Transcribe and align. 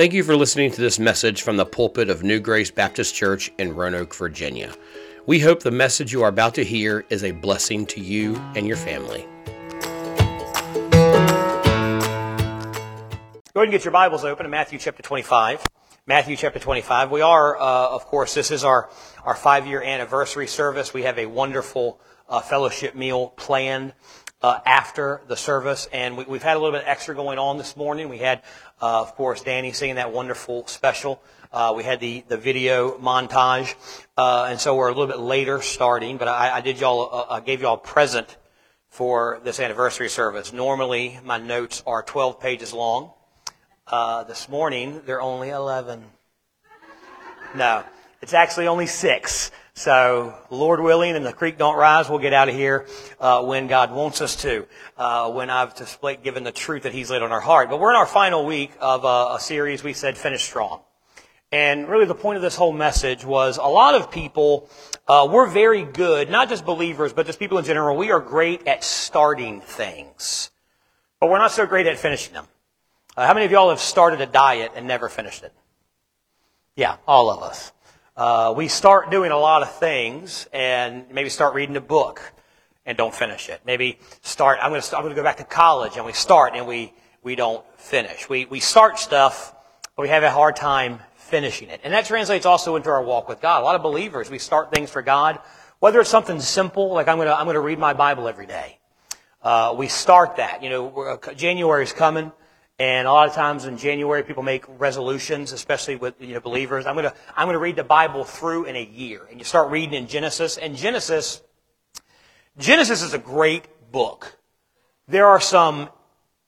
Thank 0.00 0.14
you 0.14 0.24
for 0.24 0.34
listening 0.34 0.70
to 0.70 0.80
this 0.80 0.98
message 0.98 1.42
from 1.42 1.58
the 1.58 1.66
pulpit 1.66 2.08
of 2.08 2.22
New 2.22 2.40
Grace 2.40 2.70
Baptist 2.70 3.14
Church 3.14 3.52
in 3.58 3.74
Roanoke, 3.76 4.14
Virginia. 4.14 4.72
We 5.26 5.40
hope 5.40 5.62
the 5.62 5.70
message 5.70 6.10
you 6.10 6.22
are 6.22 6.30
about 6.30 6.54
to 6.54 6.64
hear 6.64 7.04
is 7.10 7.22
a 7.22 7.32
blessing 7.32 7.84
to 7.88 8.00
you 8.00 8.36
and 8.56 8.66
your 8.66 8.78
family. 8.78 9.28
Go 13.52 13.60
ahead 13.60 13.64
and 13.64 13.70
get 13.70 13.84
your 13.84 13.92
Bibles 13.92 14.24
open 14.24 14.44
to 14.44 14.50
Matthew 14.50 14.78
chapter 14.78 15.02
25. 15.02 15.66
Matthew 16.06 16.34
chapter 16.34 16.58
25. 16.58 17.10
We 17.10 17.20
are, 17.20 17.60
uh, 17.60 17.90
of 17.90 18.06
course, 18.06 18.32
this 18.32 18.50
is 18.50 18.64
our, 18.64 18.88
our 19.22 19.34
five 19.34 19.66
year 19.66 19.82
anniversary 19.82 20.46
service. 20.46 20.94
We 20.94 21.02
have 21.02 21.18
a 21.18 21.26
wonderful 21.26 22.00
uh, 22.26 22.40
fellowship 22.40 22.94
meal 22.94 23.34
planned 23.36 23.92
uh, 24.42 24.60
after 24.64 25.20
the 25.28 25.36
service, 25.36 25.88
and 25.92 26.16
we, 26.16 26.24
have 26.24 26.42
had 26.42 26.56
a 26.56 26.60
little 26.60 26.78
bit 26.78 26.84
extra 26.86 27.14
going 27.14 27.38
on 27.38 27.58
this 27.58 27.76
morning. 27.76 28.08
We 28.08 28.18
had, 28.18 28.42
uh, 28.80 29.02
of 29.02 29.14
course, 29.14 29.42
Danny 29.42 29.72
singing 29.72 29.96
that 29.96 30.12
wonderful 30.12 30.66
special. 30.66 31.22
Uh, 31.52 31.74
we 31.76 31.82
had 31.82 32.00
the, 32.00 32.24
the 32.28 32.36
video 32.36 32.96
montage, 32.98 33.74
uh, 34.16 34.46
and 34.48 34.60
so 34.60 34.76
we're 34.76 34.88
a 34.88 34.92
little 34.92 35.08
bit 35.08 35.18
later 35.18 35.60
starting. 35.60 36.16
But 36.16 36.28
I, 36.28 36.56
I 36.56 36.60
did 36.60 36.80
y'all, 36.80 37.26
I 37.28 37.40
gave 37.40 37.60
y'all 37.60 37.74
a 37.74 37.78
present 37.78 38.36
for 38.88 39.40
this 39.44 39.60
anniversary 39.60 40.08
service. 40.08 40.52
Normally, 40.52 41.18
my 41.24 41.38
notes 41.38 41.82
are 41.86 42.02
12 42.02 42.40
pages 42.40 42.72
long. 42.72 43.12
Uh, 43.86 44.24
this 44.24 44.48
morning, 44.48 45.00
they're 45.04 45.20
only 45.20 45.50
11. 45.50 46.04
No, 47.56 47.82
it's 48.22 48.34
actually 48.34 48.68
only 48.68 48.86
six. 48.86 49.50
So, 49.80 50.34
Lord 50.50 50.80
willing, 50.80 51.16
and 51.16 51.24
the 51.24 51.32
creek 51.32 51.56
don't 51.56 51.74
rise, 51.74 52.10
we'll 52.10 52.18
get 52.18 52.34
out 52.34 52.50
of 52.50 52.54
here 52.54 52.86
uh, 53.18 53.42
when 53.42 53.66
God 53.66 53.90
wants 53.90 54.20
us 54.20 54.36
to. 54.42 54.66
Uh, 54.94 55.30
when 55.30 55.48
I've 55.48 55.74
displayed, 55.74 56.22
given 56.22 56.44
the 56.44 56.52
truth 56.52 56.82
that 56.82 56.92
He's 56.92 57.10
laid 57.10 57.22
on 57.22 57.32
our 57.32 57.40
heart. 57.40 57.70
But 57.70 57.80
we're 57.80 57.88
in 57.88 57.96
our 57.96 58.04
final 58.04 58.44
week 58.44 58.72
of 58.78 59.06
uh, 59.06 59.36
a 59.38 59.40
series. 59.40 59.82
We 59.82 59.94
said 59.94 60.18
finish 60.18 60.42
strong. 60.42 60.82
And 61.50 61.88
really, 61.88 62.04
the 62.04 62.14
point 62.14 62.36
of 62.36 62.42
this 62.42 62.56
whole 62.56 62.74
message 62.74 63.24
was 63.24 63.56
a 63.56 63.64
lot 63.64 63.94
of 63.94 64.10
people, 64.10 64.68
uh, 65.08 65.26
we're 65.32 65.48
very 65.48 65.84
good, 65.84 66.28
not 66.28 66.50
just 66.50 66.66
believers, 66.66 67.14
but 67.14 67.24
just 67.24 67.38
people 67.38 67.56
in 67.56 67.64
general. 67.64 67.96
We 67.96 68.10
are 68.10 68.20
great 68.20 68.68
at 68.68 68.84
starting 68.84 69.62
things, 69.62 70.50
but 71.20 71.30
we're 71.30 71.38
not 71.38 71.52
so 71.52 71.64
great 71.64 71.86
at 71.86 71.98
finishing 71.98 72.34
them. 72.34 72.44
Uh, 73.16 73.26
how 73.26 73.32
many 73.32 73.46
of 73.46 73.50
y'all 73.50 73.70
have 73.70 73.80
started 73.80 74.20
a 74.20 74.26
diet 74.26 74.72
and 74.76 74.86
never 74.86 75.08
finished 75.08 75.42
it? 75.42 75.54
Yeah, 76.76 76.96
all 77.08 77.30
of 77.30 77.42
us. 77.42 77.72
Uh, 78.16 78.52
we 78.56 78.68
start 78.68 79.10
doing 79.10 79.30
a 79.30 79.38
lot 79.38 79.62
of 79.62 79.72
things 79.76 80.48
and 80.52 81.04
maybe 81.12 81.28
start 81.28 81.54
reading 81.54 81.76
a 81.76 81.80
book 81.80 82.20
and 82.84 82.98
don't 82.98 83.14
finish 83.14 83.48
it. 83.48 83.60
Maybe 83.64 83.98
start, 84.22 84.58
I'm 84.60 84.70
going 84.70 84.82
to, 84.82 84.96
I'm 84.96 85.02
going 85.02 85.14
to 85.14 85.20
go 85.20 85.22
back 85.22 85.36
to 85.36 85.44
college 85.44 85.96
and 85.96 86.04
we 86.04 86.12
start 86.12 86.54
and 86.54 86.66
we, 86.66 86.92
we 87.22 87.36
don't 87.36 87.64
finish. 87.78 88.28
We, 88.28 88.46
we 88.46 88.60
start 88.60 88.98
stuff, 88.98 89.54
but 89.96 90.02
we 90.02 90.08
have 90.08 90.22
a 90.22 90.30
hard 90.30 90.56
time 90.56 90.98
finishing 91.16 91.68
it. 91.68 91.80
And 91.84 91.94
that 91.94 92.06
translates 92.06 92.46
also 92.46 92.76
into 92.76 92.90
our 92.90 93.02
walk 93.02 93.28
with 93.28 93.40
God. 93.40 93.62
A 93.62 93.64
lot 93.64 93.76
of 93.76 93.82
believers, 93.82 94.28
we 94.28 94.38
start 94.38 94.72
things 94.72 94.90
for 94.90 95.02
God, 95.02 95.38
whether 95.78 96.00
it's 96.00 96.10
something 96.10 96.40
simple, 96.40 96.92
like 96.92 97.08
I'm 97.08 97.16
going 97.16 97.28
to, 97.28 97.34
I'm 97.34 97.46
going 97.46 97.54
to 97.54 97.60
read 97.60 97.78
my 97.78 97.94
Bible 97.94 98.28
every 98.28 98.46
day. 98.46 98.78
Uh, 99.42 99.74
we 99.78 99.88
start 99.88 100.36
that. 100.36 100.62
You 100.62 100.68
know, 100.68 101.20
January 101.36 101.84
is 101.84 101.92
coming. 101.92 102.32
And 102.80 103.06
a 103.06 103.12
lot 103.12 103.28
of 103.28 103.34
times 103.34 103.66
in 103.66 103.76
January, 103.76 104.22
people 104.22 104.42
make 104.42 104.64
resolutions, 104.66 105.52
especially 105.52 105.96
with 105.96 106.14
you 106.18 106.32
know, 106.32 106.40
believers. 106.40 106.86
I'm 106.86 106.96
gonna 106.96 107.12
I'm 107.36 107.46
gonna 107.46 107.58
read 107.58 107.76
the 107.76 107.84
Bible 107.84 108.24
through 108.24 108.64
in 108.64 108.74
a 108.74 108.82
year, 108.82 109.28
and 109.30 109.38
you 109.38 109.44
start 109.44 109.70
reading 109.70 109.92
in 109.92 110.06
Genesis. 110.06 110.56
And 110.56 110.74
Genesis, 110.74 111.42
Genesis 112.56 113.02
is 113.02 113.12
a 113.12 113.18
great 113.18 113.92
book. 113.92 114.38
There 115.06 115.26
are 115.26 115.42
some 115.42 115.90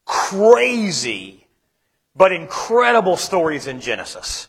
crazy, 0.07 1.47
but 2.17 2.33
incredible 2.33 3.19
stories 3.19 3.67
in 3.67 3.83
Genesis. 3.83 4.49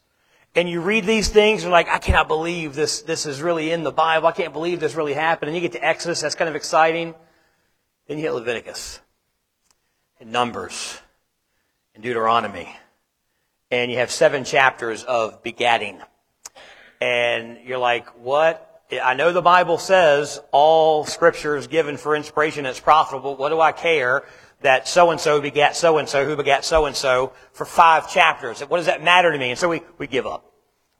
And 0.55 0.69
you 0.69 0.79
read 0.79 1.03
these 1.03 1.27
things, 1.27 1.63
and 1.63 1.69
you're 1.69 1.71
like, 1.73 1.89
I 1.89 1.97
cannot 1.97 2.29
believe 2.29 2.75
this. 2.75 3.01
This 3.01 3.25
is 3.25 3.41
really 3.41 3.71
in 3.71 3.83
the 3.83 3.91
Bible. 3.91 4.27
I 4.27 4.31
can't 4.31 4.53
believe 4.53 4.79
this 4.79 4.95
really 4.95 5.15
happened. 5.15 5.49
And 5.49 5.55
you 5.55 5.61
get 5.61 5.73
to 5.73 5.85
Exodus, 5.85 6.21
that's 6.21 6.35
kind 6.35 6.47
of 6.47 6.55
exciting. 6.55 7.13
Then 8.07 8.19
you 8.19 8.23
hit 8.23 8.31
Leviticus 8.31 9.01
and 10.21 10.31
Numbers 10.31 11.01
and 11.93 12.03
Deuteronomy. 12.03 12.75
And 13.71 13.91
you 13.91 13.97
have 13.97 14.11
seven 14.11 14.43
chapters 14.43 15.03
of 15.03 15.43
begatting. 15.43 15.99
And 17.01 17.57
you're 17.65 17.79
like, 17.79 18.07
what? 18.17 18.69
I 18.91 19.15
know 19.15 19.31
the 19.31 19.41
Bible 19.41 19.77
says 19.77 20.39
all 20.51 21.05
scripture 21.05 21.55
is 21.55 21.67
given 21.67 21.97
for 21.97 22.15
inspiration 22.15 22.65
it's 22.65 22.79
profitable. 22.79 23.35
What 23.35 23.49
do 23.49 23.59
I 23.59 23.71
care 23.71 24.23
that 24.61 24.87
so 24.87 25.11
and 25.11 25.19
so 25.19 25.41
begat 25.41 25.75
so 25.75 25.97
and 25.97 26.07
so 26.07 26.25
who 26.25 26.35
begat 26.35 26.63
so 26.63 26.85
and 26.85 26.95
so 26.95 27.33
for 27.53 27.65
five 27.65 28.09
chapters? 28.11 28.61
What 28.61 28.77
does 28.77 28.85
that 28.85 29.03
matter 29.03 29.31
to 29.31 29.37
me? 29.37 29.49
And 29.49 29.59
so 29.59 29.67
we, 29.67 29.81
we 29.97 30.07
give 30.07 30.27
up. 30.27 30.51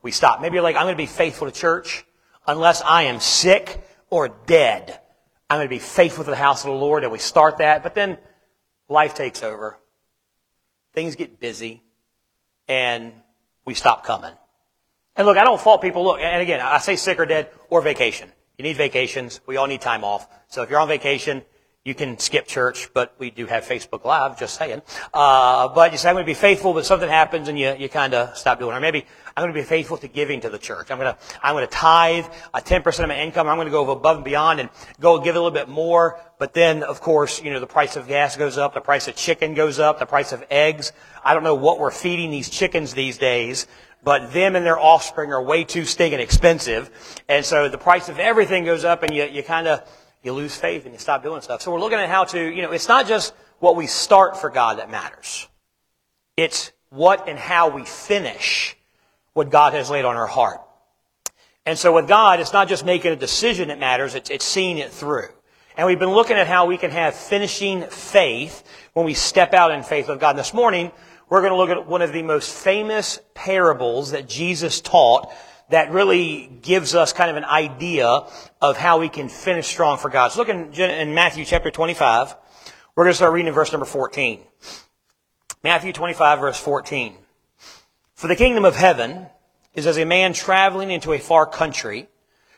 We 0.02 0.12
stop. 0.12 0.42
Maybe 0.42 0.56
you're 0.56 0.64
like, 0.64 0.76
I'm 0.76 0.84
going 0.84 0.96
to 0.96 0.98
be 0.98 1.06
faithful 1.06 1.50
to 1.50 1.54
church 1.54 2.06
unless 2.48 2.82
I 2.82 3.04
am 3.04 3.20
sick 3.20 3.82
or 4.10 4.30
dead. 4.48 5.00
I'm 5.50 5.58
going 5.58 5.68
to 5.68 5.70
be 5.70 5.80
faithful 5.80 6.24
to 6.24 6.32
the 6.32 6.36
house 6.36 6.66
of 6.66 6.72
the 6.72 6.78
Lord. 6.78 7.04
And 7.04 7.12
we 7.12 7.20
start 7.20 7.60
that, 7.60 7.84
but 7.84 7.94
then 7.94 8.18
life 8.90 9.14
takes 9.14 9.44
over 9.44 9.78
things 10.94 11.16
get 11.16 11.40
busy, 11.40 11.82
and 12.68 13.14
we 13.66 13.74
stop 13.74 14.06
coming. 14.06 14.34
And 15.16 15.28
look, 15.28 15.38
I 15.38 15.44
don't 15.44 15.60
fault 15.60 15.82
people. 15.82 16.04
Look, 16.04 16.20
and 16.20 16.42
again, 16.42 16.60
I 16.60 16.80
say 16.80 16.96
sick 16.96 17.20
or 17.20 17.26
dead 17.26 17.50
or 17.70 17.82
vacation. 17.82 18.32
You 18.58 18.64
need 18.64 18.78
vacations. 18.78 19.42
We 19.46 19.58
all 19.58 19.68
need 19.68 19.82
time 19.82 20.04
off. 20.04 20.28
So 20.48 20.64
if 20.64 20.70
you're 20.70 20.80
on 20.80 20.88
vacation, 20.88 21.44
you 21.86 21.94
can 21.94 22.18
skip 22.18 22.48
church, 22.48 22.90
but 22.94 23.14
we 23.20 23.30
do 23.30 23.46
have 23.46 23.66
Facebook 23.66 24.06
Live, 24.06 24.40
just 24.40 24.58
saying. 24.58 24.82
Uh, 25.14 25.68
but 25.68 25.92
you 25.92 25.98
say, 25.98 26.08
I'm 26.08 26.16
going 26.16 26.24
to 26.24 26.30
be 26.30 26.34
faithful, 26.34 26.74
but 26.74 26.86
something 26.86 27.10
happens 27.10 27.50
and 27.50 27.60
you, 27.60 27.76
you 27.78 27.90
kind 27.90 28.14
of 28.14 28.38
stop 28.38 28.60
doing 28.60 28.72
it. 28.72 28.78
Or 28.78 28.80
maybe 28.80 29.06
I'm 29.36 29.44
going 29.44 29.54
to 29.54 29.60
be 29.60 29.66
faithful 29.66 29.98
to 29.98 30.08
giving 30.08 30.40
to 30.42 30.50
the 30.50 30.58
church. 30.58 30.92
I'm 30.92 30.98
going 30.98 31.14
to, 31.14 31.20
I'm 31.42 31.56
going 31.56 31.68
to 31.68 31.74
tithe 31.74 32.26
a 32.54 32.62
10% 32.62 33.00
of 33.04 33.10
my 33.10 33.20
income. 33.20 33.50
I'm 33.50 33.58
going 33.58 33.68
to 33.68 33.72
go 33.72 33.92
above 33.92 34.16
and 34.16 34.24
beyond 34.24 34.62
and 34.62 34.70
go 35.02 35.20
give 35.20 35.36
a 35.36 35.40
little 35.40 35.52
bit 35.52 35.68
more. 35.68 36.22
But 36.40 36.54
then, 36.54 36.84
of 36.84 37.02
course, 37.02 37.44
you 37.44 37.52
know, 37.52 37.60
the 37.60 37.68
price 37.68 37.98
of 37.98 38.08
gas 38.08 38.38
goes 38.38 38.58
up, 38.58 38.74
the 38.74 38.80
price 38.80 39.10
of 39.10 39.18
chicken 39.18 39.54
goes 39.54 39.78
up, 39.78 40.00
the 40.00 40.06
price 40.06 40.32
of 40.32 40.42
eggs. 40.50 40.94
I 41.22 41.34
don't 41.34 41.44
know 41.44 41.56
what 41.56 41.80
we're 41.80 41.92
feeding 41.92 42.32
these 42.32 42.50
chickens 42.50 42.94
these 42.94 43.18
days, 43.18 43.68
but 44.06 44.32
them 44.32 44.56
and 44.56 44.66
their 44.66 44.80
offspring 44.80 45.34
are 45.34 45.44
way 45.44 45.66
too 45.66 45.84
stinking 45.84 46.22
expensive. 46.22 47.20
And 47.28 47.44
so 47.44 47.68
the 47.68 47.78
price 47.78 48.08
of 48.08 48.20
everything 48.20 48.64
goes 48.64 48.86
up 48.86 49.04
and 49.04 49.14
you, 49.14 49.26
you 49.26 49.44
kind 49.44 49.68
of, 49.68 49.82
you 50.24 50.34
lose 50.34 50.56
faith 50.56 50.86
and 50.86 50.94
you 50.94 51.00
stop 51.00 51.22
doing 51.22 51.42
stuff. 51.42 51.62
So 51.62 51.72
we're 51.72 51.80
looking 51.80 52.00
at 52.00 52.10
how 52.10 52.24
to, 52.26 52.42
you 52.42 52.62
know, 52.62 52.72
it's 52.72 52.88
not 52.88 53.08
just 53.08 53.34
what 53.60 53.76
we 53.76 53.88
start 53.88 54.38
for 54.38 54.50
God 54.50 54.80
that 54.80 54.90
matters. 54.90 55.48
It's 56.38 56.72
what 56.90 57.28
and 57.28 57.38
how 57.38 57.70
we 57.70 57.86
finish 57.86 58.76
what 59.34 59.50
God 59.50 59.74
has 59.74 59.90
laid 59.90 60.06
on 60.06 60.16
our 60.16 60.28
heart. 60.28 60.62
And 61.66 61.78
so 61.78 61.94
with 61.94 62.08
God, 62.08 62.40
it's 62.40 62.54
not 62.54 62.68
just 62.68 62.86
making 62.86 63.12
a 63.12 63.16
decision 63.16 63.70
that 63.70 63.80
matters, 63.80 64.16
it's, 64.16 64.30
it's 64.30 64.46
seeing 64.46 64.78
it 64.78 64.92
through. 64.92 65.30
And 65.76 65.88
we've 65.88 66.00
been 66.00 66.12
looking 66.12 66.38
at 66.38 66.48
how 66.48 66.66
we 66.68 66.78
can 66.78 66.92
have 66.92 67.16
finishing 67.16 67.84
faith 67.84 68.64
when 68.94 69.06
we 69.06 69.14
step 69.14 69.54
out 69.54 69.72
in 69.72 69.82
faith 69.82 70.08
with 70.08 70.20
God. 70.20 70.32
And 70.32 70.40
this 70.40 70.54
morning, 70.54 70.92
we're 71.30 71.42
going 71.42 71.52
to 71.52 71.58
look 71.58 71.70
at 71.70 71.88
one 71.88 72.02
of 72.02 72.14
the 72.14 72.22
most 72.22 72.54
famous 72.54 73.20
parables 73.34 74.12
that 74.12 74.28
Jesus 74.28 74.82
taught 74.82 75.34
that 75.70 75.92
really 75.92 76.48
gives 76.62 76.96
us 76.96 77.14
kind 77.14 77.30
of 77.30 77.38
an 77.38 77.46
idea 77.46 78.26
of 78.62 78.78
how 78.78 79.00
we 79.00 79.10
can 79.10 79.30
finish 79.30 79.68
strong 79.68 79.98
for 79.98 80.10
God. 80.10 80.32
So 80.32 80.40
look 80.40 80.50
in, 80.50 80.74
in 80.74 81.14
Matthew 81.14 81.46
chapter 81.46 81.72
25. 81.72 82.36
We're 82.96 83.06
going 83.06 83.12
to 83.12 83.16
start 83.16 83.34
reading 83.34 83.48
in 83.48 83.54
verse 83.54 83.72
number 83.72 83.86
14. 83.86 84.40
Matthew 85.64 85.94
25 85.94 86.40
verse 86.40 86.60
14. 86.60 87.16
For 88.16 88.28
the 88.28 88.36
kingdom 88.36 88.66
of 88.66 88.76
heaven 88.76 89.28
is 89.74 89.88
as 89.88 89.98
a 89.98 90.06
man 90.06 90.34
traveling 90.34 90.92
into 90.92 91.14
a 91.14 91.20
far 91.20 91.46
country 91.46 92.08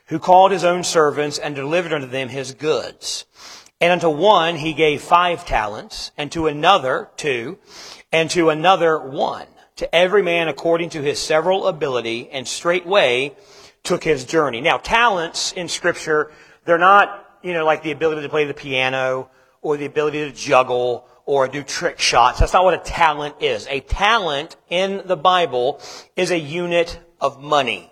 who 0.08 0.20
called 0.20 0.52
his 0.52 0.64
own 0.64 0.84
servants 0.84 1.38
and 1.38 1.56
delivered 1.56 1.94
unto 1.94 2.08
them 2.08 2.30
his 2.30 2.54
goods. 2.54 3.26
And 3.82 3.92
unto 3.92 4.10
one 4.10 4.56
he 4.56 4.74
gave 4.74 5.02
five 5.02 5.46
talents, 5.46 6.12
and 6.18 6.32
to 6.32 6.48
another 6.48 7.10
two, 7.18 7.58
and 8.12 8.30
to 8.32 8.50
another 8.50 9.00
one 9.00 9.48
to 9.78 9.94
every 9.94 10.24
man 10.24 10.48
according 10.48 10.90
to 10.92 11.02
his 11.02 11.20
several 11.20 11.68
ability, 11.68 12.30
and 12.32 12.48
straightway 12.48 13.36
took 13.84 14.04
his 14.04 14.26
journey. 14.26 14.62
Now, 14.62 14.78
talents 14.78 15.52
in 15.52 15.68
scripture, 15.68 16.32
they're 16.66 16.78
not, 16.78 17.40
you 17.44 17.54
know, 17.54 17.66
like 17.66 17.84
the 17.84 17.92
ability 17.92 18.22
to 18.22 18.30
play 18.30 18.46
the 18.46 18.54
piano, 18.54 19.30
or 19.62 19.78
the 19.78 19.86
ability 19.86 20.30
to 20.30 20.32
juggle, 20.32 21.08
or 21.26 21.48
do 21.48 21.64
trick 21.64 22.00
shots. 22.00 22.40
That's 22.40 22.54
not 22.54 22.64
what 22.64 22.74
a 22.74 22.78
talent 22.78 23.36
is. 23.42 23.68
A 23.70 23.82
talent 23.82 24.56
in 24.70 25.02
the 25.06 25.18
Bible 25.18 25.82
is 26.16 26.32
a 26.32 26.40
unit 26.40 27.00
of 27.20 27.42
money. 27.42 27.92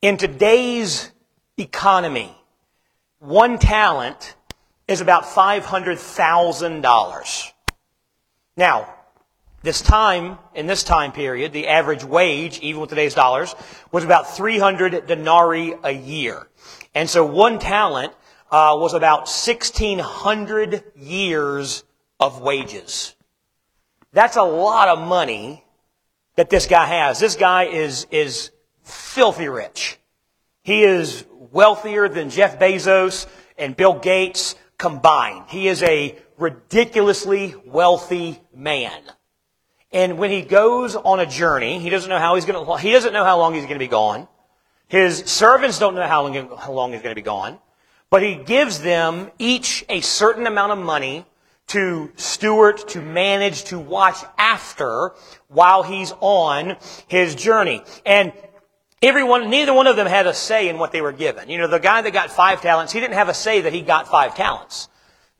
In 0.00 0.16
today's 0.16 1.10
economy, 1.58 2.34
one 3.18 3.58
talent 3.58 4.36
is 4.88 5.00
about 5.00 5.24
$500,000. 5.24 7.52
Now, 8.56 8.94
this 9.62 9.82
time, 9.82 10.38
in 10.54 10.66
this 10.66 10.82
time 10.82 11.12
period, 11.12 11.52
the 11.52 11.68
average 11.68 12.02
wage, 12.02 12.58
even 12.60 12.80
with 12.80 12.90
today's 12.90 13.14
dollars, 13.14 13.54
was 13.92 14.04
about 14.04 14.34
300 14.34 15.06
denarii 15.06 15.74
a 15.82 15.90
year. 15.90 16.48
And 16.94 17.08
so 17.08 17.24
one 17.24 17.58
talent 17.58 18.12
uh, 18.50 18.76
was 18.78 18.94
about 18.94 19.20
1,600 19.20 20.84
years 20.96 21.84
of 22.18 22.40
wages. 22.40 23.14
That's 24.12 24.36
a 24.36 24.42
lot 24.42 24.88
of 24.88 25.06
money 25.06 25.64
that 26.36 26.50
this 26.50 26.66
guy 26.66 26.86
has. 26.86 27.20
This 27.20 27.36
guy 27.36 27.64
is, 27.64 28.06
is 28.10 28.50
filthy 28.82 29.48
rich. 29.48 29.98
He 30.62 30.82
is 30.82 31.24
wealthier 31.52 32.08
than 32.08 32.30
Jeff 32.30 32.58
Bezos 32.58 33.26
and 33.58 33.76
Bill 33.76 33.98
Gates 33.98 34.54
combined. 34.78 35.44
He 35.48 35.68
is 35.68 35.82
a 35.82 36.18
ridiculously 36.38 37.54
wealthy 37.66 38.40
man. 38.54 39.02
And 39.92 40.18
when 40.18 40.30
he 40.30 40.42
goes 40.42 40.94
on 40.94 41.18
a 41.18 41.26
journey, 41.26 41.80
he 41.80 41.90
doesn't 41.90 42.08
know 42.08 42.18
how 42.18 42.36
he's 42.36 42.44
going 42.44 42.64
to, 42.64 42.76
he 42.76 42.92
doesn't 42.92 43.12
know 43.12 43.24
how 43.24 43.38
long 43.38 43.54
he's 43.54 43.64
going 43.64 43.74
to 43.74 43.78
be 43.78 43.88
gone. 43.88 44.28
His 44.86 45.18
servants 45.18 45.78
don't 45.78 45.94
know 45.94 46.06
how 46.06 46.22
long, 46.22 46.56
how 46.56 46.72
long 46.72 46.92
he's 46.92 47.02
going 47.02 47.14
to 47.14 47.20
be 47.20 47.24
gone. 47.24 47.58
But 48.10 48.22
he 48.22 48.34
gives 48.34 48.80
them 48.80 49.30
each 49.38 49.84
a 49.88 50.00
certain 50.00 50.46
amount 50.46 50.72
of 50.72 50.78
money 50.78 51.26
to 51.68 52.10
steward, 52.16 52.78
to 52.88 53.00
manage, 53.00 53.64
to 53.64 53.78
watch 53.78 54.16
after 54.36 55.12
while 55.46 55.84
he's 55.84 56.12
on 56.20 56.76
his 57.06 57.36
journey. 57.36 57.82
And 58.04 58.32
everyone, 59.00 59.50
neither 59.50 59.72
one 59.72 59.86
of 59.86 59.94
them 59.94 60.08
had 60.08 60.26
a 60.26 60.34
say 60.34 60.68
in 60.68 60.78
what 60.78 60.90
they 60.90 61.00
were 61.00 61.12
given. 61.12 61.48
You 61.48 61.58
know, 61.58 61.68
the 61.68 61.78
guy 61.78 62.02
that 62.02 62.12
got 62.12 62.32
five 62.32 62.60
talents, 62.60 62.92
he 62.92 62.98
didn't 62.98 63.14
have 63.14 63.28
a 63.28 63.34
say 63.34 63.60
that 63.60 63.72
he 63.72 63.82
got 63.82 64.08
five 64.08 64.34
talents. 64.34 64.88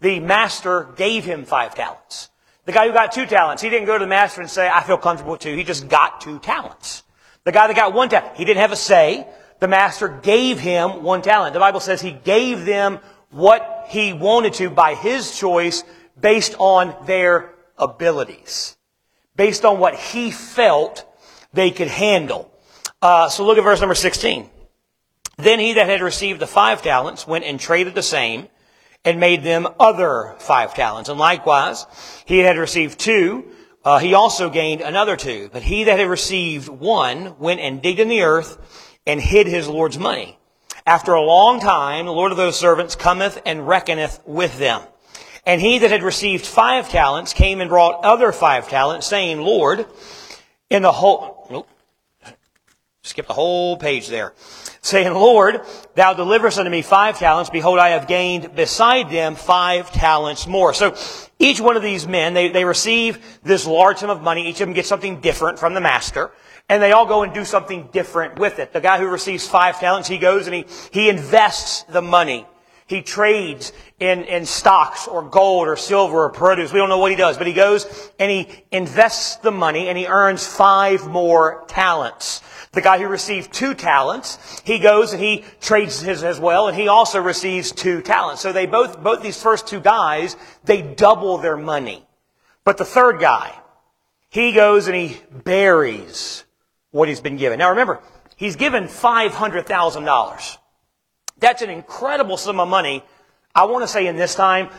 The 0.00 0.20
master 0.20 0.88
gave 0.96 1.24
him 1.24 1.44
five 1.44 1.74
talents. 1.74 2.30
The 2.70 2.74
guy 2.74 2.86
who 2.86 2.92
got 2.92 3.10
two 3.10 3.26
talents, 3.26 3.64
he 3.64 3.68
didn't 3.68 3.86
go 3.86 3.98
to 3.98 4.04
the 4.04 4.08
master 4.08 4.40
and 4.40 4.48
say, 4.48 4.70
I 4.72 4.84
feel 4.84 4.96
comfortable 4.96 5.32
with 5.32 5.40
two. 5.40 5.56
He 5.56 5.64
just 5.64 5.88
got 5.88 6.20
two 6.20 6.38
talents. 6.38 7.02
The 7.42 7.50
guy 7.50 7.66
that 7.66 7.74
got 7.74 7.92
one 7.92 8.08
talent, 8.08 8.36
he 8.36 8.44
didn't 8.44 8.60
have 8.60 8.70
a 8.70 8.76
say. 8.76 9.26
The 9.58 9.66
master 9.66 10.06
gave 10.06 10.60
him 10.60 11.02
one 11.02 11.20
talent. 11.20 11.52
The 11.52 11.58
Bible 11.58 11.80
says 11.80 12.00
he 12.00 12.12
gave 12.12 12.64
them 12.64 13.00
what 13.30 13.86
he 13.88 14.12
wanted 14.12 14.54
to 14.54 14.70
by 14.70 14.94
his 14.94 15.36
choice 15.36 15.82
based 16.20 16.54
on 16.60 16.94
their 17.06 17.56
abilities, 17.76 18.76
based 19.34 19.64
on 19.64 19.80
what 19.80 19.96
he 19.96 20.30
felt 20.30 21.12
they 21.52 21.72
could 21.72 21.88
handle. 21.88 22.52
Uh, 23.02 23.28
so 23.28 23.44
look 23.44 23.58
at 23.58 23.64
verse 23.64 23.80
number 23.80 23.96
16. 23.96 24.48
Then 25.38 25.58
he 25.58 25.72
that 25.72 25.88
had 25.88 26.02
received 26.02 26.38
the 26.38 26.46
five 26.46 26.82
talents 26.82 27.26
went 27.26 27.44
and 27.44 27.58
traded 27.58 27.96
the 27.96 28.02
same 28.04 28.46
and 29.04 29.20
made 29.20 29.42
them 29.42 29.66
other 29.78 30.34
five 30.38 30.74
talents. 30.74 31.08
And 31.08 31.18
likewise, 31.18 31.86
he 32.26 32.38
had 32.38 32.58
received 32.58 32.98
two. 32.98 33.46
Uh, 33.84 33.98
he 33.98 34.14
also 34.14 34.50
gained 34.50 34.82
another 34.82 35.16
two. 35.16 35.48
But 35.52 35.62
he 35.62 35.84
that 35.84 35.98
had 35.98 36.08
received 36.08 36.68
one 36.68 37.38
went 37.38 37.60
and 37.60 37.80
digged 37.80 38.00
in 38.00 38.08
the 38.08 38.22
earth 38.22 38.98
and 39.06 39.20
hid 39.20 39.46
his 39.46 39.68
Lord's 39.68 39.98
money. 39.98 40.38
After 40.86 41.12
a 41.14 41.22
long 41.22 41.60
time, 41.60 42.06
the 42.06 42.12
Lord 42.12 42.32
of 42.32 42.36
those 42.36 42.58
servants 42.58 42.96
cometh 42.96 43.40
and 43.46 43.66
reckoneth 43.66 44.20
with 44.26 44.58
them. 44.58 44.82
And 45.46 45.60
he 45.60 45.78
that 45.78 45.90
had 45.90 46.02
received 46.02 46.44
five 46.44 46.90
talents 46.90 47.32
came 47.32 47.60
and 47.60 47.70
brought 47.70 48.04
other 48.04 48.32
five 48.32 48.68
talents, 48.68 49.06
saying, 49.06 49.40
Lord, 49.40 49.86
in 50.68 50.82
the 50.82 50.92
whole, 50.92 51.39
skip 53.02 53.26
the 53.26 53.32
whole 53.32 53.76
page 53.76 54.08
there, 54.08 54.34
saying, 54.82 55.12
Lord, 55.12 55.62
thou 55.94 56.12
deliverest 56.12 56.58
unto 56.58 56.70
me 56.70 56.82
five 56.82 57.18
talents. 57.18 57.48
Behold, 57.48 57.78
I 57.78 57.90
have 57.90 58.06
gained 58.06 58.54
beside 58.54 59.10
them 59.10 59.36
five 59.36 59.90
talents 59.90 60.46
more. 60.46 60.74
So 60.74 60.94
each 61.38 61.60
one 61.60 61.76
of 61.76 61.82
these 61.82 62.06
men, 62.06 62.34
they, 62.34 62.50
they 62.50 62.64
receive 62.64 63.40
this 63.42 63.66
large 63.66 63.98
sum 63.98 64.10
of 64.10 64.22
money. 64.22 64.48
Each 64.48 64.60
of 64.60 64.68
them 64.68 64.74
gets 64.74 64.88
something 64.88 65.20
different 65.20 65.58
from 65.58 65.72
the 65.72 65.80
master. 65.80 66.30
And 66.68 66.80
they 66.80 66.92
all 66.92 67.06
go 67.06 67.24
and 67.24 67.34
do 67.34 67.44
something 67.44 67.88
different 67.90 68.38
with 68.38 68.60
it. 68.60 68.72
The 68.72 68.80
guy 68.80 68.98
who 68.98 69.08
receives 69.08 69.48
five 69.48 69.80
talents, 69.80 70.06
he 70.06 70.18
goes 70.18 70.46
and 70.46 70.54
he, 70.54 70.66
he 70.92 71.08
invests 71.08 71.82
the 71.84 72.02
money. 72.02 72.46
He 72.86 73.02
trades 73.02 73.72
in, 73.98 74.24
in 74.24 74.44
stocks 74.44 75.08
or 75.08 75.22
gold 75.22 75.68
or 75.68 75.76
silver 75.76 76.24
or 76.24 76.30
produce. 76.30 76.72
We 76.72 76.78
don't 76.78 76.88
know 76.88 76.98
what 76.98 77.10
he 77.10 77.16
does, 77.16 77.38
but 77.38 77.46
he 77.46 77.52
goes 77.52 77.86
and 78.18 78.30
he 78.30 78.48
invests 78.70 79.36
the 79.36 79.50
money 79.50 79.88
and 79.88 79.96
he 79.96 80.06
earns 80.06 80.46
five 80.46 81.06
more 81.08 81.64
talents. 81.66 82.42
The 82.72 82.80
guy 82.80 82.98
who 82.98 83.08
received 83.08 83.52
two 83.52 83.74
talents, 83.74 84.38
he 84.64 84.78
goes 84.78 85.12
and 85.12 85.20
he 85.20 85.44
trades 85.60 86.00
his 86.00 86.22
as 86.22 86.38
well, 86.38 86.68
and 86.68 86.76
he 86.76 86.86
also 86.86 87.20
receives 87.20 87.72
two 87.72 88.00
talents. 88.00 88.42
So 88.42 88.52
they 88.52 88.66
both, 88.66 89.02
both 89.02 89.22
these 89.22 89.42
first 89.42 89.66
two 89.66 89.80
guys, 89.80 90.36
they 90.64 90.80
double 90.80 91.38
their 91.38 91.56
money. 91.56 92.06
But 92.64 92.76
the 92.76 92.84
third 92.84 93.20
guy, 93.20 93.58
he 94.28 94.52
goes 94.52 94.86
and 94.86 94.94
he 94.94 95.16
buries 95.44 96.44
what 96.92 97.08
he's 97.08 97.20
been 97.20 97.36
given. 97.36 97.58
Now 97.58 97.70
remember, 97.70 98.00
he's 98.36 98.54
given 98.54 98.84
$500,000. 98.84 100.58
That's 101.38 101.62
an 101.62 101.70
incredible 101.70 102.36
sum 102.36 102.60
of 102.60 102.68
money. 102.68 103.02
I 103.54 103.64
want 103.64 103.82
to 103.82 103.88
say 103.88 104.06
in 104.06 104.16
this 104.16 104.36
time, 104.36 104.70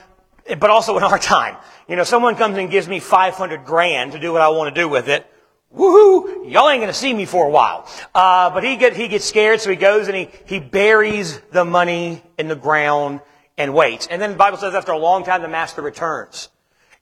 but 0.48 0.70
also 0.70 0.96
in 0.98 1.04
our 1.04 1.20
time. 1.20 1.58
You 1.90 1.98
know, 1.98 2.04
someone 2.04 2.36
comes 2.36 2.58
and 2.58 2.70
gives 2.72 2.88
me 2.88 3.00
500 3.02 3.66
grand 3.66 4.14
to 4.14 4.20
do 4.20 4.32
what 4.32 4.42
I 4.42 4.50
want 4.50 4.74
to 4.74 4.82
do 4.82 4.88
with 4.88 5.10
it. 5.10 5.28
Woohoo! 5.76 6.52
Y'all 6.52 6.70
ain't 6.70 6.82
gonna 6.82 6.94
see 6.94 7.14
me 7.14 7.26
for 7.26 7.48
a 7.48 7.50
while. 7.50 7.88
Uh, 8.14 8.50
but 8.50 8.64
he 8.64 8.76
get, 8.76 8.96
he 8.96 9.08
gets 9.08 9.26
scared, 9.26 9.62
so 9.62 9.70
he 9.70 9.76
goes 9.76 10.08
and 10.08 10.18
he, 10.18 10.30
he 10.46 10.60
buries 10.60 11.40
the 11.52 11.64
money 11.64 12.22
in 12.38 12.48
the 12.48 12.56
ground 12.56 13.22
and 13.58 13.74
waits. 13.74 14.08
And 14.08 14.22
then 14.22 14.32
the 14.32 14.38
Bible 14.38 14.58
says 14.58 14.74
after 14.74 14.92
a 14.92 14.98
long 14.98 15.24
time, 15.24 15.42
the 15.42 15.48
master 15.48 15.82
returns. 15.82 16.50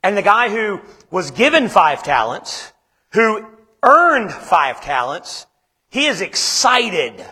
And 0.04 0.16
the 0.16 0.22
guy 0.22 0.50
who 0.50 0.80
was 1.10 1.32
given 1.32 1.68
five 1.68 2.04
talents, 2.04 2.72
who 3.12 3.46
earned 3.84 4.32
five 4.32 4.82
talents, 4.82 5.48
he 5.90 6.06
is 6.06 6.22
excited 6.22 7.26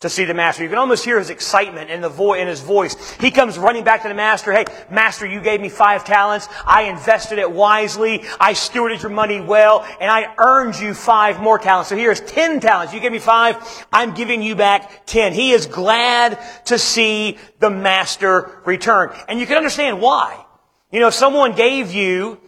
to 0.00 0.08
see 0.08 0.24
the 0.24 0.32
master. 0.32 0.62
You 0.62 0.70
can 0.70 0.78
almost 0.78 1.04
hear 1.04 1.18
his 1.18 1.28
excitement 1.28 1.90
in 1.90 2.00
the 2.00 2.08
vo- 2.08 2.32
in 2.32 2.48
his 2.48 2.60
voice. 2.60 2.96
He 3.20 3.30
comes 3.30 3.58
running 3.58 3.84
back 3.84 4.00
to 4.02 4.08
the 4.08 4.14
master. 4.14 4.50
Hey, 4.50 4.64
master, 4.90 5.26
you 5.26 5.42
gave 5.42 5.60
me 5.60 5.68
five 5.68 6.06
talents. 6.06 6.48
I 6.64 6.84
invested 6.84 7.38
it 7.38 7.52
wisely. 7.52 8.22
I 8.40 8.54
stewarded 8.54 9.02
your 9.02 9.10
money 9.10 9.42
well, 9.42 9.86
and 10.00 10.10
I 10.10 10.34
earned 10.38 10.78
you 10.80 10.94
five 10.94 11.38
more 11.40 11.58
talents. 11.58 11.90
So 11.90 11.96
here's 11.96 12.20
ten 12.22 12.60
talents. 12.60 12.94
You 12.94 13.00
gave 13.00 13.12
me 13.12 13.18
five. 13.18 13.86
I'm 13.92 14.14
giving 14.14 14.42
you 14.42 14.56
back 14.56 15.04
ten. 15.04 15.34
He 15.34 15.52
is 15.52 15.66
glad 15.66 16.38
to 16.64 16.78
see 16.78 17.36
the 17.58 17.68
master 17.68 18.62
return. 18.64 19.14
And 19.28 19.38
you 19.38 19.46
can 19.46 19.58
understand 19.58 20.00
why. 20.00 20.42
You 20.90 21.00
know, 21.00 21.08
if 21.08 21.14
someone 21.14 21.52
gave 21.52 21.92
you 21.92 22.40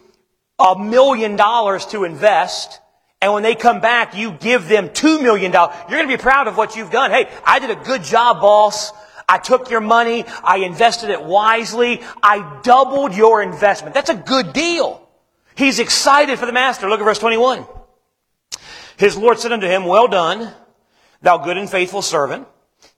a 0.58 0.78
million 0.78 1.37
dollars 1.37 1.84
to 1.87 2.04
invest, 2.04 2.81
and 3.23 3.33
when 3.33 3.45
they 3.45 3.55
come 3.55 3.81
back, 3.81 4.17
you 4.17 4.33
give 4.33 4.67
them 4.69 4.89
$2 4.89 5.23
million. 5.23 5.53
You're 5.53 5.89
going 5.89 6.09
to 6.09 6.17
be 6.17 6.21
proud 6.21 6.49
of 6.49 6.57
what 6.57 6.75
you've 6.75 6.91
done. 6.91 7.13
Hey, 7.13 7.31
I 7.45 7.61
did 7.61 7.71
a 7.71 7.77
good 7.77 8.03
job, 8.03 8.41
boss. 8.41 8.91
I 9.29 9.39
took 9.39 9.71
your 9.71 9.81
money. 9.81 10.25
I 10.43 10.59
invested 10.59 11.09
it 11.09 11.23
wisely. 11.23 12.03
I 12.21 12.61
doubled 12.65 13.15
your 13.15 13.41
investment. 13.41 13.95
That's 13.95 14.11
a 14.11 14.17
good 14.17 14.53
deal. 14.53 15.09
He's 15.55 15.79
excited 15.79 16.37
for 16.41 16.47
the 16.47 16.53
master. 16.53 16.89
Look 16.89 16.99
at 16.99 17.05
verse 17.05 17.21
21. 17.21 17.65
His 18.97 19.17
Lord 19.17 19.38
said 19.38 19.52
unto 19.52 19.69
him, 19.69 19.85
Well 19.85 20.09
done, 20.09 20.52
thou 21.21 21.38
good 21.38 21.57
and 21.57 21.71
faithful 21.71 22.02
servant. 22.02 22.49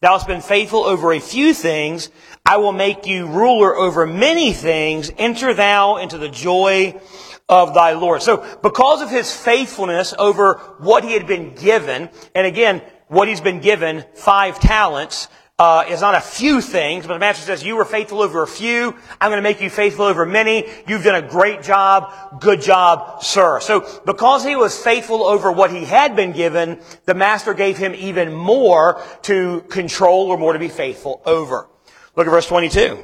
Thou 0.01 0.13
hast 0.13 0.27
been 0.27 0.41
faithful 0.41 0.85
over 0.85 1.13
a 1.13 1.21
few 1.21 1.53
things. 1.53 2.09
I 2.47 2.57
will 2.57 2.73
make 2.73 3.07
you 3.07 3.27
ruler 3.27 3.77
over 3.77 4.07
many 4.07 4.55
things. 4.55 5.11
Enter 5.19 5.53
thou 5.53 5.99
into 5.99 6.17
the 6.17 6.31
joy 6.31 6.99
of 7.49 7.75
thy 7.75 7.93
Lord. 7.93 8.23
So 8.23 8.45
because 8.63 9.03
of 9.03 9.11
his 9.11 9.35
faithfulness 9.35 10.15
over 10.19 10.55
what 10.79 11.05
he 11.05 11.13
had 11.13 11.27
been 11.27 11.55
given, 11.55 12.09
and 12.35 12.47
again, 12.47 12.83
what 13.09 13.29
he's 13.29 13.41
been 13.41 13.61
given, 13.61 14.05
five 14.15 14.59
talents, 14.59 15.29
uh, 15.57 15.85
is 15.89 16.01
not 16.01 16.17
a 16.17 16.21
few 16.21 16.61
things, 16.61 17.07
but 17.07 17.13
the 17.13 17.21
master 17.21 17.45
says, 17.45 17.63
you 17.63 17.77
were 17.77 17.85
faithful 17.85 18.21
over 18.23 18.43
a 18.43 18.47
few. 18.47 18.93
I'm 19.21 19.31
going 19.31 19.39
to 19.39 19.43
make 19.43 19.61
you 19.61 19.71
faithful 19.71 20.05
over 20.05 20.27
many. 20.27 20.67
You've 20.89 21.05
done 21.05 21.23
a 21.23 21.29
great 21.29 21.63
job. 21.63 22.41
Good 22.41 22.61
job, 22.61 23.23
sir. 23.23 23.61
So 23.61 24.03
because 24.05 24.45
he 24.45 24.57
was 24.57 24.77
faithful 24.77 25.23
over 25.23 25.53
what 25.53 25.71
he 25.71 25.85
had 25.85 26.17
been 26.17 26.33
given, 26.33 26.81
the 27.05 27.15
master 27.15 27.55
gave 27.55 27.79
him 27.79 27.95
even 27.95 28.33
more 28.33 29.01
to 29.23 29.61
control 29.69 30.27
or 30.27 30.39
more 30.39 30.55
to 30.55 30.59
be 30.59 30.69
faithful 30.69 31.23
over. 31.25 31.69
Look 32.17 32.27
at 32.27 32.31
verse 32.31 32.49
22. 32.49 32.99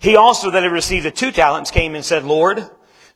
He 0.00 0.16
also 0.16 0.50
that 0.50 0.62
had 0.62 0.72
received 0.72 1.06
the 1.06 1.10
two 1.10 1.30
talents 1.30 1.70
came 1.70 1.94
and 1.94 2.04
said, 2.04 2.24
Lord, 2.24 2.68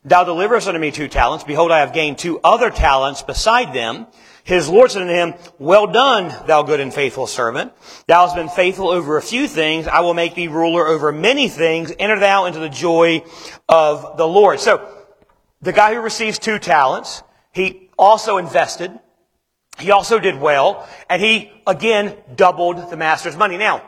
Thou 0.05 0.23
deliverest 0.23 0.67
unto 0.67 0.79
me 0.79 0.91
two 0.91 1.07
talents. 1.07 1.43
Behold, 1.43 1.71
I 1.71 1.79
have 1.79 1.93
gained 1.93 2.17
two 2.17 2.39
other 2.43 2.69
talents 2.69 3.21
beside 3.21 3.73
them. 3.73 4.07
His 4.43 4.69
Lord 4.69 4.91
said 4.91 5.01
unto 5.01 5.13
him, 5.13 5.33
Well 5.59 5.87
done, 5.87 6.33
thou 6.47 6.63
good 6.63 6.79
and 6.79 6.93
faithful 6.93 7.27
servant. 7.27 7.73
Thou 8.07 8.25
hast 8.25 8.35
been 8.35 8.47
faithful 8.47 8.87
over 8.87 9.17
a 9.17 9.21
few 9.21 9.45
things. 9.47 9.87
I 9.87 9.99
will 9.99 10.13
make 10.13 10.35
thee 10.35 10.47
ruler 10.47 10.87
over 10.87 11.11
many 11.11 11.49
things. 11.49 11.91
Enter 11.99 12.17
thou 12.17 12.45
into 12.45 12.59
the 12.59 12.69
joy 12.69 13.23
of 13.67 14.15
the 14.15 14.27
Lord. 14.27 14.61
So, 14.61 14.89
the 15.61 15.73
guy 15.73 15.93
who 15.93 15.99
receives 15.99 16.39
two 16.39 16.59
talents, 16.59 17.23
he 17.51 17.89
also 17.97 18.37
invested. 18.37 18.97
He 19.79 19.91
also 19.91 20.17
did 20.17 20.39
well. 20.39 20.87
And 21.09 21.21
he, 21.21 21.51
again, 21.67 22.15
doubled 22.35 22.89
the 22.89 22.95
master's 22.95 23.35
money. 23.35 23.57
Now, 23.57 23.83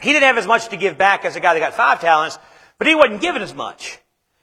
he 0.00 0.12
didn't 0.12 0.24
have 0.24 0.38
as 0.38 0.46
much 0.46 0.68
to 0.70 0.76
give 0.76 0.98
back 0.98 1.24
as 1.24 1.34
the 1.34 1.40
guy 1.40 1.54
that 1.54 1.60
got 1.60 1.74
five 1.74 2.00
talents, 2.00 2.38
but 2.78 2.88
he 2.88 2.94
wasn't 2.94 3.20
given 3.20 3.40
as 3.40 3.54
much. 3.54 3.98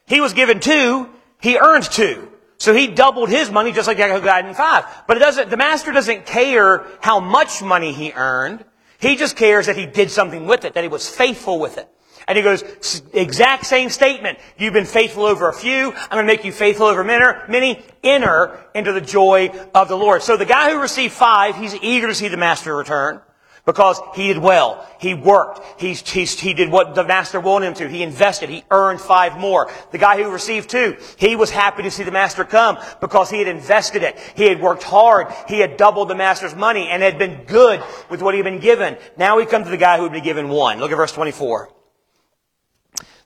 He 0.08 0.22
was 0.22 0.34
given 0.34 0.60
two, 0.60 1.10
he 1.42 1.58
earned 1.58 1.86
two. 1.86 2.30
So 2.58 2.74
he 2.74 2.88
doubled 2.88 3.30
his 3.30 3.52
money 3.52 3.72
just 3.72 3.88
like 3.88 3.98
the 3.98 4.22
got 4.24 4.46
in 4.46 4.54
five. 4.54 4.86
But 5.08 5.18
it 5.18 5.20
doesn't, 5.20 5.50
the 5.50 5.58
master 5.58 5.92
doesn't 5.92 6.26
care 6.26 6.86
how 7.02 7.20
much 7.20 7.62
money 7.62 7.92
he 7.92 8.14
earned. 8.14 8.64
He 9.00 9.18
just 9.18 9.36
cares 9.36 9.66
that 9.66 9.76
he 9.76 9.86
did 9.86 10.10
something 10.10 10.46
with 10.46 10.64
it, 10.64 10.76
that 10.76 10.84
he 10.84 10.88
was 10.88 11.10
faithful 11.10 11.60
with 11.60 11.78
it. 11.78 11.90
And 12.26 12.38
he 12.38 12.44
goes, 12.44 12.64
exact 13.12 13.66
same 13.66 13.90
statement. 13.90 14.40
You've 14.58 14.72
been 14.72 14.86
faithful 14.86 15.26
over 15.26 15.50
a 15.50 15.54
few. 15.54 15.92
I'm 15.92 16.10
going 16.12 16.26
to 16.26 16.34
make 16.34 16.46
you 16.46 16.54
faithful 16.54 16.86
over 16.86 17.04
many. 17.04 17.84
Enter 18.02 18.66
into 18.74 18.94
the 18.94 19.02
joy 19.02 19.52
of 19.76 19.90
the 19.90 19.98
Lord. 19.98 20.24
So 20.24 20.38
the 20.38 20.46
guy 20.46 20.72
who 20.72 20.80
received 20.80 21.14
five, 21.14 21.58
he's 21.58 21.76
eager 21.76 22.08
to 22.08 22.16
see 22.16 22.30
the 22.30 22.38
master 22.38 22.74
return 22.74 23.20
because 23.66 24.02
he 24.14 24.28
did 24.28 24.38
well. 24.38 24.86
He 25.00 25.14
worked. 25.14 25.80
He's, 25.80 26.08
he's, 26.10 26.38
he 26.40 26.54
did 26.54 26.70
what 26.70 26.96
the 26.96 27.04
master 27.04 27.40
wanted 27.40 27.68
him 27.68 27.74
to. 27.76 27.90
He 27.90 28.04
invested. 28.04 28.50
He 28.50 28.64
earned 28.70 29.00
five 29.00 29.38
more. 29.38 29.72
The 29.92 29.98
guy 29.98 30.22
who 30.22 30.30
received 30.30 30.70
two, 30.70 30.98
he 31.18 31.36
was 31.36 31.50
happy 31.50 31.84
to 31.84 31.92
see 31.92 32.04
the 32.04 32.12
master 32.12 32.44
come 32.44 32.78
because 33.00 33.30
he 33.30 33.40
had 33.40 33.48
invested 33.48 34.04
it. 34.04 34.20
He 34.36 34.46
had 34.46 34.62
worked 34.62 34.84
hard. 34.84 35.28
He 35.48 35.60
had 35.60 35.78
doubled 35.78 36.10
the 36.10 36.16
master's 36.16 36.56
money 36.56 36.90
and 36.90 37.02
had 37.02 37.18
been 37.18 37.46
good 37.46 37.82
with 38.10 38.22
what 38.22 38.34
he 38.34 38.40
had 38.40 38.46
been 38.46 38.60
given. 38.60 38.98
Now 39.18 39.38
we 39.38 39.46
come 39.46 39.64
to 39.64 39.70
the 39.70 39.78
guy 39.78 39.98
who 39.98 40.04
had 40.04 40.12
been 40.12 40.24
given 40.24 40.50
one. 40.50 40.80
Look 40.80 40.92
at 40.92 40.98
verse 40.98 41.14
24. 41.14 41.70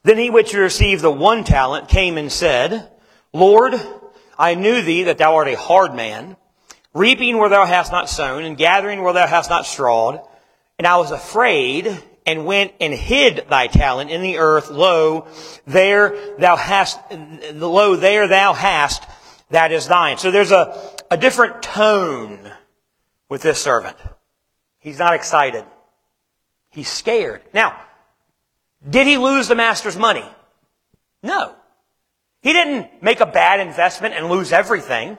Then 0.04 0.18
he 0.18 0.30
which 0.30 0.54
received 0.54 1.02
the 1.02 1.10
one 1.10 1.44
talent 1.44 1.88
came 1.88 2.16
and 2.16 2.30
said, 2.30 2.90
Lord, 3.32 3.74
I 4.38 4.54
knew 4.54 4.82
thee 4.82 5.04
that 5.04 5.18
thou 5.18 5.34
art 5.34 5.48
a 5.48 5.56
hard 5.56 5.94
man, 5.94 6.36
reaping 6.94 7.38
where 7.38 7.48
thou 7.48 7.66
hast 7.66 7.90
not 7.90 8.08
sown, 8.08 8.44
and 8.44 8.56
gathering 8.56 9.02
where 9.02 9.12
thou 9.12 9.26
hast 9.26 9.50
not 9.50 9.66
strawed. 9.66 10.20
And 10.78 10.86
I 10.86 10.96
was 10.96 11.10
afraid, 11.10 12.02
and 12.28 12.44
went 12.44 12.74
and 12.78 12.92
hid 12.92 13.46
thy 13.48 13.68
talent 13.68 14.10
in 14.10 14.20
the 14.20 14.36
earth. 14.36 14.70
Lo, 14.70 15.26
there 15.66 16.36
thou 16.38 16.56
hast, 16.56 17.00
lo, 17.54 17.96
there 17.96 18.28
thou 18.28 18.52
hast, 18.52 19.02
that 19.48 19.72
is 19.72 19.88
thine. 19.88 20.18
So 20.18 20.30
there's 20.30 20.52
a, 20.52 20.94
a 21.10 21.16
different 21.16 21.62
tone 21.62 22.52
with 23.30 23.40
this 23.40 23.62
servant. 23.62 23.96
He's 24.78 24.98
not 24.98 25.14
excited. 25.14 25.64
He's 26.68 26.88
scared. 26.88 27.40
Now, 27.54 27.80
did 28.88 29.06
he 29.06 29.16
lose 29.16 29.48
the 29.48 29.54
master's 29.54 29.96
money? 29.96 30.24
No. 31.22 31.54
He 32.42 32.52
didn't 32.52 33.02
make 33.02 33.20
a 33.20 33.26
bad 33.26 33.60
investment 33.66 34.14
and 34.14 34.28
lose 34.28 34.52
everything. 34.52 35.16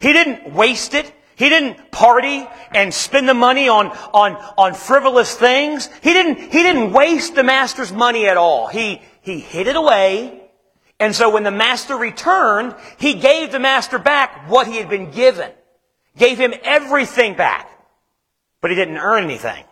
He 0.00 0.14
didn't 0.14 0.54
waste 0.54 0.94
it. 0.94 1.12
He 1.40 1.48
didn't 1.48 1.90
party 1.90 2.46
and 2.70 2.92
spend 2.92 3.26
the 3.26 3.32
money 3.32 3.66
on, 3.66 3.86
on, 4.12 4.32
on 4.58 4.74
frivolous 4.74 5.34
things. 5.34 5.88
He 6.02 6.12
didn't, 6.12 6.38
he 6.38 6.62
didn't 6.62 6.92
waste 6.92 7.34
the 7.34 7.42
master's 7.42 7.90
money 7.90 8.26
at 8.26 8.36
all. 8.36 8.66
He, 8.66 9.00
he 9.22 9.40
hid 9.40 9.66
it 9.66 9.74
away. 9.74 10.38
And 10.98 11.16
so 11.16 11.30
when 11.30 11.42
the 11.42 11.50
master 11.50 11.96
returned, 11.96 12.74
he 12.98 13.14
gave 13.14 13.52
the 13.52 13.58
master 13.58 13.98
back 13.98 14.50
what 14.50 14.66
he 14.66 14.76
had 14.76 14.90
been 14.90 15.12
given. 15.12 15.50
Gave 16.18 16.36
him 16.36 16.52
everything 16.62 17.36
back. 17.36 17.70
But 18.60 18.70
he 18.70 18.76
didn't 18.76 18.98
earn 18.98 19.24
anything. 19.24 19.64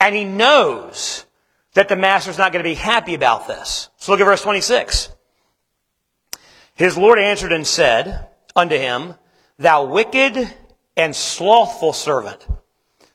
And 0.00 0.14
he 0.14 0.24
knows 0.24 1.26
that 1.74 1.90
the 1.90 1.96
master's 1.96 2.38
not 2.38 2.50
going 2.50 2.64
to 2.64 2.70
be 2.70 2.76
happy 2.76 3.12
about 3.12 3.46
this. 3.46 3.90
So 3.98 4.10
look 4.10 4.22
at 4.22 4.24
verse 4.24 4.40
26. 4.40 5.10
His 6.76 6.96
Lord 6.96 7.18
answered 7.18 7.52
and 7.52 7.66
said 7.66 8.28
unto 8.56 8.78
him, 8.78 9.16
Thou 9.58 9.84
wicked 9.84 10.50
and 10.96 11.14
slothful 11.14 11.92
servant. 11.92 12.46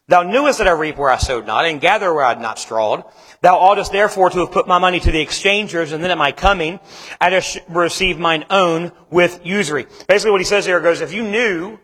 Thou 0.10 0.24
knewest 0.24 0.60
that 0.60 0.68
I 0.68 0.72
reap 0.72 0.98
where 0.98 1.10
I 1.10 1.18
sowed 1.18 1.46
not, 1.46 1.66
and 1.66 1.82
gather 1.82 2.14
where 2.14 2.24
I 2.24 2.30
had 2.30 2.42
not 2.42 2.60
strawed. 2.60 3.04
Thou 3.42 3.58
oughtest 3.58 3.92
therefore 3.92 4.30
to 4.30 4.40
have 4.40 4.52
put 4.52 4.68
my 4.68 4.80
money 4.80 5.02
to 5.02 5.12
the 5.12 5.20
exchangers, 5.20 5.92
and 5.92 6.02
then 6.02 6.12
at 6.12 6.18
my 6.18 6.32
coming 6.32 6.80
I 7.20 7.30
have 7.30 7.46
received 7.68 8.18
mine 8.20 8.46
own 8.50 8.94
with 9.10 9.46
usury. 9.46 9.86
Basically 10.08 10.32
what 10.32 10.40
he 10.42 10.46
says 10.46 10.66
here 10.66 10.80
goes, 10.80 11.02
if 11.02 11.14
you 11.14 11.24
knew 11.24 11.78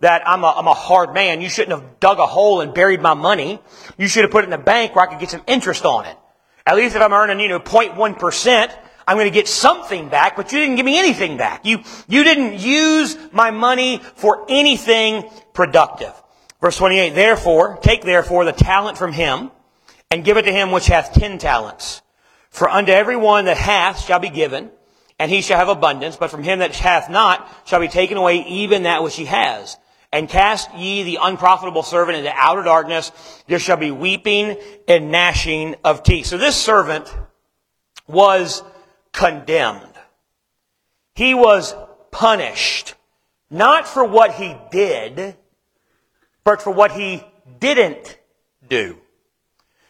that 0.00 0.26
I'm 0.26 0.42
a, 0.42 0.54
I'm 0.56 0.66
a 0.66 0.74
hard 0.74 1.14
man. 1.14 1.40
You 1.40 1.48
shouldn't 1.48 1.78
have 1.78 2.00
dug 2.00 2.18
a 2.18 2.26
hole 2.26 2.60
and 2.60 2.74
buried 2.74 3.00
my 3.00 3.14
money. 3.14 3.60
You 3.98 4.08
should 4.08 4.24
have 4.24 4.30
put 4.30 4.44
it 4.44 4.46
in 4.46 4.50
the 4.50 4.58
bank 4.58 4.94
where 4.94 5.06
I 5.06 5.10
could 5.10 5.20
get 5.20 5.30
some 5.30 5.42
interest 5.46 5.84
on 5.84 6.06
it. 6.06 6.16
At 6.66 6.76
least 6.76 6.96
if 6.96 7.02
I'm 7.02 7.12
earning, 7.12 7.40
you 7.40 7.48
know, 7.48 7.60
0.1%, 7.60 8.78
I'm 9.06 9.16
going 9.16 9.26
to 9.26 9.34
get 9.34 9.48
something 9.48 10.08
back, 10.08 10.36
but 10.36 10.52
you 10.52 10.58
didn't 10.58 10.76
give 10.76 10.86
me 10.86 10.98
anything 10.98 11.36
back. 11.36 11.64
You, 11.64 11.78
you 12.08 12.24
didn't 12.24 12.58
use 12.58 13.16
my 13.32 13.50
money 13.50 13.98
for 14.16 14.44
anything 14.48 15.30
productive. 15.52 16.12
Verse 16.60 16.76
28, 16.76 17.10
therefore, 17.10 17.78
take 17.82 18.02
therefore 18.02 18.44
the 18.44 18.52
talent 18.52 18.98
from 18.98 19.12
him 19.12 19.50
and 20.10 20.24
give 20.24 20.36
it 20.36 20.42
to 20.42 20.52
him 20.52 20.72
which 20.72 20.86
hath 20.86 21.12
ten 21.12 21.38
talents. 21.38 22.02
For 22.50 22.68
unto 22.68 22.90
every 22.90 23.16
one 23.16 23.44
that 23.44 23.58
hath 23.58 24.00
shall 24.00 24.18
be 24.18 24.30
given, 24.30 24.70
and 25.18 25.30
he 25.30 25.42
shall 25.42 25.58
have 25.58 25.68
abundance, 25.68 26.16
but 26.16 26.30
from 26.30 26.42
him 26.42 26.58
that 26.58 26.74
hath 26.74 27.08
not 27.08 27.48
shall 27.64 27.80
be 27.80 27.88
taken 27.88 28.16
away 28.16 28.44
even 28.46 28.84
that 28.84 29.02
which 29.02 29.16
he 29.16 29.26
has 29.26 29.76
and 30.12 30.28
cast 30.28 30.72
ye 30.74 31.02
the 31.02 31.18
unprofitable 31.20 31.82
servant 31.82 32.16
into 32.16 32.32
outer 32.34 32.62
darkness. 32.62 33.12
There 33.48 33.58
shall 33.58 33.76
be 33.76 33.90
weeping 33.90 34.56
and 34.88 35.10
gnashing 35.10 35.76
of 35.84 36.02
teeth. 36.02 36.26
So 36.26 36.38
this 36.38 36.56
servant 36.56 37.14
was 38.06 38.62
condemned. 39.16 39.94
He 41.14 41.34
was 41.34 41.74
punished, 42.10 42.94
not 43.50 43.88
for 43.88 44.04
what 44.04 44.34
he 44.34 44.54
did, 44.70 45.36
but 46.44 46.62
for 46.62 46.70
what 46.70 46.92
he 46.92 47.24
didn't 47.58 48.18
do. 48.68 48.98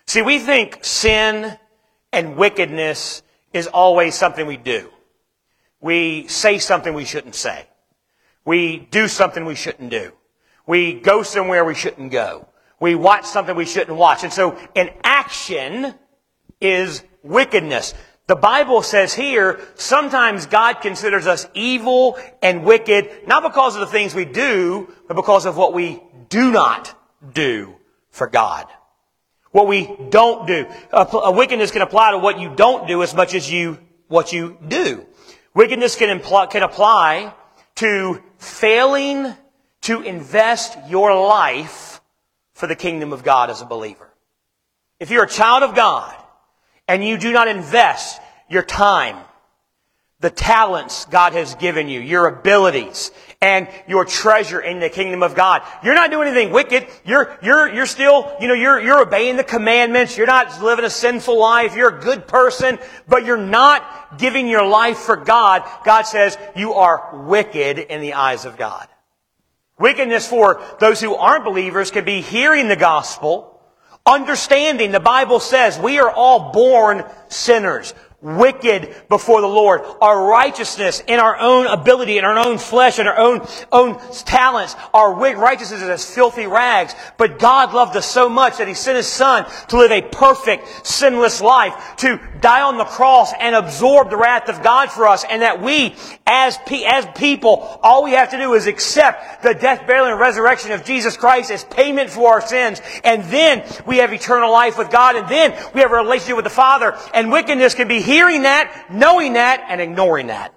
See, 0.07 0.23
we 0.23 0.39
think 0.39 0.85
sin 0.85 1.59
and 2.13 2.37
wickedness 2.37 3.23
is 3.53 3.67
always 3.67 4.15
something 4.15 4.47
we 4.47 4.57
do. 4.57 4.91
We 5.81 6.29
say 6.29 6.59
something 6.59 6.95
we 6.95 7.05
shouldn't 7.05 7.35
say. 7.35 7.67
We 8.45 8.79
do 8.79 9.09
something 9.09 9.45
we 9.45 9.57
shouldn't 9.57 9.91
do. 9.91 10.13
We 10.67 10.95
go 10.95 11.25
somewhere 11.25 11.65
we 11.65 11.75
shouldn't 11.75 12.13
go. 12.13 12.47
We 12.79 12.95
watch 12.95 13.25
something 13.25 13.57
we 13.57 13.67
shouldn't 13.67 13.97
watch. 13.97 14.23
And 14.23 14.33
so 14.33 14.57
an 14.77 14.91
action 15.03 15.95
is 16.61 17.03
wickedness. 17.25 17.93
The 18.27 18.37
Bible 18.37 18.83
says 18.83 19.15
here, 19.15 19.61
sometimes 19.77 20.47
God 20.47 20.81
considers 20.81 21.29
us 21.29 21.47
evil 21.55 22.19
and 22.43 22.65
wicked, 22.65 23.29
not 23.29 23.45
because 23.45 23.77
of 23.77 23.81
the 23.81 23.87
things 23.87 24.15
we 24.17 24.25
do, 24.25 24.93
but 25.07 25.15
because 25.15 25.47
of 25.47 25.57
what 25.57 25.73
we 25.73 26.03
do 26.29 26.51
not 26.51 26.93
do 27.33 27.77
for 28.11 28.27
God. 28.27 28.67
What 29.53 29.69
we 29.69 29.97
don't 30.11 30.47
do. 30.47 30.67
A, 30.93 31.31
wickedness 31.31 31.71
can 31.71 31.83
apply 31.83 32.11
to 32.11 32.19
what 32.19 32.41
you 32.41 32.53
don't 32.55 32.89
do 32.89 33.03
as 33.05 33.15
much 33.15 33.33
as 33.33 33.51
you, 33.51 33.79
what 34.09 34.33
you 34.33 34.59
do. 34.67 35.07
Wickedness 35.55 35.95
can, 35.95 36.19
impl- 36.19 36.51
can 36.51 36.65
apply 36.65 37.33
to 37.77 38.23
failing 38.39 39.35
to 39.83 40.03
invest 40.03 40.77
your 40.89 41.15
life 41.15 42.01
for 42.55 42.67
the 42.67 42.75
kingdom 42.75 43.13
of 43.13 43.23
God 43.23 43.51
as 43.51 43.63
a 43.63 43.67
believer. 43.67 44.13
If 44.99 45.11
you're 45.11 45.25
a 45.25 45.29
child 45.29 45.63
of 45.63 45.77
God 45.77 46.15
and 46.89 47.05
you 47.05 47.19
do 47.19 47.33
not 47.33 47.49
invest 47.49 48.21
your 48.49 48.63
time, 48.63 49.17
the 50.21 50.31
talents 50.31 51.05
God 51.07 51.35
has 51.35 51.55
given 51.57 51.89
you, 51.89 52.01
your 52.01 52.27
abilities, 52.27 53.11
and 53.43 53.69
your 53.87 54.05
treasure 54.05 54.61
in 54.61 54.81
the 54.81 54.89
kingdom 54.89 55.23
of 55.23 55.35
God. 55.35 55.63
You're 55.85 55.95
not 55.95 56.11
doing 56.11 56.29
anything 56.29 56.53
wicked. 56.53 56.87
You're, 57.05 57.37
you're, 57.43 57.73
you're 57.73 57.87
still, 57.87 58.35
you 58.41 58.49
know, 58.49 58.55
you're, 58.55 58.81
you're 58.81 59.03
obeying 59.03 59.37
the 59.37 59.45
commandments. 59.45 60.17
You're 60.17 60.27
not 60.27 60.63
living 60.63 60.85
a 60.85 60.91
sinful 60.91 61.39
life. 61.39 61.77
You're 61.77 61.99
a 61.99 62.01
good 62.01 62.27
person, 62.27 62.79
but 63.07 63.27
you're 63.27 63.37
not 63.37 64.19
giving 64.19 64.49
your 64.49 64.67
life 64.67 64.99
for 64.99 65.17
God. 65.17 65.69
God 65.85 66.03
says 66.03 66.39
you 66.57 66.75
are 66.75 67.27
wicked 67.27 67.79
in 67.79 68.01
the 68.01 68.15
eyes 68.15 68.47
of 68.47 68.57
God. 68.57 68.89
Wickedness 69.79 70.27
for 70.27 70.63
those 70.81 71.01
who 71.01 71.15
aren't 71.15 71.45
believers 71.45 71.91
can 71.91 72.07
be 72.07 72.23
hearing 72.23 72.69
the 72.69 72.77
gospel, 72.77 73.56
understanding 74.07 74.93
the 74.93 75.01
Bible 75.01 75.41
says 75.41 75.79
we 75.79 75.99
are 75.99 76.11
all 76.11 76.53
born 76.53 77.05
sinners 77.29 77.93
wicked 78.21 78.95
before 79.09 79.41
the 79.41 79.47
Lord. 79.47 79.83
Our 80.01 80.27
righteousness 80.27 81.03
in 81.07 81.21
our 81.21 81.39
own 81.39 81.67
ability, 81.67 82.19
in 82.19 82.25
our 82.25 82.39
own 82.39 82.59
flesh, 82.59 82.99
in 82.99 83.07
our 83.07 83.17
own, 83.17 83.47
own 83.71 83.99
talents, 84.25 84.75
our 84.95 85.15
wicked 85.15 85.39
righteousness 85.39 85.83
is 85.83 85.89
as 85.89 86.15
filthy 86.15 86.47
rags. 86.47 86.95
But 87.19 87.39
God 87.39 87.75
loved 87.75 87.97
us 87.97 88.07
so 88.07 88.29
much 88.29 88.59
that 88.59 88.69
He 88.69 88.75
sent 88.75 88.97
His 88.97 89.07
Son 89.07 89.47
to 89.69 89.77
live 89.77 89.93
a 89.93 90.03
perfect, 90.03 90.87
sinless 90.87 91.41
life, 91.41 91.97
to 91.99 92.21
die 92.41 92.63
on 92.63 92.79
the 92.79 92.85
cross 92.85 93.33
and 93.39 93.55
absorb 93.55 94.11
the 94.11 94.17
wrath 94.17 94.49
of 94.49 94.63
God 94.63 94.91
for 94.91 95.07
us, 95.07 95.25
and 95.29 95.43
that 95.43 95.61
we, 95.61 95.95
as, 96.27 96.59
as 96.87 97.07
people, 97.17 97.79
all 97.83 98.05
we 98.05 98.13
have 98.13 98.31
to 98.31 98.39
do 98.39 98.55
is 98.55 98.67
accept 98.67 99.43
the 99.43 99.55
death, 99.55 99.87
burial, 99.87 100.07
and 100.07 100.19
resurrection 100.19 100.73
of 100.73 100.85
Jesus 100.85 101.17
Christ 101.17 101.51
as 101.51 101.65
payment 101.65 102.11
for 102.11 102.33
our 102.33 102.41
sins, 102.41 102.81
and 103.05 103.25
then 103.25 103.65
we 103.87 103.99
have 103.99 104.13
eternal 104.13 104.51
life 104.51 104.79
with 104.79 104.91
God, 104.91 105.17
and 105.17 105.29
then 105.29 105.53
we 105.75 105.81
have 105.81 105.93
a 105.93 105.97
relationship 105.97 106.37
with 106.37 106.45
the 106.45 106.51
Father, 106.51 106.97
and 107.15 107.31
wickedness 107.31 107.75
can 107.75 107.89
be 107.89 108.01
hearing 108.07 108.43
that, 108.43 108.87
knowing 108.91 109.35
that, 109.35 109.67
and 109.69 109.81
ignoring 109.81 110.29
that. 110.29 110.55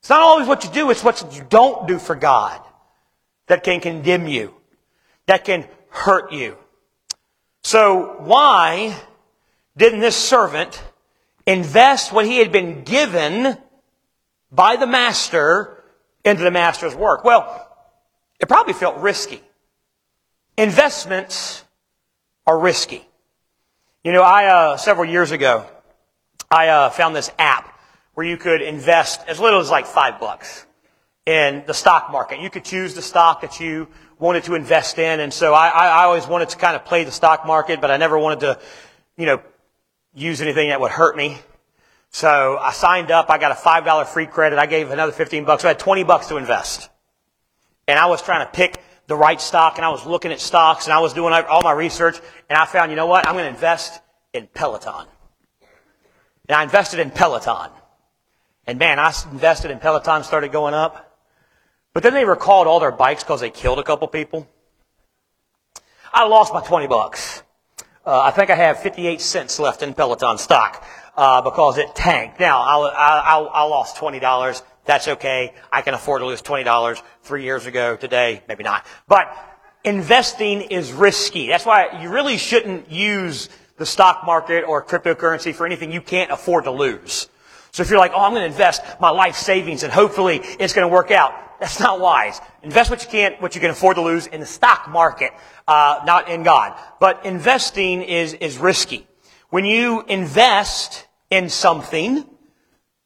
It's 0.00 0.10
not 0.10 0.20
always 0.20 0.48
what 0.48 0.64
you 0.64 0.70
do, 0.70 0.90
it's 0.90 1.04
what 1.04 1.34
you 1.34 1.44
don't 1.48 1.86
do 1.86 1.98
for 1.98 2.14
God 2.14 2.60
that 3.46 3.62
can 3.62 3.80
condemn 3.80 4.26
you, 4.26 4.54
that 5.26 5.44
can 5.44 5.66
hurt 5.90 6.32
you. 6.32 6.56
So 7.62 8.16
why 8.20 8.96
didn't 9.76 10.00
this 10.00 10.16
servant 10.16 10.82
invest 11.46 12.12
what 12.12 12.24
he 12.24 12.38
had 12.38 12.52
been 12.52 12.84
given 12.84 13.56
by 14.50 14.76
the 14.76 14.86
master 14.86 15.84
into 16.24 16.42
the 16.42 16.50
master's 16.50 16.94
work? 16.94 17.24
Well, 17.24 17.68
it 18.38 18.48
probably 18.48 18.74
felt 18.74 18.98
risky. 18.98 19.42
Investments 20.56 21.64
are 22.46 22.58
risky. 22.58 23.04
You 24.04 24.12
know, 24.12 24.22
I, 24.22 24.46
uh, 24.46 24.76
several 24.76 25.10
years 25.10 25.32
ago, 25.32 25.66
I 26.50 26.68
uh, 26.68 26.90
found 26.90 27.16
this 27.16 27.30
app 27.38 27.78
where 28.14 28.26
you 28.26 28.36
could 28.36 28.62
invest 28.62 29.20
as 29.28 29.40
little 29.40 29.60
as 29.60 29.70
like 29.70 29.86
five 29.86 30.20
bucks 30.20 30.66
in 31.26 31.64
the 31.66 31.74
stock 31.74 32.10
market. 32.10 32.40
You 32.40 32.50
could 32.50 32.64
choose 32.64 32.94
the 32.94 33.02
stock 33.02 33.42
that 33.42 33.60
you 33.60 33.88
wanted 34.18 34.44
to 34.44 34.54
invest 34.54 34.98
in. 34.98 35.20
And 35.20 35.32
so 35.32 35.52
I, 35.52 35.68
I 35.68 36.04
always 36.04 36.26
wanted 36.26 36.48
to 36.50 36.56
kind 36.56 36.76
of 36.76 36.84
play 36.84 37.04
the 37.04 37.12
stock 37.12 37.46
market, 37.46 37.80
but 37.80 37.90
I 37.90 37.96
never 37.96 38.18
wanted 38.18 38.40
to, 38.40 38.58
you 39.16 39.26
know, 39.26 39.42
use 40.14 40.40
anything 40.40 40.68
that 40.68 40.80
would 40.80 40.92
hurt 40.92 41.16
me. 41.16 41.38
So 42.10 42.56
I 42.58 42.72
signed 42.72 43.10
up. 43.10 43.28
I 43.28 43.38
got 43.38 43.52
a 43.52 43.54
$5 43.54 44.06
free 44.06 44.26
credit. 44.26 44.58
I 44.58 44.66
gave 44.66 44.90
another 44.90 45.12
15 45.12 45.44
bucks. 45.44 45.62
So 45.62 45.68
I 45.68 45.72
had 45.72 45.78
20 45.78 46.04
bucks 46.04 46.28
to 46.28 46.36
invest. 46.36 46.88
And 47.88 47.98
I 47.98 48.06
was 48.06 48.22
trying 48.22 48.46
to 48.46 48.52
pick 48.52 48.80
the 49.06 49.16
right 49.16 49.40
stock 49.40 49.76
and 49.76 49.84
I 49.84 49.90
was 49.90 50.06
looking 50.06 50.32
at 50.32 50.40
stocks 50.40 50.86
and 50.86 50.92
I 50.92 51.00
was 51.00 51.12
doing 51.12 51.32
all 51.32 51.62
my 51.62 51.72
research 51.72 52.18
and 52.48 52.58
I 52.58 52.64
found, 52.64 52.90
you 52.90 52.96
know 52.96 53.06
what? 53.06 53.26
I'm 53.26 53.34
going 53.34 53.44
to 53.44 53.50
invest 53.50 54.00
in 54.32 54.48
Peloton. 54.48 55.06
And 56.48 56.56
I 56.56 56.62
invested 56.62 57.00
in 57.00 57.10
Peloton. 57.10 57.70
And 58.66 58.78
man, 58.78 58.98
I 58.98 59.12
invested 59.30 59.70
in 59.70 59.78
Peloton, 59.78 60.24
started 60.24 60.52
going 60.52 60.74
up. 60.74 61.18
But 61.92 62.02
then 62.02 62.14
they 62.14 62.24
recalled 62.24 62.66
all 62.66 62.80
their 62.80 62.92
bikes 62.92 63.22
because 63.22 63.40
they 63.40 63.50
killed 63.50 63.78
a 63.78 63.82
couple 63.82 64.06
people. 64.08 64.46
I 66.12 66.26
lost 66.26 66.52
my 66.52 66.60
20 66.60 66.86
bucks. 66.86 67.42
Uh, 68.04 68.20
I 68.20 68.30
think 68.30 68.50
I 68.50 68.54
have 68.54 68.80
58 68.80 69.20
cents 69.20 69.58
left 69.58 69.82
in 69.82 69.94
Peloton 69.94 70.38
stock 70.38 70.84
uh, 71.16 71.42
because 71.42 71.78
it 71.78 71.94
tanked. 71.94 72.38
Now, 72.38 72.60
I, 72.60 72.88
I, 72.88 73.38
I 73.38 73.62
lost 73.64 73.96
$20. 73.96 74.62
That's 74.84 75.08
okay. 75.08 75.52
I 75.72 75.82
can 75.82 75.94
afford 75.94 76.20
to 76.20 76.26
lose 76.26 76.42
$20 76.42 77.02
three 77.22 77.42
years 77.42 77.66
ago. 77.66 77.96
Today, 77.96 78.42
maybe 78.48 78.62
not. 78.62 78.86
But 79.08 79.36
investing 79.82 80.62
is 80.62 80.92
risky. 80.92 81.48
That's 81.48 81.66
why 81.66 82.00
you 82.02 82.10
really 82.10 82.36
shouldn't 82.36 82.90
use 82.90 83.48
the 83.76 83.86
stock 83.86 84.24
market 84.24 84.64
or 84.64 84.84
cryptocurrency 84.84 85.54
for 85.54 85.66
anything 85.66 85.92
you 85.92 86.00
can't 86.00 86.30
afford 86.30 86.64
to 86.64 86.70
lose. 86.70 87.28
So 87.72 87.82
if 87.82 87.90
you're 87.90 87.98
like, 87.98 88.12
oh, 88.14 88.22
I'm 88.22 88.32
going 88.32 88.42
to 88.42 88.46
invest 88.46 88.82
my 89.00 89.10
life 89.10 89.36
savings 89.36 89.82
and 89.82 89.92
hopefully 89.92 90.40
it's 90.58 90.72
going 90.72 90.88
to 90.88 90.92
work 90.92 91.10
out, 91.10 91.34
that's 91.60 91.80
not 91.80 92.00
wise. 92.00 92.40
Invest 92.62 92.90
what 92.90 93.02
you 93.02 93.08
can, 93.10 93.32
what 93.38 93.54
you 93.54 93.60
can 93.60 93.70
afford 93.70 93.96
to 93.96 94.02
lose 94.02 94.26
in 94.26 94.40
the 94.40 94.46
stock 94.46 94.88
market, 94.88 95.32
uh, 95.66 96.00
not 96.06 96.28
in 96.28 96.42
God. 96.42 96.78
But 97.00 97.24
investing 97.24 98.02
is 98.02 98.34
is 98.34 98.58
risky. 98.58 99.06
When 99.50 99.64
you 99.64 100.02
invest 100.02 101.06
in 101.30 101.48
something, 101.48 102.26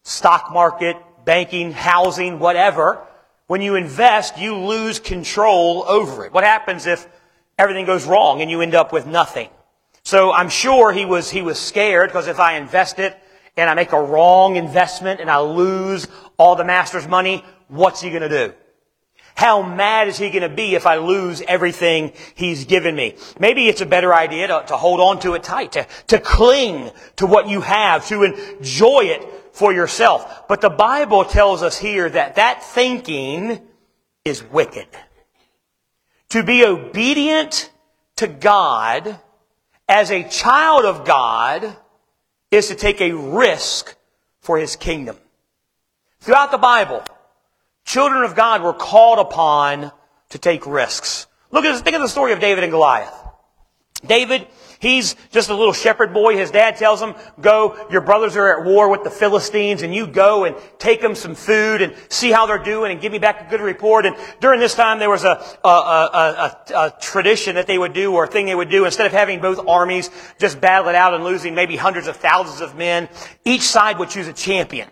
stock 0.03 0.53
market, 0.53 0.97
banking, 1.25 1.73
housing, 1.73 2.39
whatever, 2.39 3.07
when 3.47 3.63
you 3.63 3.77
invest, 3.77 4.39
you 4.39 4.57
lose 4.57 4.99
control 4.99 5.85
over 5.87 6.25
it. 6.25 6.33
What 6.33 6.45
happens 6.45 6.87
if 6.87 7.07
everything 7.59 7.87
goes 7.87 8.07
wrong 8.07 8.43
and 8.43 8.51
you 8.51 8.61
end 8.61 8.75
up 8.75 8.93
with 8.93 9.07
nothing? 9.07 9.49
So 10.11 10.33
I'm 10.33 10.49
sure 10.49 10.91
he 10.91 11.05
was, 11.05 11.31
he 11.31 11.41
was 11.41 11.57
scared 11.57 12.09
because 12.09 12.27
if 12.27 12.41
I 12.41 12.57
invest 12.57 12.99
it 12.99 13.17
and 13.57 13.71
I 13.71 13.75
make 13.75 13.93
a 13.93 14.03
wrong 14.03 14.57
investment 14.57 15.21
and 15.21 15.31
I 15.31 15.39
lose 15.39 16.09
all 16.37 16.57
the 16.57 16.65
master's 16.65 17.07
money, 17.07 17.45
what's 17.69 18.01
he 18.01 18.11
going 18.11 18.23
to 18.23 18.29
do? 18.29 18.53
How 19.37 19.63
mad 19.63 20.09
is 20.09 20.19
he 20.19 20.31
going 20.31 20.43
to 20.43 20.49
be 20.49 20.75
if 20.75 20.85
I 20.85 20.97
lose 20.97 21.43
everything 21.43 22.13
he's 22.35 22.65
given 22.65 22.97
me? 22.97 23.15
Maybe 23.39 23.69
it's 23.69 23.83
a 23.83 23.87
better 23.87 24.13
idea 24.13 24.49
to, 24.49 24.65
to 24.67 24.77
hold 24.77 24.99
on 24.99 25.21
to 25.21 25.35
it 25.35 25.45
tight, 25.45 25.71
to, 25.73 25.87
to 26.09 26.19
cling 26.19 26.91
to 27.15 27.27
what 27.27 27.47
you 27.47 27.61
have, 27.61 28.09
to 28.09 28.25
enjoy 28.25 29.03
it 29.03 29.23
for 29.53 29.73
yourself. 29.73 30.49
But 30.49 30.61
the 30.61 30.71
Bible 30.71 31.25
tells 31.25 31.63
us 31.63 31.79
here 31.79 32.11
that 32.11 32.35
that 32.35 32.65
thinking 32.65 33.61
is 34.25 34.43
wicked. 34.43 34.89
To 36.31 36.43
be 36.43 36.65
obedient 36.65 37.71
to 38.17 38.27
God 38.27 39.21
as 39.91 40.13
a 40.13 40.23
child 40.23 40.85
of 40.85 41.05
God 41.05 41.77
is 42.53 42.69
to 42.69 42.77
take 42.77 43.01
a 43.01 43.13
risk 43.13 43.97
for 44.41 44.57
his 44.57 44.77
kingdom. 44.77 45.17
Throughout 46.21 46.53
the 46.53 46.59
Bible, 46.59 47.03
children 47.85 48.23
of 48.23 48.37
God 48.37 48.63
were 48.63 48.73
called 48.73 49.19
upon 49.19 49.91
to 50.29 50.39
take 50.39 50.65
risks. 50.65 51.27
Look 51.51 51.65
at 51.65 51.73
this, 51.73 51.83
think 51.83 51.97
of 51.97 52.03
the 52.03 52.09
story 52.09 52.33
of 52.33 52.39
David 52.39 52.63
and 52.63 52.71
Goliath. 52.71 53.13
David 54.07 54.47
He's 54.81 55.15
just 55.31 55.51
a 55.51 55.55
little 55.55 55.75
shepherd 55.75 56.15
boy. 56.15 56.39
His 56.39 56.51
dad 56.51 56.77
tells 56.77 57.03
him, 57.03 57.15
go, 57.39 57.77
your 57.91 58.01
brothers 58.01 58.35
are 58.35 58.59
at 58.59 58.65
war 58.65 58.89
with 58.89 59.05
the 59.05 59.11
Philistines 59.11 59.83
and 59.83 59.95
you 59.95 60.07
go 60.07 60.45
and 60.45 60.57
take 60.79 61.03
them 61.03 61.15
some 61.15 61.35
food 61.35 61.83
and 61.83 61.95
see 62.09 62.31
how 62.31 62.47
they're 62.47 62.57
doing 62.57 62.91
and 62.91 62.99
give 62.99 63.13
me 63.13 63.19
back 63.19 63.47
a 63.47 63.51
good 63.51 63.61
report. 63.61 64.07
And 64.07 64.17
during 64.41 64.59
this 64.59 64.75
time 64.75 64.99
there 64.99 65.11
was 65.11 65.25
a, 65.25 65.45
a, 65.63 65.69
a, 65.69 66.57
a 66.75 66.95
tradition 66.99 67.57
that 67.57 67.67
they 67.67 67.77
would 67.77 67.93
do 67.93 68.15
or 68.15 68.25
a 68.25 68.27
thing 68.27 68.47
they 68.47 68.55
would 68.55 68.71
do. 68.71 68.87
Instead 68.87 69.05
of 69.05 69.13
having 69.13 69.39
both 69.43 69.61
armies 69.69 70.09
just 70.39 70.63
battle 70.63 70.89
it 70.89 70.95
out 70.95 71.13
and 71.13 71.25
losing 71.25 71.55
maybe 71.55 71.77
hundreds 71.77 72.07
of 72.07 72.17
thousands 72.17 72.63
of 72.63 72.75
men, 72.75 73.11
each 73.45 73.63
side 73.63 73.99
would 73.99 74.09
choose 74.09 74.29
a 74.29 74.33
champion. 74.33 74.89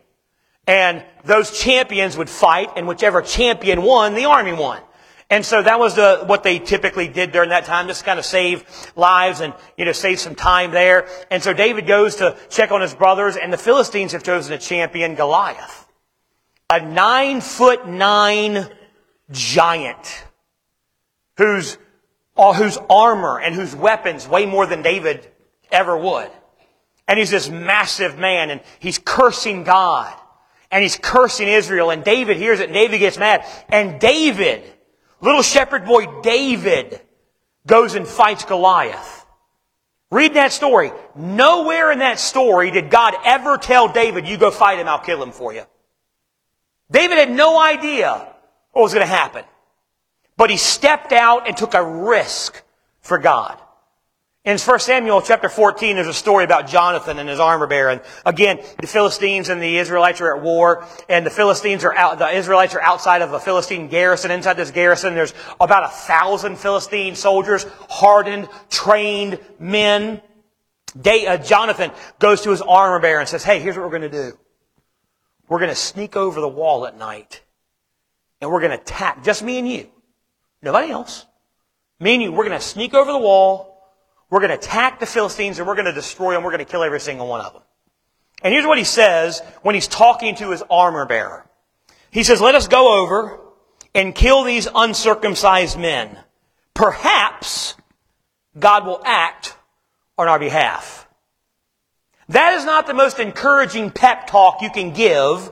And 0.67 1.03
those 1.25 1.59
champions 1.59 2.15
would 2.19 2.29
fight 2.29 2.73
and 2.77 2.87
whichever 2.87 3.23
champion 3.23 3.81
won, 3.81 4.15
the 4.15 4.27
army 4.27 4.53
won. 4.53 4.83
And 5.31 5.45
so 5.45 5.63
that 5.63 5.79
was 5.79 5.95
the, 5.95 6.23
what 6.25 6.43
they 6.43 6.59
typically 6.59 7.07
did 7.07 7.33
during 7.33 7.51
that 7.51 7.67
time, 7.67 7.87
just 7.87 8.05
kind 8.05 8.19
of 8.19 8.25
save 8.25 8.65
lives 8.97 9.41
and, 9.41 9.53
you 9.77 9.85
know, 9.85 9.93
save 9.93 10.19
some 10.21 10.35
time 10.35 10.71
there. 10.71 11.07
And 11.31 11.43
so 11.43 11.53
David 11.53 11.87
goes 11.87 12.17
to 12.17 12.37
check 12.49 12.73
on 12.73 12.81
his 12.81 12.95
brothers 12.95 13.37
and 13.37 13.53
the 13.53 13.59
Philistines 13.59 14.13
have 14.13 14.23
chosen 14.23 14.55
a 14.55 14.59
champion, 14.59 15.15
Goliath. 15.15 15.87
A 16.71 16.81
nine 16.81 17.43
foot 17.43 17.87
nine 17.87 18.71
giant 19.31 20.25
whose, 21.37 21.77
uh, 22.37 22.55
whose 22.55 22.79
armor 22.89 23.39
and 23.39 23.55
whose 23.55 23.77
weapons 23.77 24.27
weigh 24.27 24.47
more 24.47 24.67
than 24.67 24.81
David 24.81 25.31
ever 25.71 25.97
would. 25.97 26.31
And 27.07 27.19
he's 27.19 27.31
this 27.31 27.51
massive 27.51 28.19
man 28.19 28.49
and 28.51 28.63
he's 28.81 28.99
cursing 28.99 29.65
God 29.65 30.15
and 30.71 30.83
he's 30.83 30.97
cursing 30.97 31.49
Israel 31.49 31.91
and 31.91 32.03
David 32.03 32.39
hears 32.39 32.61
it 32.61 32.67
and 32.67 32.75
David 32.75 32.99
gets 32.99 33.19
mad 33.19 33.45
and 33.69 34.01
David 34.01 34.63
Little 35.21 35.43
shepherd 35.43 35.85
boy 35.85 36.23
David 36.23 37.01
goes 37.67 37.95
and 37.95 38.07
fights 38.07 38.45
Goliath. 38.45 39.27
Read 40.11 40.35
that 40.35 40.53
story. 40.53 40.91
Nowhere 41.15 41.93
in 41.93 41.99
that 41.99 42.19
story 42.19 42.71
did 42.71 42.91
God 42.91 43.15
ever 43.25 43.59
tell 43.59 43.89
David, 43.89 44.27
you 44.27 44.39
go 44.39 44.51
fight 44.51 44.79
him, 44.79 44.89
I'll 44.89 44.99
kill 44.99 45.23
him 45.23 45.33
for 45.33 45.53
you. 45.53 45.65
David 46.91 47.19
had 47.19 47.31
no 47.31 47.61
idea 47.61 48.35
what 48.73 48.83
was 48.83 48.95
going 48.95 49.07
to 49.07 49.13
happen. 49.13 49.45
But 50.37 50.51
he 50.51 50.57
stepped 50.57 51.13
out 51.13 51.47
and 51.47 51.57
took 51.57 51.75
a 51.75 51.85
risk 51.85 52.63
for 53.01 53.19
God. 53.19 53.59
In 54.49 54.57
1 54.57 54.81
Samuel 54.81 55.21
chapter 55.21 55.51
14, 55.51 55.95
there's 55.95 56.07
a 56.07 56.15
story 56.15 56.43
about 56.43 56.69
Jonathan 56.69 57.19
and 57.19 57.29
his 57.29 57.39
armor 57.39 57.67
bearer. 57.67 57.91
And 57.91 58.01
again, 58.25 58.59
the 58.81 58.87
Philistines 58.87 59.51
and 59.51 59.61
the 59.61 59.77
Israelites 59.77 60.23
are 60.23 60.35
at 60.35 60.43
war, 60.43 60.87
and 61.07 61.27
the 61.27 61.31
Philistines 61.31 61.85
are 61.85 61.95
out, 61.95 62.19
the 62.19 62.31
Israelites 62.31 62.75
are 62.75 62.81
outside 62.81 63.21
of 63.21 63.35
a 63.35 63.41
Philistine 63.41 63.89
garrison. 63.89 64.31
Inside 64.31 64.55
this 64.55 64.71
garrison, 64.71 65.15
there's 65.15 65.35
about 65.61 65.85
a 65.85 65.89
thousand 65.89 66.57
Philistine 66.57 67.15
soldiers, 67.15 67.67
hardened, 67.91 68.49
trained 68.71 69.39
men. 69.59 70.23
Day, 70.99 71.27
uh, 71.27 71.37
Jonathan 71.37 71.91
goes 72.19 72.41
to 72.41 72.51
his 72.51 72.63
armor 72.63 73.01
bearer 73.01 73.21
and 73.21 73.29
says, 73.29 73.45
Hey, 73.45 73.61
here's 73.61 73.77
what 73.77 73.85
we're 73.85 73.99
going 73.99 74.11
to 74.11 74.31
do. 74.31 74.39
We're 75.47 75.59
going 75.59 75.69
to 75.69 75.77
sneak 75.77 76.17
over 76.17 76.41
the 76.41 76.49
wall 76.49 76.87
at 76.87 76.97
night, 76.97 77.43
and 78.41 78.51
we're 78.51 78.61
going 78.61 78.73
to 78.73 78.81
attack, 78.81 79.23
just 79.25 79.43
me 79.43 79.59
and 79.59 79.69
you. 79.69 79.89
Nobody 80.63 80.91
else. 80.91 81.27
Me 82.01 82.15
and 82.15 82.23
you, 82.23 82.33
we're 82.33 82.49
going 82.49 82.59
to 82.59 82.65
sneak 82.65 82.95
over 82.95 83.13
the 83.13 83.19
wall, 83.19 83.68
we're 84.31 84.41
going 84.41 84.51
to 84.51 84.57
attack 84.57 85.01
the 85.01 85.07
Philistines 85.07 85.59
and 85.59 85.67
we're 85.67 85.75
going 85.75 85.87
to 85.87 85.93
destroy 85.93 86.35
them. 86.35 86.43
We're 86.43 86.51
going 86.51 86.65
to 86.65 86.71
kill 86.71 86.83
every 86.83 87.01
single 87.01 87.27
one 87.27 87.41
of 87.41 87.53
them. 87.53 87.63
And 88.43 88.53
here's 88.53 88.67
what 88.67 88.79
he 88.79 88.85
says 88.85 89.41
when 89.63 89.75
he's 89.75 89.89
talking 89.89 90.35
to 90.37 90.51
his 90.51 90.63
armor 90.71 91.07
bearer. 91.07 91.47
He 92.11 92.23
says, 92.23 92.41
let 92.41 92.55
us 92.55 92.69
go 92.69 93.03
over 93.03 93.41
and 93.95 94.15
kill 94.15 94.45
these 94.45 94.69
uncircumcised 94.73 95.79
men. 95.79 96.19
Perhaps 96.75 97.75
God 98.59 98.87
will 98.87 99.03
act 99.05 99.57
on 100.17 100.29
our 100.29 100.39
behalf. 100.39 101.09
That 102.29 102.55
is 102.55 102.65
not 102.65 102.87
the 102.87 102.95
most 102.95 103.19
encouraging 103.19 103.91
pep 103.91 104.27
talk 104.27 104.61
you 104.61 104.71
can 104.71 104.93
give 104.93 105.51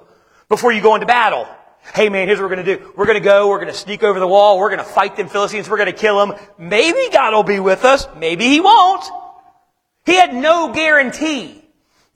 before 0.49 0.73
you 0.73 0.83
go 0.83 0.95
into 0.95 1.07
battle. 1.07 1.49
Hey 1.95 2.09
man, 2.09 2.29
here's 2.29 2.39
what 2.39 2.51
we're 2.51 2.57
going 2.57 2.67
to 2.67 2.77
do. 2.77 2.93
We're 2.97 3.07
going 3.07 3.19
to 3.19 3.25
go, 3.25 3.49
we're 3.49 3.61
going 3.61 3.73
to 3.73 3.79
sneak 3.79 4.03
over 4.03 4.19
the 4.19 4.27
wall, 4.27 4.59
we're 4.59 4.71
going 4.71 4.79
to 4.79 4.85
fight 4.85 5.17
them 5.17 5.29
Philistines, 5.29 5.69
we're 5.69 5.79
going 5.79 5.93
to 5.93 5.99
kill 5.99 6.25
them. 6.25 6.39
Maybe 6.59 7.09
God 7.13 7.33
will 7.33 7.43
be 7.43 7.61
with 7.61 7.85
us, 7.85 8.07
maybe 8.17 8.45
He 8.45 8.61
won't. 8.61 9.05
He 10.05 10.15
had 10.15 10.35
no 10.35 10.73
guarantee 10.73 11.63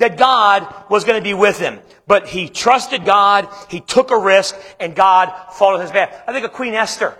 that 0.00 0.16
God 0.16 0.66
was 0.88 1.04
going 1.04 1.18
to 1.18 1.22
be 1.22 1.34
with 1.34 1.58
him. 1.58 1.78
But 2.06 2.26
he 2.26 2.48
trusted 2.48 3.04
God, 3.04 3.48
he 3.68 3.80
took 3.80 4.10
a 4.10 4.18
risk, 4.18 4.56
and 4.80 4.96
God 4.96 5.32
followed 5.52 5.80
his 5.80 5.90
path. 5.90 6.22
I 6.26 6.32
think 6.32 6.44
of 6.44 6.52
Queen 6.52 6.74
Esther. 6.74 7.16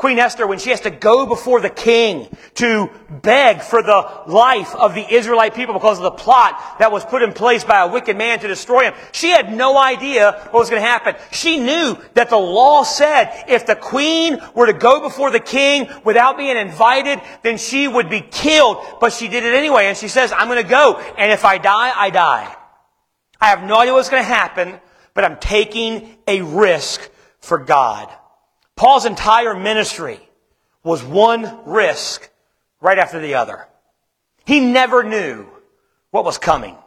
Queen 0.00 0.18
Esther, 0.18 0.46
when 0.46 0.58
she 0.58 0.70
has 0.70 0.80
to 0.80 0.90
go 0.90 1.26
before 1.26 1.60
the 1.60 1.68
king 1.68 2.26
to 2.54 2.88
beg 3.20 3.60
for 3.60 3.82
the 3.82 4.22
life 4.28 4.74
of 4.74 4.94
the 4.94 5.06
Israelite 5.14 5.54
people 5.54 5.74
because 5.74 5.98
of 5.98 6.04
the 6.04 6.10
plot 6.10 6.78
that 6.78 6.90
was 6.90 7.04
put 7.04 7.20
in 7.20 7.34
place 7.34 7.64
by 7.64 7.80
a 7.80 7.86
wicked 7.86 8.16
man 8.16 8.38
to 8.38 8.48
destroy 8.48 8.84
him, 8.84 8.94
she 9.12 9.28
had 9.28 9.52
no 9.52 9.76
idea 9.76 10.32
what 10.52 10.54
was 10.54 10.70
going 10.70 10.80
to 10.80 10.88
happen. 10.88 11.16
She 11.32 11.58
knew 11.58 11.98
that 12.14 12.30
the 12.30 12.38
law 12.38 12.82
said 12.82 13.44
if 13.46 13.66
the 13.66 13.76
queen 13.76 14.38
were 14.54 14.64
to 14.64 14.72
go 14.72 15.02
before 15.02 15.30
the 15.30 15.38
king 15.38 15.86
without 16.02 16.38
being 16.38 16.56
invited, 16.56 17.20
then 17.42 17.58
she 17.58 17.86
would 17.86 18.08
be 18.08 18.22
killed. 18.22 18.78
But 19.02 19.12
she 19.12 19.28
did 19.28 19.44
it 19.44 19.52
anyway, 19.52 19.84
and 19.84 19.98
she 19.98 20.08
says, 20.08 20.32
I'm 20.32 20.48
going 20.48 20.62
to 20.62 20.70
go, 20.70 20.96
and 21.18 21.30
if 21.30 21.44
I 21.44 21.58
die, 21.58 21.92
I 21.94 22.08
die. 22.08 22.56
I 23.38 23.48
have 23.48 23.64
no 23.64 23.76
idea 23.76 23.92
what's 23.92 24.08
going 24.08 24.22
to 24.22 24.26
happen, 24.26 24.80
but 25.12 25.24
I'm 25.24 25.38
taking 25.38 26.16
a 26.26 26.40
risk 26.40 27.06
for 27.40 27.58
God. 27.58 28.10
Paul's 28.80 29.04
entire 29.04 29.54
ministry 29.54 30.18
was 30.82 31.04
one 31.04 31.60
risk 31.66 32.30
right 32.80 32.98
after 32.98 33.20
the 33.20 33.34
other. 33.34 33.68
He 34.46 34.58
never 34.58 35.02
knew 35.02 35.46
what 36.12 36.24
was 36.24 36.38
coming, 36.38 36.78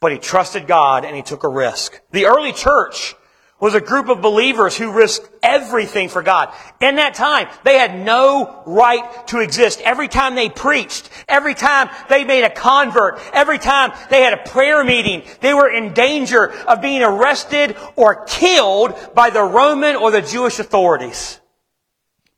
but 0.00 0.10
he 0.10 0.18
trusted 0.18 0.66
God 0.66 1.04
and 1.04 1.14
he 1.14 1.22
took 1.22 1.44
a 1.44 1.48
risk. 1.48 2.00
The 2.10 2.26
early 2.26 2.52
church 2.52 3.14
was 3.58 3.74
a 3.74 3.80
group 3.80 4.08
of 4.08 4.20
believers 4.20 4.76
who 4.76 4.92
risked 4.92 5.28
everything 5.42 6.10
for 6.10 6.22
God. 6.22 6.52
In 6.80 6.96
that 6.96 7.14
time, 7.14 7.48
they 7.64 7.78
had 7.78 7.98
no 7.98 8.62
right 8.66 9.26
to 9.28 9.40
exist. 9.40 9.80
Every 9.80 10.08
time 10.08 10.34
they 10.34 10.50
preached, 10.50 11.08
every 11.26 11.54
time 11.54 11.88
they 12.10 12.24
made 12.24 12.44
a 12.44 12.50
convert, 12.50 13.18
every 13.32 13.58
time 13.58 13.92
they 14.10 14.22
had 14.22 14.34
a 14.34 14.48
prayer 14.50 14.84
meeting, 14.84 15.22
they 15.40 15.54
were 15.54 15.70
in 15.70 15.94
danger 15.94 16.52
of 16.64 16.82
being 16.82 17.02
arrested 17.02 17.76
or 17.96 18.24
killed 18.26 18.94
by 19.14 19.30
the 19.30 19.42
Roman 19.42 19.96
or 19.96 20.10
the 20.10 20.22
Jewish 20.22 20.58
authorities. 20.58 21.40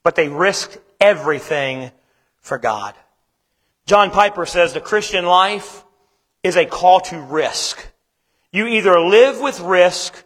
But 0.04 0.14
they 0.14 0.28
risked 0.28 0.78
everything 1.00 1.90
for 2.40 2.59
God. 2.59 2.94
John 3.87 4.12
Piper 4.12 4.46
says 4.46 4.72
the 4.72 4.81
Christian 4.81 5.26
life 5.26 5.85
is 6.44 6.57
a 6.57 6.64
call 6.64 7.00
to 7.00 7.20
risk. 7.20 7.85
You 8.52 8.66
either 8.66 9.00
live 9.00 9.40
with 9.40 9.59
risk 9.61 10.24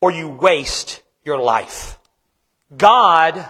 or 0.00 0.10
you 0.10 0.28
waste 0.28 1.02
your 1.24 1.38
life. 1.38 1.98
God 2.76 3.48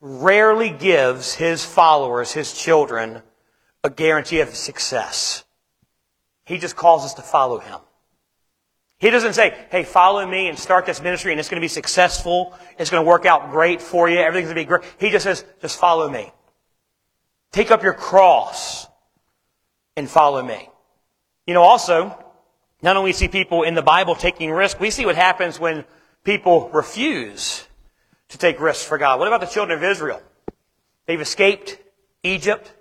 rarely 0.00 0.70
gives 0.70 1.34
his 1.34 1.64
followers, 1.64 2.32
his 2.32 2.52
children, 2.52 3.22
a 3.82 3.90
guarantee 3.90 4.40
of 4.40 4.54
success. 4.54 5.44
He 6.44 6.58
just 6.58 6.76
calls 6.76 7.04
us 7.04 7.14
to 7.14 7.22
follow 7.22 7.58
him. 7.58 7.78
He 8.98 9.10
doesn't 9.10 9.34
say, 9.34 9.56
hey, 9.70 9.84
follow 9.84 10.26
me 10.26 10.48
and 10.48 10.58
start 10.58 10.86
this 10.86 11.00
ministry 11.00 11.32
and 11.32 11.38
it's 11.38 11.48
going 11.48 11.60
to 11.60 11.64
be 11.64 11.68
successful. 11.68 12.54
It's 12.78 12.90
going 12.90 13.04
to 13.04 13.08
work 13.08 13.26
out 13.26 13.50
great 13.50 13.80
for 13.80 14.08
you. 14.08 14.18
Everything's 14.18 14.52
going 14.52 14.56
to 14.56 14.62
be 14.62 14.66
great. 14.66 14.82
He 14.98 15.10
just 15.10 15.24
says, 15.24 15.44
just 15.60 15.78
follow 15.78 16.08
me. 16.08 16.32
Take 17.52 17.70
up 17.70 17.82
your 17.82 17.94
cross 17.94 18.86
and 19.96 20.10
follow 20.10 20.42
me. 20.42 20.68
You 21.46 21.54
know, 21.54 21.62
also, 21.62 22.24
not 22.82 22.96
only 22.96 23.12
see 23.12 23.28
people 23.28 23.62
in 23.62 23.74
the 23.74 23.82
Bible 23.82 24.14
taking 24.14 24.50
risks, 24.50 24.78
we 24.78 24.90
see 24.90 25.04
what 25.04 25.16
happens 25.16 25.58
when 25.58 25.84
people 26.24 26.68
refuse 26.70 27.66
to 28.28 28.38
take 28.38 28.60
risks 28.60 28.84
for 28.84 28.98
God. 28.98 29.18
What 29.18 29.28
about 29.28 29.40
the 29.40 29.46
children 29.46 29.78
of 29.78 29.84
Israel? 29.84 30.22
They've 31.06 31.20
escaped 31.20 31.78
Egypt. 32.22 32.72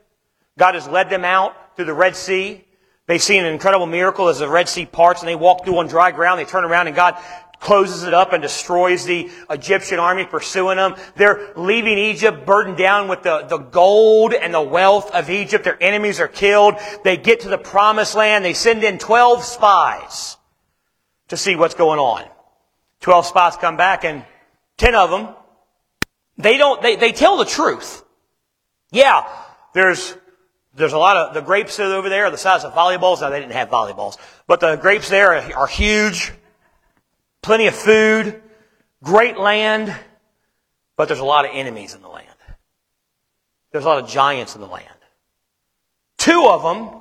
God 0.57 0.75
has 0.75 0.87
led 0.87 1.09
them 1.09 1.23
out 1.23 1.75
through 1.75 1.85
the 1.85 1.93
Red 1.93 2.15
Sea. 2.15 2.63
They've 3.07 3.21
seen 3.21 3.45
an 3.45 3.53
incredible 3.53 3.85
miracle 3.85 4.27
as 4.27 4.39
the 4.39 4.49
Red 4.49 4.67
Sea 4.67 4.85
parts 4.85 5.21
and 5.21 5.29
they 5.29 5.35
walk 5.35 5.63
through 5.63 5.77
on 5.77 5.87
dry 5.87 6.11
ground. 6.11 6.39
They 6.39 6.45
turn 6.45 6.65
around 6.65 6.87
and 6.87 6.95
God 6.95 7.17
closes 7.59 8.03
it 8.03 8.13
up 8.13 8.33
and 8.33 8.41
destroys 8.41 9.05
the 9.05 9.29
Egyptian 9.49 9.99
army 9.99 10.25
pursuing 10.25 10.77
them. 10.77 10.95
They're 11.15 11.53
leaving 11.55 11.97
Egypt 11.97 12.45
burdened 12.45 12.77
down 12.77 13.07
with 13.07 13.23
the, 13.23 13.45
the 13.47 13.57
gold 13.57 14.33
and 14.33 14.53
the 14.53 14.61
wealth 14.61 15.11
of 15.11 15.29
Egypt. 15.29 15.63
Their 15.63 15.81
enemies 15.81 16.19
are 16.19 16.27
killed. 16.27 16.75
They 17.03 17.17
get 17.17 17.41
to 17.41 17.49
the 17.49 17.57
promised 17.57 18.15
land. 18.15 18.45
They 18.45 18.53
send 18.53 18.83
in 18.83 18.99
12 18.99 19.43
spies 19.43 20.37
to 21.29 21.37
see 21.37 21.55
what's 21.55 21.75
going 21.75 21.99
on. 21.99 22.25
12 23.01 23.25
spies 23.25 23.57
come 23.57 23.77
back 23.77 24.03
and 24.03 24.23
10 24.77 24.95
of 24.95 25.09
them, 25.09 25.29
they 26.37 26.57
don't, 26.57 26.81
they, 26.81 26.95
they 26.95 27.11
tell 27.11 27.37
the 27.37 27.45
truth. 27.45 28.03
Yeah, 28.91 29.27
there's, 29.73 30.15
there's 30.75 30.93
a 30.93 30.97
lot 30.97 31.17
of, 31.17 31.33
the 31.33 31.41
grapes 31.41 31.79
over 31.79 32.09
there 32.09 32.25
are 32.25 32.31
the 32.31 32.37
size 32.37 32.63
of 32.63 32.73
volleyballs. 32.73 33.21
Now 33.21 33.29
they 33.29 33.39
didn't 33.39 33.53
have 33.53 33.69
volleyballs, 33.69 34.17
but 34.45 34.59
the 34.59 34.75
grapes 34.75 35.09
there 35.09 35.33
are, 35.33 35.53
are 35.55 35.67
huge 35.67 36.31
plenty 37.41 37.67
of 37.67 37.75
food, 37.75 38.41
great 39.03 39.37
land, 39.37 39.95
but 40.95 41.07
there's 41.07 41.19
a 41.19 41.25
lot 41.25 41.45
of 41.45 41.51
enemies 41.53 41.93
in 41.93 42.01
the 42.01 42.07
land. 42.07 42.27
There's 43.71 43.85
a 43.85 43.87
lot 43.87 44.03
of 44.03 44.09
giants 44.09 44.55
in 44.55 44.61
the 44.61 44.67
land. 44.67 44.87
Two 46.17 46.47
of 46.47 46.63
them 46.63 46.99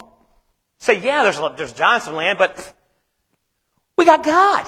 say, 0.79 1.01
yeah, 1.01 1.23
there's, 1.23 1.41
there's 1.57 1.73
giants 1.73 2.07
in 2.07 2.13
the 2.13 2.19
land, 2.19 2.39
but 2.39 2.75
we 3.97 4.05
got 4.05 4.23
God. 4.25 4.65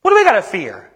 What 0.00 0.10
do 0.10 0.16
we 0.16 0.24
got 0.24 0.32
to 0.32 0.42
fear? 0.42 0.90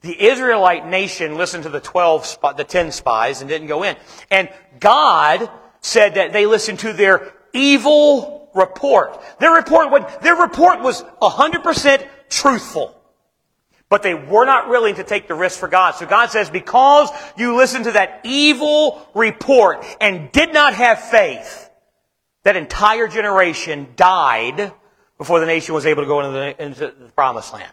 The 0.00 0.28
Israelite 0.28 0.86
nation 0.86 1.36
listened 1.36 1.64
to 1.64 1.70
the 1.70 1.80
12, 1.80 2.38
the 2.56 2.64
10 2.64 2.92
spies 2.92 3.40
and 3.40 3.48
didn't 3.48 3.66
go 3.66 3.82
in. 3.82 3.96
And 4.30 4.48
God 4.78 5.50
said 5.80 6.14
that 6.14 6.32
they 6.32 6.46
listened 6.46 6.78
to 6.80 6.92
their 6.92 7.32
evil 7.52 8.50
report. 8.54 9.20
Their 9.40 9.52
report, 9.52 10.22
their 10.22 10.36
report 10.36 10.80
was 10.80 11.02
100% 11.20 12.06
truthful. 12.28 12.94
But 13.88 14.02
they 14.02 14.14
were 14.14 14.44
not 14.44 14.68
willing 14.68 14.96
to 14.96 15.04
take 15.04 15.28
the 15.28 15.34
risk 15.34 15.58
for 15.58 15.68
God. 15.68 15.92
So 15.92 16.06
God 16.06 16.30
says, 16.30 16.50
because 16.50 17.10
you 17.36 17.56
listened 17.56 17.84
to 17.84 17.92
that 17.92 18.20
evil 18.24 19.08
report 19.14 19.84
and 20.00 20.30
did 20.30 20.52
not 20.52 20.74
have 20.74 21.00
faith, 21.00 21.70
that 22.42 22.56
entire 22.56 23.08
generation 23.08 23.88
died 23.96 24.72
before 25.16 25.40
the 25.40 25.46
nation 25.46 25.74
was 25.74 25.86
able 25.86 26.02
to 26.02 26.06
go 26.06 26.20
into 26.20 26.32
the, 26.32 26.62
into 26.62 26.80
the 26.80 27.12
promised 27.12 27.52
land. 27.52 27.72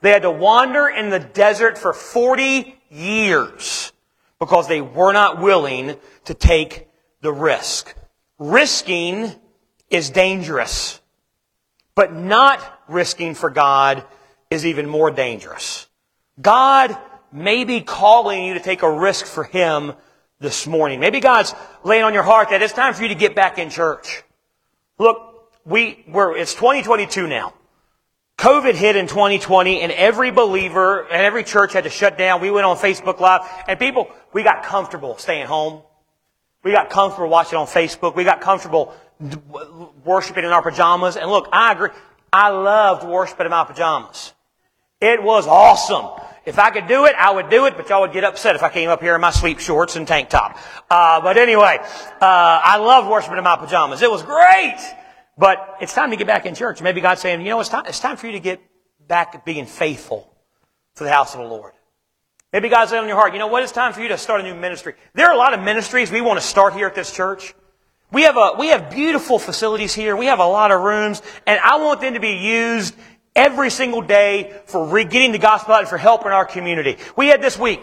They 0.00 0.10
had 0.10 0.22
to 0.22 0.30
wander 0.30 0.86
in 0.86 1.08
the 1.08 1.18
desert 1.18 1.78
for 1.78 1.94
40 1.94 2.78
years 2.90 3.92
because 4.38 4.68
they 4.68 4.82
were 4.82 5.12
not 5.12 5.40
willing 5.40 5.96
to 6.26 6.34
take 6.34 6.88
the 7.22 7.32
risk. 7.32 7.94
Risking 8.38 9.32
is 9.88 10.10
dangerous. 10.10 11.00
But 11.94 12.14
not 12.14 12.60
risking 12.88 13.34
for 13.34 13.50
God 13.50 14.04
is 14.50 14.66
even 14.66 14.88
more 14.88 15.10
dangerous. 15.10 15.88
God 16.40 16.96
may 17.32 17.64
be 17.64 17.80
calling 17.80 18.44
you 18.44 18.54
to 18.54 18.60
take 18.60 18.82
a 18.82 18.90
risk 18.90 19.26
for 19.26 19.44
Him 19.44 19.92
this 20.40 20.66
morning. 20.66 21.00
Maybe 21.00 21.20
God's 21.20 21.54
laying 21.84 22.04
on 22.04 22.14
your 22.14 22.22
heart 22.22 22.50
that 22.50 22.62
it's 22.62 22.72
time 22.72 22.94
for 22.94 23.02
you 23.02 23.08
to 23.08 23.14
get 23.14 23.34
back 23.34 23.58
in 23.58 23.70
church. 23.70 24.22
Look, 24.98 25.50
we, 25.64 26.04
we're, 26.08 26.36
it's 26.36 26.54
2022 26.54 27.26
now. 27.26 27.54
COVID 28.38 28.74
hit 28.74 28.96
in 28.96 29.06
2020 29.06 29.80
and 29.80 29.92
every 29.92 30.30
believer 30.30 31.02
and 31.02 31.22
every 31.22 31.44
church 31.44 31.72
had 31.72 31.84
to 31.84 31.90
shut 31.90 32.18
down. 32.18 32.40
We 32.40 32.50
went 32.50 32.66
on 32.66 32.76
Facebook 32.76 33.20
Live 33.20 33.42
and 33.68 33.78
people, 33.78 34.10
we 34.32 34.42
got 34.42 34.64
comfortable 34.64 35.16
staying 35.18 35.46
home. 35.46 35.82
We 36.64 36.72
got 36.72 36.90
comfortable 36.90 37.28
watching 37.28 37.58
on 37.58 37.66
Facebook. 37.66 38.16
We 38.16 38.24
got 38.24 38.40
comfortable 38.40 38.94
worshiping 40.04 40.44
in 40.44 40.50
our 40.50 40.62
pajamas. 40.62 41.16
And 41.16 41.30
look, 41.30 41.48
I 41.52 41.72
agree. 41.72 41.90
I 42.32 42.48
loved 42.48 43.06
worshiping 43.06 43.46
in 43.46 43.50
my 43.50 43.64
pajamas. 43.64 44.32
It 45.00 45.22
was 45.22 45.46
awesome. 45.46 46.06
If 46.46 46.58
I 46.58 46.70
could 46.70 46.86
do 46.86 47.06
it, 47.06 47.14
I 47.18 47.30
would 47.30 47.48
do 47.48 47.66
it, 47.66 47.76
but 47.76 47.88
y'all 47.88 48.02
would 48.02 48.12
get 48.12 48.24
upset 48.24 48.54
if 48.54 48.62
I 48.62 48.68
came 48.68 48.90
up 48.90 49.00
here 49.00 49.14
in 49.14 49.20
my 49.20 49.30
sleep 49.30 49.60
shorts 49.60 49.96
and 49.96 50.06
tank 50.06 50.28
top. 50.28 50.58
Uh, 50.90 51.20
but 51.20 51.38
anyway, 51.38 51.78
uh, 51.80 51.86
I 52.20 52.76
loved 52.76 53.08
worshiping 53.08 53.38
in 53.38 53.44
my 53.44 53.56
pajamas. 53.56 54.02
It 54.02 54.10
was 54.10 54.22
great. 54.22 54.78
But 55.36 55.78
it's 55.80 55.94
time 55.94 56.10
to 56.10 56.16
get 56.16 56.26
back 56.26 56.46
in 56.46 56.54
church. 56.54 56.80
Maybe 56.80 57.00
God's 57.00 57.20
saying, 57.20 57.40
you 57.40 57.48
know, 57.48 57.60
it's 57.60 57.68
time, 57.68 57.86
it's 57.86 58.00
time 58.00 58.16
for 58.16 58.26
you 58.26 58.32
to 58.32 58.40
get 58.40 58.60
back 59.06 59.44
being 59.44 59.66
faithful 59.66 60.32
to 60.96 61.04
the 61.04 61.10
house 61.10 61.34
of 61.34 61.40
the 61.40 61.46
Lord. 61.46 61.72
Maybe 62.52 62.68
God's 62.68 62.92
laying 62.92 63.02
on 63.02 63.08
your 63.08 63.16
heart, 63.16 63.32
you 63.32 63.40
know 63.40 63.48
what? 63.48 63.64
It's 63.64 63.72
time 63.72 63.92
for 63.92 64.00
you 64.00 64.08
to 64.08 64.18
start 64.18 64.40
a 64.40 64.44
new 64.44 64.54
ministry. 64.54 64.94
There 65.14 65.26
are 65.26 65.32
a 65.32 65.36
lot 65.36 65.54
of 65.54 65.60
ministries 65.60 66.12
we 66.12 66.20
want 66.20 66.40
to 66.40 66.46
start 66.46 66.72
here 66.72 66.86
at 66.86 66.94
this 66.94 67.12
church. 67.12 67.52
We 68.14 68.22
have 68.22 68.36
a, 68.36 68.52
we 68.58 68.68
have 68.68 68.90
beautiful 68.90 69.40
facilities 69.40 69.92
here. 69.92 70.16
We 70.16 70.26
have 70.26 70.38
a 70.38 70.46
lot 70.46 70.70
of 70.70 70.80
rooms 70.80 71.20
and 71.46 71.58
I 71.58 71.76
want 71.78 72.00
them 72.00 72.14
to 72.14 72.20
be 72.20 72.34
used 72.34 72.94
every 73.34 73.70
single 73.70 74.02
day 74.02 74.60
for 74.66 74.86
re- 74.86 75.04
getting 75.04 75.32
the 75.32 75.38
gospel 75.38 75.74
out 75.74 75.80
and 75.80 75.88
for 75.88 75.98
helping 75.98 76.30
our 76.30 76.44
community. 76.44 76.96
We 77.16 77.26
had 77.26 77.42
this 77.42 77.58
week, 77.58 77.82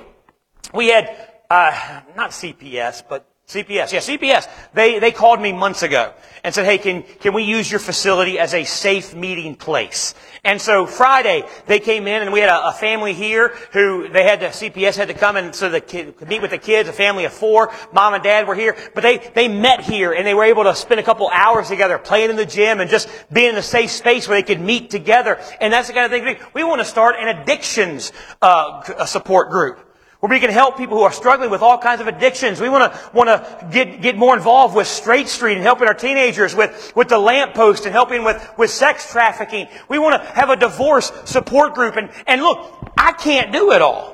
we 0.74 0.88
had, 0.88 1.16
uh, 1.50 2.02
not 2.16 2.32
CPS, 2.32 3.04
but 3.10 3.31
CPS, 3.52 3.92
yeah, 3.92 4.00
CPS. 4.00 4.48
They, 4.74 5.00
they 5.00 5.12
called 5.12 5.42
me 5.42 5.52
months 5.52 5.84
ago 5.84 6.14
and 6.42 6.56
said, 6.56 6.64
hey, 6.64 6.78
can, 6.78 7.04
can 7.04 7.34
we 7.34 7.44
use 7.44 7.70
your 7.70 7.82
facility 7.82 8.40
as 8.40 8.54
a 8.54 8.64
safe 8.64 9.14
meeting 9.14 9.56
place? 9.56 10.16
And 10.46 10.60
so 10.60 10.86
Friday, 10.86 11.44
they 11.68 11.82
came 11.82 12.08
in 12.08 12.22
and 12.22 12.32
we 12.32 12.40
had 12.40 12.48
a, 12.48 12.70
a 12.70 12.72
family 12.72 13.14
here 13.14 13.50
who 13.74 14.08
they 14.08 14.24
had 14.24 14.40
to, 14.40 14.48
CPS 14.48 14.96
had 14.96 15.10
to 15.10 15.14
come 15.14 15.36
and 15.36 15.54
so 15.54 15.68
the 15.68 15.82
kid 15.82 16.16
could 16.16 16.30
meet 16.30 16.42
with 16.42 16.52
the 16.52 16.58
kids, 16.58 16.88
a 16.88 16.94
family 16.94 17.26
of 17.26 17.34
four. 17.34 17.74
Mom 17.92 18.14
and 18.14 18.24
dad 18.24 18.48
were 18.48 18.56
here, 18.56 18.78
but 18.96 19.02
they, 19.02 19.18
they 19.18 19.50
met 19.50 19.82
here 19.82 20.14
and 20.14 20.26
they 20.26 20.34
were 20.34 20.46
able 20.46 20.64
to 20.64 20.74
spend 20.74 21.02
a 21.02 21.04
couple 21.04 21.30
hours 21.30 21.68
together 21.68 21.98
playing 21.98 22.30
in 22.30 22.38
the 22.38 22.46
gym 22.46 22.80
and 22.80 22.90
just 22.90 23.10
being 23.34 23.50
in 23.50 23.58
a 23.58 23.62
safe 23.62 23.92
space 23.92 24.30
where 24.30 24.38
they 24.38 24.48
could 24.48 24.62
meet 24.62 24.90
together. 24.90 25.42
And 25.60 25.74
that's 25.74 25.90
the 25.90 25.94
kind 25.94 26.06
of 26.06 26.12
thing 26.12 26.24
we, 26.24 26.38
we 26.54 26.64
want 26.64 26.80
to 26.80 26.86
start 26.86 27.18
an 27.20 27.28
addictions, 27.28 28.14
uh, 28.42 29.06
support 29.06 29.50
group 29.50 29.91
where 30.22 30.30
we 30.30 30.40
can 30.40 30.52
help 30.52 30.78
people 30.78 30.98
who 30.98 31.04
are 31.04 31.12
struggling 31.12 31.50
with 31.50 31.64
all 31.64 31.80
kinds 31.80 32.00
of 32.00 32.08
addictions. 32.08 32.62
We 32.62 32.70
want 32.70 32.94
to 32.94 33.12
want 33.12 33.28
to 33.28 33.68
get 33.72 34.02
get 34.02 34.18
more 34.18 34.36
involved 34.36 34.76
with 34.76 34.88
Straight 34.88 35.28
Street 35.28 35.56
and 35.56 35.64
helping 35.64 35.88
our 35.88 35.96
teenagers 35.96 36.56
with 36.56 36.94
with 36.96 37.10
the 37.10 37.18
lamppost 37.18 37.86
and 37.86 37.92
helping 37.92 38.24
with 38.24 38.40
with 38.58 38.70
sex 38.70 39.12
trafficking. 39.12 39.68
We 39.90 39.98
want 39.98 40.22
to 40.22 40.30
have 40.30 40.52
a 40.52 40.56
divorce 40.56 41.12
support 41.26 41.74
group 41.74 41.98
and 41.98 42.12
and 42.28 42.42
look, 42.42 42.94
I 42.96 43.14
can't 43.14 43.52
do 43.52 43.72
it 43.72 43.82
all. 43.82 44.12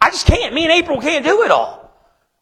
I 0.00 0.10
just 0.10 0.26
can't. 0.26 0.54
Me 0.54 0.64
and 0.64 0.72
April 0.72 1.00
can't 1.00 1.24
do 1.24 1.42
it 1.42 1.50
all. 1.50 1.79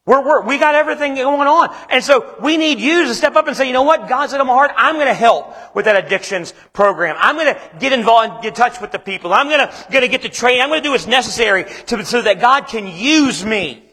We're, 0.09 0.25
we're, 0.25 0.41
we 0.41 0.57
got 0.57 0.73
everything 0.73 1.13
going 1.13 1.47
on. 1.47 1.69
And 1.91 2.03
so 2.03 2.35
we 2.41 2.57
need 2.57 2.79
you 2.79 3.05
to 3.05 3.13
step 3.13 3.35
up 3.35 3.45
and 3.45 3.55
say, 3.55 3.67
you 3.67 3.73
know 3.73 3.83
what? 3.83 4.09
God's 4.09 4.33
in 4.33 4.39
my 4.39 4.45
heart. 4.45 4.71
I'm 4.75 4.95
going 4.95 5.05
to 5.05 5.13
help 5.13 5.53
with 5.75 5.85
that 5.85 6.03
addictions 6.03 6.51
program. 6.73 7.15
I'm 7.19 7.35
going 7.35 7.53
to 7.53 7.61
get 7.79 7.93
involved 7.93 8.33
and 8.33 8.41
get 8.41 8.49
in 8.49 8.53
touch 8.55 8.81
with 8.81 8.91
the 8.91 8.97
people. 8.97 9.31
I'm 9.31 9.49
going 9.49 9.59
to, 9.59 9.85
going 9.91 10.01
to 10.01 10.07
get 10.07 10.23
to 10.23 10.29
train. 10.29 10.61
I'm 10.61 10.69
going 10.69 10.81
to 10.81 10.83
do 10.83 10.93
what's 10.93 11.05
necessary 11.05 11.65
to, 11.85 12.03
so 12.03 12.23
that 12.23 12.41
God 12.41 12.65
can 12.65 12.87
use 12.87 13.45
me 13.45 13.83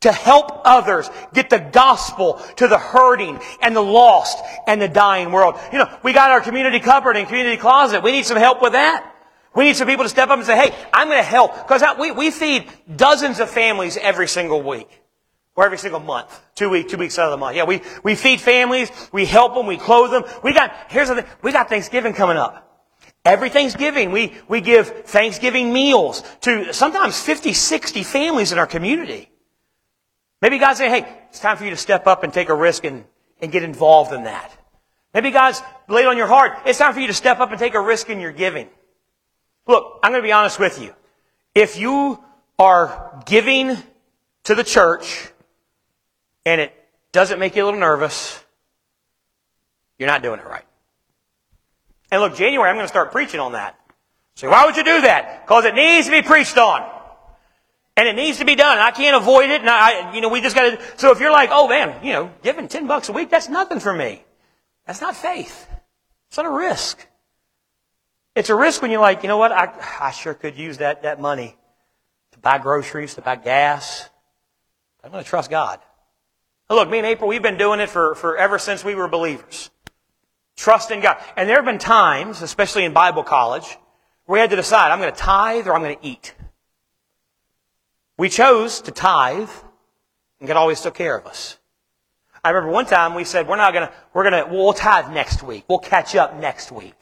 to 0.00 0.12
help 0.12 0.60
others 0.66 1.08
get 1.32 1.48
the 1.48 1.60
gospel 1.60 2.34
to 2.56 2.68
the 2.68 2.76
hurting 2.76 3.40
and 3.62 3.74
the 3.74 3.80
lost 3.80 4.44
and 4.66 4.82
the 4.82 4.88
dying 4.88 5.32
world. 5.32 5.58
You 5.72 5.78
know, 5.78 5.98
we 6.02 6.12
got 6.12 6.30
our 6.30 6.42
community 6.42 6.78
cupboard 6.78 7.16
and 7.16 7.26
community 7.26 7.56
closet. 7.56 8.02
We 8.02 8.12
need 8.12 8.26
some 8.26 8.36
help 8.36 8.60
with 8.60 8.72
that. 8.72 9.10
We 9.54 9.64
need 9.64 9.76
some 9.76 9.88
people 9.88 10.04
to 10.04 10.10
step 10.10 10.28
up 10.28 10.36
and 10.36 10.44
say, 10.44 10.58
hey, 10.58 10.76
I'm 10.92 11.08
going 11.08 11.20
to 11.20 11.22
help. 11.22 11.56
Because 11.56 11.82
we, 11.98 12.10
we 12.10 12.30
feed 12.30 12.68
dozens 12.94 13.40
of 13.40 13.48
families 13.48 13.96
every 13.96 14.28
single 14.28 14.60
week. 14.60 15.00
Or 15.56 15.64
every 15.64 15.78
single 15.78 16.00
month. 16.00 16.40
Two 16.54 16.70
weeks, 16.70 16.90
two 16.90 16.98
weeks 16.98 17.18
out 17.18 17.26
of 17.26 17.30
the 17.30 17.36
month. 17.36 17.56
Yeah, 17.56 17.64
we, 17.64 17.80
we 18.02 18.14
feed 18.16 18.40
families, 18.40 18.90
we 19.12 19.24
help 19.24 19.54
them, 19.54 19.66
we 19.66 19.76
clothe 19.76 20.10
them. 20.10 20.24
We 20.42 20.52
got, 20.52 20.74
here's 20.88 21.08
the 21.08 21.22
thing, 21.22 21.26
we 21.42 21.52
got 21.52 21.68
Thanksgiving 21.68 22.12
coming 22.12 22.36
up. 22.36 22.64
Every 23.24 23.48
Thanksgiving, 23.48 24.10
we, 24.10 24.34
we 24.48 24.60
give 24.60 24.88
Thanksgiving 25.06 25.72
meals 25.72 26.22
to 26.42 26.74
sometimes 26.74 27.18
50, 27.20 27.52
60 27.52 28.02
families 28.02 28.52
in 28.52 28.58
our 28.58 28.66
community. 28.66 29.30
Maybe 30.42 30.58
God's 30.58 30.78
saying, 30.78 30.90
hey, 31.04 31.18
it's 31.30 31.40
time 31.40 31.56
for 31.56 31.64
you 31.64 31.70
to 31.70 31.76
step 31.76 32.06
up 32.06 32.22
and 32.22 32.32
take 32.32 32.50
a 32.50 32.54
risk 32.54 32.84
and, 32.84 33.04
and 33.40 33.50
get 33.50 33.62
involved 33.62 34.12
in 34.12 34.24
that. 34.24 34.54
Maybe 35.14 35.30
God's 35.30 35.62
laid 35.88 36.06
on 36.06 36.16
your 36.18 36.26
heart, 36.26 36.58
it's 36.66 36.78
time 36.78 36.92
for 36.92 37.00
you 37.00 37.06
to 37.06 37.14
step 37.14 37.40
up 37.40 37.50
and 37.50 37.58
take 37.58 37.74
a 37.74 37.80
risk 37.80 38.10
in 38.10 38.20
your 38.20 38.32
giving. 38.32 38.68
Look, 39.66 40.00
I'm 40.02 40.10
going 40.10 40.22
to 40.22 40.26
be 40.26 40.32
honest 40.32 40.58
with 40.58 40.82
you. 40.82 40.94
If 41.54 41.78
you 41.78 42.22
are 42.58 43.22
giving 43.24 43.76
to 44.42 44.54
the 44.54 44.64
church 44.64 45.30
and 46.44 46.60
it 46.60 46.72
doesn't 47.12 47.38
make 47.38 47.56
you 47.56 47.64
a 47.64 47.66
little 47.66 47.80
nervous, 47.80 48.42
you're 49.98 50.08
not 50.08 50.22
doing 50.22 50.40
it 50.40 50.46
right. 50.46 50.64
And 52.10 52.20
look, 52.20 52.36
January, 52.36 52.68
I'm 52.68 52.76
going 52.76 52.84
to 52.84 52.88
start 52.88 53.12
preaching 53.12 53.40
on 53.40 53.52
that. 53.52 53.78
So 54.36 54.50
why 54.50 54.66
would 54.66 54.76
you 54.76 54.84
do 54.84 55.00
that? 55.02 55.46
Because 55.46 55.64
it 55.64 55.74
needs 55.74 56.06
to 56.06 56.12
be 56.12 56.22
preached 56.22 56.58
on. 56.58 56.90
And 57.96 58.08
it 58.08 58.16
needs 58.16 58.38
to 58.38 58.44
be 58.44 58.56
done. 58.56 58.78
I 58.78 58.90
can't 58.90 59.16
avoid 59.16 59.50
it. 59.50 59.60
And 59.60 59.70
I, 59.70 60.12
you 60.14 60.20
know, 60.20 60.28
we 60.28 60.40
just 60.40 60.56
got 60.56 60.62
to, 60.62 60.98
so 60.98 61.12
if 61.12 61.20
you're 61.20 61.30
like, 61.30 61.50
oh 61.52 61.68
man, 61.68 62.04
you 62.04 62.12
know, 62.12 62.32
giving 62.42 62.66
10 62.66 62.88
bucks 62.88 63.08
a 63.08 63.12
week, 63.12 63.30
that's 63.30 63.48
nothing 63.48 63.78
for 63.78 63.92
me. 63.92 64.24
That's 64.86 65.00
not 65.00 65.14
faith. 65.14 65.68
It's 66.28 66.36
not 66.36 66.46
a 66.46 66.50
risk. 66.50 67.06
It's 68.34 68.50
a 68.50 68.54
risk 68.56 68.82
when 68.82 68.90
you're 68.90 69.00
like, 69.00 69.22
you 69.22 69.28
know 69.28 69.38
what, 69.38 69.52
I, 69.52 69.72
I 70.00 70.10
sure 70.10 70.34
could 70.34 70.58
use 70.58 70.78
that, 70.78 71.04
that 71.04 71.20
money 71.20 71.56
to 72.32 72.38
buy 72.40 72.58
groceries, 72.58 73.14
to 73.14 73.22
buy 73.22 73.36
gas. 73.36 74.08
I'm 75.04 75.12
going 75.12 75.22
to 75.22 75.28
trust 75.30 75.50
God. 75.50 75.78
Look, 76.70 76.88
me 76.88 76.98
and 76.98 77.06
April, 77.06 77.28
we've 77.28 77.42
been 77.42 77.58
doing 77.58 77.80
it 77.80 77.90
for, 77.90 78.14
for 78.14 78.36
ever 78.36 78.58
since 78.58 78.84
we 78.84 78.94
were 78.94 79.08
believers. 79.08 79.70
Trust 80.56 80.90
in 80.90 81.00
God. 81.00 81.18
And 81.36 81.48
there 81.48 81.56
have 81.56 81.64
been 81.64 81.78
times, 81.78 82.42
especially 82.42 82.84
in 82.84 82.92
Bible 82.92 83.22
college, 83.22 83.76
where 84.24 84.36
we 84.36 84.40
had 84.40 84.50
to 84.50 84.56
decide, 84.56 84.90
I'm 84.90 85.00
going 85.00 85.12
to 85.12 85.18
tithe 85.18 85.66
or 85.66 85.74
I'm 85.74 85.82
going 85.82 85.96
to 85.96 86.06
eat. 86.06 86.34
We 88.16 88.28
chose 88.28 88.80
to 88.82 88.92
tithe, 88.92 89.50
and 90.40 90.48
God 90.48 90.56
always 90.56 90.80
took 90.80 90.94
care 90.94 91.16
of 91.16 91.26
us. 91.26 91.58
I 92.42 92.50
remember 92.50 92.72
one 92.72 92.86
time 92.86 93.14
we 93.14 93.24
said, 93.24 93.48
we're 93.48 93.56
not 93.56 93.72
going 93.72 93.88
to, 93.88 93.92
we're 94.12 94.30
going 94.30 94.44
to, 94.44 94.50
we'll 94.50 94.72
tithe 94.72 95.10
next 95.12 95.42
week. 95.42 95.64
We'll 95.68 95.78
catch 95.78 96.14
up 96.14 96.38
next 96.38 96.70
week. 96.70 96.94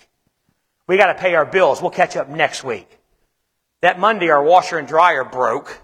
We 0.86 0.96
got 0.96 1.12
to 1.12 1.20
pay 1.20 1.34
our 1.34 1.44
bills. 1.44 1.80
We'll 1.80 1.90
catch 1.90 2.16
up 2.16 2.28
next 2.28 2.64
week. 2.64 2.88
That 3.80 3.98
Monday, 3.98 4.30
our 4.30 4.42
washer 4.42 4.78
and 4.78 4.88
dryer 4.88 5.24
broke. 5.24 5.80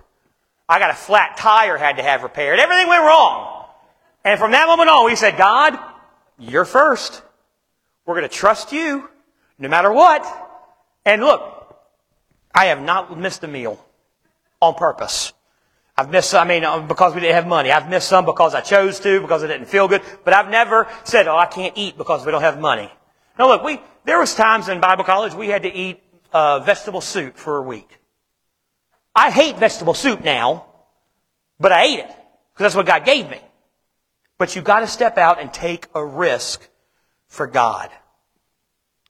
I 0.69 0.79
got 0.79 0.91
a 0.91 0.95
flat 0.95 1.37
tire 1.37 1.77
had 1.77 1.97
to 1.97 2.03
have 2.03 2.23
repaired. 2.23 2.59
Everything 2.59 2.89
went 2.89 3.03
wrong. 3.03 3.58
And 4.29 4.39
from 4.39 4.51
that 4.51 4.67
moment 4.67 4.91
on, 4.91 5.07
we 5.07 5.17
said, 5.17 5.39
God, 5.39 5.79
you're 6.39 6.67
first. 6.67 7.23
We're 8.05 8.15
going 8.15 8.29
to 8.29 8.37
trust 8.37 8.73
you 8.73 9.09
no 9.59 9.71
matter 9.71 9.91
what. 9.91 10.23
And 11.07 11.23
look, 11.23 11.81
I 12.55 12.67
have 12.67 12.83
not 12.83 13.19
missed 13.19 13.43
a 13.45 13.49
meal 13.49 13.83
on 14.61 14.75
purpose. 14.75 15.33
I've 15.97 16.11
missed, 16.11 16.35
I 16.35 16.45
mean, 16.45 16.63
uh, 16.63 16.81
because 16.81 17.15
we 17.15 17.23
didn't 17.23 17.37
have 17.37 17.47
money. 17.47 17.73
I've 17.73 17.89
missed 17.89 18.07
some 18.07 18.27
because 18.27 18.55
I 18.55 18.61
chose 18.61 19.01
to, 19.01 19.19
because 19.23 19.43
I 19.43 19.47
didn't 19.47 19.65
feel 19.65 19.89
good. 19.89 20.03
But 20.27 20.35
I've 20.35 20.51
never 20.51 20.89
said, 21.05 21.27
oh, 21.27 21.35
I 21.35 21.47
can't 21.47 21.73
eat 21.79 21.97
because 21.97 22.27
we 22.27 22.31
don't 22.31 22.43
have 22.43 22.61
money. 22.61 22.93
Now 23.39 23.49
look, 23.49 23.65
we, 23.65 23.81
there 24.05 24.19
was 24.19 24.35
times 24.35 24.69
in 24.69 24.79
Bible 24.79 25.05
college 25.05 25.33
we 25.33 25.49
had 25.49 25.63
to 25.63 25.73
eat 25.73 26.03
uh, 26.35 26.59
vegetable 26.61 27.01
soup 27.01 27.39
for 27.39 27.57
a 27.57 27.63
week. 27.63 27.99
I 29.15 29.31
hate 29.31 29.57
vegetable 29.57 29.95
soup 29.95 30.23
now, 30.23 30.67
but 31.59 31.73
I 31.73 31.85
ate 31.85 32.01
it 32.01 32.09
because 32.53 32.65
that's 32.65 32.75
what 32.75 32.85
God 32.85 33.07
gave 33.07 33.31
me. 33.31 33.41
But 34.39 34.55
you've 34.55 34.65
got 34.65 34.81
to 34.81 34.87
step 34.87 35.19
out 35.19 35.41
and 35.41 35.53
take 35.53 35.87
a 35.95 36.05
risk 36.05 36.69
for 37.27 37.47
God. 37.47 37.91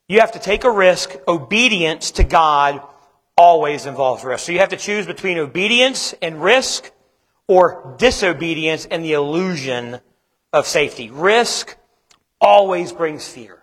You 0.09 0.21
have 0.21 0.33
to 0.33 0.39
take 0.39 0.65
a 0.65 0.71
risk. 0.71 1.15
Obedience 1.29 2.13
to 2.13 2.25
God 2.25 2.83
always 3.37 3.87
involves 3.87 4.25
risk. 4.25 4.47
So 4.47 4.53
you 4.53 4.59
have 4.59 4.71
to 4.71 4.77
choose 4.77 5.07
between 5.07 5.39
obedience 5.39 6.15
and 6.23 6.43
risk 6.43 6.91
or 7.47 7.95
disobedience 7.99 8.87
and 8.87 9.05
the 9.05 9.13
illusion 9.13 10.01
of 10.53 10.67
safety. 10.67 11.11
Risk 11.11 11.77
always 12.41 12.93
brings 12.93 13.29
fear. 13.29 13.63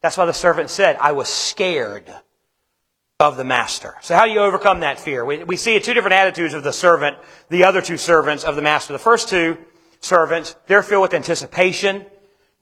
That's 0.00 0.16
why 0.16 0.26
the 0.26 0.32
servant 0.32 0.70
said, 0.70 0.96
I 1.00 1.12
was 1.12 1.28
scared 1.28 2.12
of 3.18 3.36
the 3.36 3.44
master. 3.44 3.94
So 4.02 4.14
how 4.14 4.26
do 4.26 4.30
you 4.30 4.40
overcome 4.40 4.80
that 4.80 5.00
fear? 5.00 5.24
We, 5.24 5.42
we 5.42 5.56
see 5.56 5.78
two 5.80 5.94
different 5.94 6.14
attitudes 6.14 6.54
of 6.54 6.62
the 6.62 6.72
servant, 6.72 7.16
the 7.48 7.64
other 7.64 7.82
two 7.82 7.96
servants 7.96 8.44
of 8.44 8.56
the 8.56 8.62
master. 8.62 8.92
The 8.92 8.98
first 8.98 9.28
two 9.28 9.58
servants, 10.00 10.56
they're 10.66 10.82
filled 10.82 11.02
with 11.02 11.14
anticipation. 11.14 12.06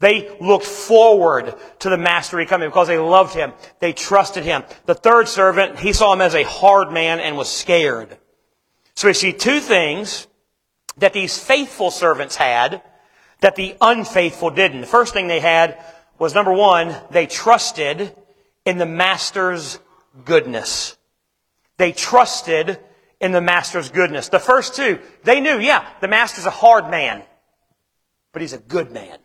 They 0.00 0.36
looked 0.40 0.66
forward 0.66 1.54
to 1.80 1.88
the 1.88 1.96
master 1.96 2.44
coming 2.44 2.68
because 2.68 2.88
they 2.88 2.98
loved 2.98 3.34
him. 3.34 3.52
They 3.80 3.92
trusted 3.92 4.44
him. 4.44 4.64
The 4.86 4.94
third 4.94 5.28
servant, 5.28 5.78
he 5.78 5.92
saw 5.92 6.12
him 6.12 6.20
as 6.20 6.34
a 6.34 6.42
hard 6.42 6.92
man 6.92 7.20
and 7.20 7.36
was 7.36 7.48
scared. 7.48 8.16
So 8.94 9.08
we 9.08 9.14
see 9.14 9.32
two 9.32 9.60
things 9.60 10.26
that 10.98 11.12
these 11.12 11.38
faithful 11.38 11.90
servants 11.90 12.36
had 12.36 12.82
that 13.40 13.56
the 13.56 13.76
unfaithful 13.80 14.50
didn't. 14.50 14.82
The 14.82 14.86
first 14.86 15.12
thing 15.12 15.26
they 15.26 15.40
had 15.40 15.78
was 16.18 16.34
number 16.34 16.52
one, 16.52 16.94
they 17.10 17.26
trusted 17.26 18.14
in 18.64 18.78
the 18.78 18.86
master's 18.86 19.78
goodness. 20.24 20.96
They 21.76 21.92
trusted 21.92 22.78
in 23.24 23.32
the 23.32 23.40
master's 23.40 23.88
goodness. 23.88 24.28
The 24.28 24.38
first 24.38 24.76
two, 24.76 24.98
they 25.22 25.40
knew, 25.40 25.58
yeah, 25.58 25.88
the 26.02 26.08
master's 26.08 26.44
a 26.44 26.50
hard 26.50 26.90
man, 26.90 27.22
but 28.32 28.42
he's 28.42 28.52
a 28.52 28.58
good 28.58 28.92
man. 28.92 29.16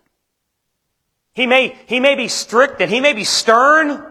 He 1.34 1.46
may, 1.46 1.78
he 1.86 2.00
may 2.00 2.16
be 2.16 2.30
strict 2.30 2.80
and 2.80 2.90
he 2.90 3.02
may 3.02 3.12
be 3.12 3.26
stern, 3.26 4.10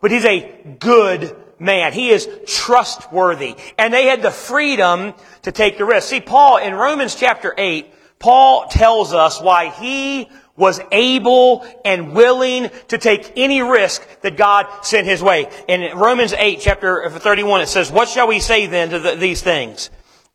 but 0.00 0.10
he's 0.10 0.24
a 0.24 0.76
good 0.80 1.36
man. 1.60 1.92
He 1.92 2.10
is 2.10 2.28
trustworthy. 2.44 3.54
And 3.78 3.94
they 3.94 4.06
had 4.06 4.20
the 4.20 4.32
freedom 4.32 5.14
to 5.42 5.52
take 5.52 5.78
the 5.78 5.84
risk. 5.84 6.08
See, 6.08 6.20
Paul, 6.20 6.56
in 6.56 6.74
Romans 6.74 7.14
chapter 7.14 7.54
8, 7.56 7.94
Paul 8.18 8.66
tells 8.66 9.14
us 9.14 9.40
why 9.40 9.70
he 9.70 10.28
was 10.56 10.80
able 10.92 11.66
and 11.84 12.12
willing 12.12 12.70
to 12.88 12.98
take 12.98 13.32
any 13.36 13.62
risk 13.62 14.06
that 14.20 14.36
God 14.36 14.66
sent 14.84 15.06
his 15.06 15.22
way. 15.22 15.48
In 15.68 15.96
Romans 15.96 16.32
8, 16.32 16.60
chapter 16.60 17.08
31, 17.08 17.62
it 17.62 17.66
says, 17.68 17.90
What 17.90 18.08
shall 18.08 18.28
we 18.28 18.40
say 18.40 18.66
then 18.66 18.90
to 18.90 18.98
the, 18.98 19.14
these 19.14 19.42
things? 19.42 19.90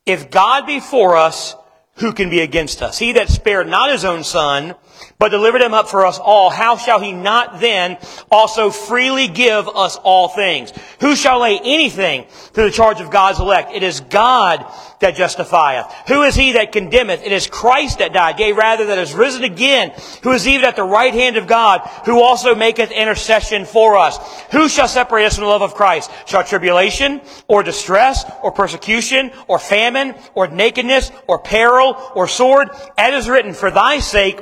If 0.06 0.32
God 0.32 0.65
be 0.65 0.80
for 0.80 1.15
us, 1.15 1.56
who 1.97 2.12
can 2.12 2.30
be 2.30 2.41
against 2.41 2.82
us? 2.82 2.97
He 2.97 3.13
that 3.13 3.30
spared 3.30 3.67
not 3.67 3.91
his 3.91 4.04
own 4.04 4.23
son, 4.23 4.75
but 5.26 5.32
delivered 5.32 5.64
him 5.64 5.74
up 5.74 5.90
for 5.90 6.06
us 6.06 6.20
all, 6.20 6.52
how 6.52 6.78
shall 6.78 7.00
he 7.00 7.12
not 7.12 7.60
then 7.60 7.98
also 8.30 8.70
freely 8.70 9.28
give 9.28 9.68
us 9.68 9.96
all 10.04 10.28
things? 10.28 10.72
Who 11.00 11.16
shall 11.16 11.40
lay 11.40 11.58
anything 11.58 12.28
to 12.54 12.62
the 12.62 12.70
charge 12.70 13.02
of 13.02 13.10
God's 13.10 13.40
elect? 13.40 13.72
It 13.74 13.82
is 13.82 14.02
God 14.02 14.72
that 15.00 15.16
justifieth. 15.16 15.88
Who 16.10 16.22
is 16.22 16.36
he 16.36 16.52
that 16.52 16.72
condemneth? 16.72 17.24
It 17.24 17.32
is 17.32 17.48
Christ 17.48 17.98
that 17.98 18.14
died, 18.14 18.40
yea, 18.40 18.52
rather 18.52 18.86
that 18.86 19.00
is 19.00 19.16
risen 19.16 19.44
again, 19.44 19.94
who 20.22 20.32
is 20.32 20.48
even 20.48 20.64
at 20.64 20.76
the 20.76 20.84
right 20.84 21.12
hand 21.12 21.38
of 21.38 21.48
God, 21.48 21.82
who 22.06 22.22
also 22.22 22.54
maketh 22.54 22.92
intercession 22.92 23.66
for 23.66 23.98
us. 23.98 24.20
Who 24.52 24.70
shall 24.70 24.88
separate 24.88 25.26
us 25.26 25.38
from 25.38 25.46
the 25.46 25.50
love 25.50 25.64
of 25.64 25.74
Christ? 25.74 26.12
Shall 26.28 26.44
tribulation, 26.44 27.20
or 27.48 27.64
distress, 27.64 28.32
or 28.44 28.52
persecution, 28.52 29.32
or 29.48 29.58
famine, 29.58 30.14
or 30.36 30.46
nakedness, 30.46 31.12
or 31.26 31.40
peril, 31.40 32.12
or 32.14 32.28
sword? 32.28 32.70
As 32.96 33.24
is 33.24 33.28
written, 33.28 33.56
for 33.56 33.72
thy 33.72 33.98
sake 34.02 34.40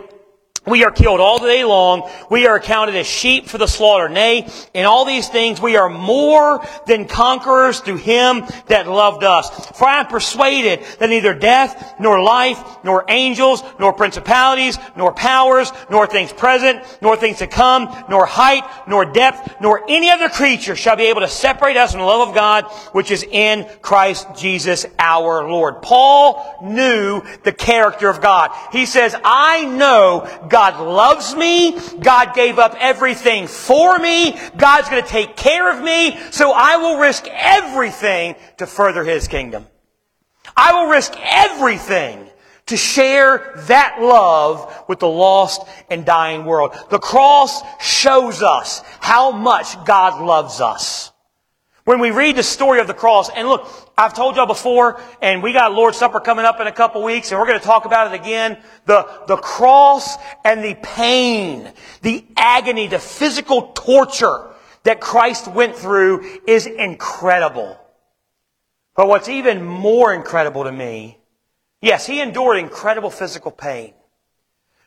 We 0.66 0.86
are 0.86 0.92
killed 0.92 1.20
all 1.20 1.40
the 1.40 1.48
day 1.48 1.66
long. 1.66 2.10
We 2.30 2.48
are 2.48 2.56
accounted 2.56 2.96
as 2.96 3.06
sheep 3.06 3.48
for 3.48 3.58
the 3.58 3.68
slaughter. 3.68 4.08
Nay, 4.08 4.48
in 4.74 4.86
all 4.86 5.04
these 5.04 5.28
things 5.28 5.60
we 5.60 5.76
are 5.76 5.90
more 5.90 6.66
than 6.88 7.06
conquerors 7.06 7.82
through 7.82 7.98
him 7.98 8.46
that 8.68 8.88
loved 8.88 9.26
us. 9.26 9.50
For 9.78 9.86
I 9.86 10.00
am 10.00 10.08
persuaded 10.08 10.86
that 11.00 11.10
neither 11.10 11.34
death, 11.34 11.96
nor 12.00 12.22
life, 12.24 12.64
nor 12.86 13.04
angels, 13.10 13.62
nor 13.78 13.92
principalities, 13.92 14.78
nor 14.96 15.12
powers, 15.12 15.70
nor 15.90 16.08
things 16.08 16.32
present, 16.32 16.82
nor 17.02 17.18
things 17.18 17.40
to 17.40 17.48
come, 17.48 17.94
nor 18.10 18.26
height, 18.26 18.64
nor 18.88 19.04
depth, 19.04 19.60
nor 19.60 19.84
any 19.90 20.10
other 20.12 20.30
creature 20.30 20.78
shall 20.78 20.96
be 20.96 21.04
able 21.04 21.22
to 21.22 21.28
separate 21.28 21.76
us 21.76 21.92
from 21.92 22.00
the 22.00 22.08
love 22.08 22.30
of 22.30 22.36
God, 22.36 22.64
which 22.94 23.12
is 23.12 23.24
in 23.24 23.68
Christ 23.82 24.28
Jesus 24.38 24.86
our 24.98 25.46
Lord. 25.50 25.82
Paul 25.82 26.60
knew 26.64 27.22
the 27.44 27.52
character 27.52 28.08
of 28.08 28.22
God. 28.22 28.52
He 28.72 28.86
says, 28.86 29.14
I 29.26 29.66
know 29.66 30.30
God 30.48 30.53
loves 30.80 31.36
me. 31.36 31.78
God 32.00 32.34
gave 32.34 32.60
up 32.60 32.76
everything 32.80 33.48
for 33.48 34.00
me. 34.00 34.38
God's 34.58 34.90
going 34.90 35.04
to 35.04 35.10
take 35.10 35.36
care 35.36 35.76
of 35.76 35.84
me. 35.84 36.18
So 36.32 36.52
I 36.52 36.78
will 36.78 36.98
risk 36.98 37.28
everything 37.30 38.36
to 38.58 38.68
further 38.68 39.04
His 39.04 39.28
kingdom. 39.28 39.68
I 40.56 40.74
will 40.74 40.90
risk 40.90 41.14
everything 41.20 42.30
to 42.68 42.78
share 42.78 43.54
that 43.68 43.98
love 44.02 44.86
with 44.88 45.00
the 45.00 45.08
lost 45.08 45.68
and 45.90 46.06
dying 46.06 46.46
world. 46.46 46.76
The 46.90 47.00
cross 47.00 47.62
shows 47.82 48.42
us 48.42 48.82
how 49.00 49.32
much 49.32 49.84
God 49.86 50.24
loves 50.24 50.62
us. 50.62 51.13
When 51.86 52.00
we 52.00 52.12
read 52.12 52.38
the 52.38 52.44
story 52.44 52.80
of 52.80 52.88
the 52.88 52.94
cross, 52.94 53.30
and 53.30 53.48
look, 53.48 53.68
I've 53.98 54.14
told 54.14 54.38
y'all 54.38 54.46
before, 54.46 55.02
and 55.22 55.44
we 55.44 55.52
got 55.52 55.74
Lord's 55.74 55.98
Supper 55.98 56.22
coming 56.22 56.46
up 56.46 56.62
in 56.62 56.68
a 56.68 56.72
couple 56.72 57.04
weeks, 57.04 57.32
and 57.32 57.40
we're 57.40 57.48
going 57.48 57.60
to 57.60 57.66
talk 57.66 57.84
about 57.84 58.14
it 58.14 58.20
again. 58.20 58.58
The, 58.86 59.06
the 59.28 59.36
cross 59.36 60.16
and 60.46 60.64
the 60.64 60.76
pain, 60.82 61.70
the 62.02 62.24
agony, 62.38 62.88
the 62.88 63.00
physical 63.00 63.74
torture 63.74 64.52
that 64.84 65.02
Christ 65.02 65.48
went 65.50 65.76
through 65.76 66.40
is 66.48 66.68
incredible. 66.68 67.78
But 68.96 69.10
what's 69.10 69.28
even 69.28 69.64
more 69.66 70.14
incredible 70.14 70.64
to 70.64 70.72
me, 70.72 71.18
yes, 71.82 72.06
he 72.06 72.22
endured 72.22 72.60
incredible 72.60 73.10
physical 73.10 73.52
pain, 73.52 73.94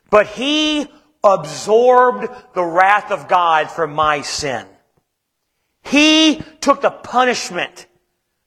but 0.09 0.29
he 0.29 0.87
absorbed 1.23 2.29
the 2.55 2.65
wrath 2.65 3.11
of 3.11 3.29
God 3.29 3.71
for 3.71 3.87
my 3.87 4.23
sin. 4.23 4.67
He 5.87 6.43
took 6.61 6.81
the 6.81 6.91
punishment 6.91 7.87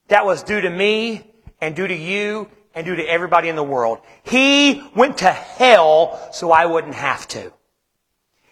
that 0.08 0.26
was 0.26 0.42
due 0.42 0.60
to 0.60 0.70
me 0.70 1.24
and 1.60 1.74
due 1.74 1.86
to 1.86 1.94
you 1.94 2.48
and 2.74 2.84
due 2.84 2.96
to 2.96 3.04
everybody 3.04 3.48
in 3.48 3.56
the 3.56 3.62
world. 3.62 3.98
He 4.22 4.82
went 4.94 5.18
to 5.18 5.30
hell 5.30 6.28
so 6.32 6.52
I 6.52 6.66
wouldn't 6.66 6.94
have 6.94 7.26
to. 7.28 7.52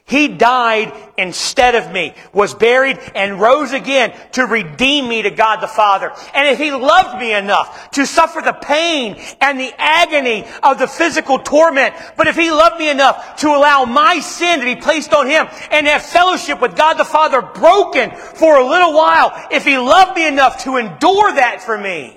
He 0.09 0.29
died 0.29 0.95
instead 1.19 1.75
of 1.75 1.93
me, 1.93 2.15
was 2.33 2.55
buried, 2.55 2.99
and 3.15 3.39
rose 3.39 3.73
again 3.73 4.15
to 4.33 4.47
redeem 4.47 5.07
me 5.07 5.21
to 5.21 5.31
God 5.31 5.61
the 5.61 5.69
Father. 5.69 6.11
And 6.35 6.49
if 6.49 6.59
He 6.59 6.73
loved 6.73 7.21
me 7.21 7.35
enough 7.35 7.91
to 7.91 8.07
suffer 8.07 8.41
the 8.41 8.55
pain 8.55 9.23
and 9.43 9.61
the 9.61 9.71
agony 9.77 10.47
of 10.63 10.79
the 10.79 10.87
physical 10.87 11.39
torment, 11.39 11.95
but 12.17 12.27
if 12.27 12.37
He 12.37 12.51
loved 12.51 12.79
me 12.79 12.89
enough 12.89 13.37
to 13.41 13.49
allow 13.49 13.85
my 13.85 14.21
sin 14.21 14.61
to 14.61 14.65
be 14.65 14.77
placed 14.77 15.13
on 15.13 15.27
Him 15.27 15.47
and 15.71 15.87
have 15.87 16.03
fellowship 16.03 16.63
with 16.63 16.75
God 16.75 16.95
the 16.95 17.05
Father 17.05 17.43
broken 17.43 18.11
for 18.11 18.59
a 18.59 18.67
little 18.67 18.95
while, 18.95 19.47
if 19.51 19.67
He 19.67 19.77
loved 19.77 20.17
me 20.17 20.27
enough 20.27 20.65
to 20.65 20.79
endure 20.79 21.35
that 21.35 21.61
for 21.61 21.77
me, 21.77 22.17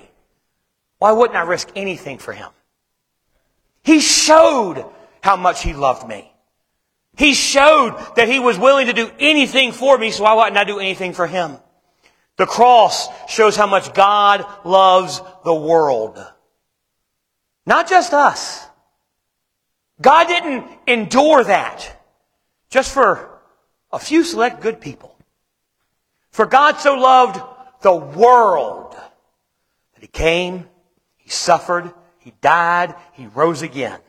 why 0.98 1.12
wouldn't 1.12 1.36
I 1.36 1.42
risk 1.42 1.68
anything 1.76 2.16
for 2.16 2.32
Him? 2.32 2.48
He 3.84 4.00
showed 4.00 4.82
how 5.20 5.36
much 5.36 5.62
He 5.62 5.74
loved 5.74 6.08
me. 6.08 6.31
He 7.16 7.34
showed 7.34 7.96
that 8.16 8.28
he 8.28 8.38
was 8.38 8.58
willing 8.58 8.86
to 8.86 8.92
do 8.92 9.10
anything 9.18 9.72
for 9.72 9.98
me, 9.98 10.10
so 10.10 10.24
why 10.24 10.34
wouldn't 10.34 10.56
I 10.56 10.64
do 10.64 10.78
anything 10.78 11.12
for 11.12 11.26
him? 11.26 11.58
The 12.36 12.46
cross 12.46 13.08
shows 13.28 13.54
how 13.56 13.66
much 13.66 13.92
God 13.92 14.46
loves 14.64 15.20
the 15.44 15.54
world. 15.54 16.18
Not 17.66 17.88
just 17.88 18.12
us. 18.12 18.66
God 20.00 20.26
didn't 20.26 20.66
endure 20.86 21.44
that 21.44 22.00
just 22.70 22.92
for 22.92 23.40
a 23.92 23.98
few 23.98 24.24
select 24.24 24.62
good 24.62 24.80
people. 24.80 25.16
For 26.30 26.46
God 26.46 26.78
so 26.78 26.94
loved 26.94 27.40
the 27.82 27.94
world 27.94 28.94
that 28.94 30.00
he 30.00 30.06
came, 30.06 30.66
he 31.16 31.28
suffered, 31.28 31.92
he 32.18 32.32
died, 32.40 32.94
he 33.12 33.26
rose 33.26 33.60
again. 33.60 34.00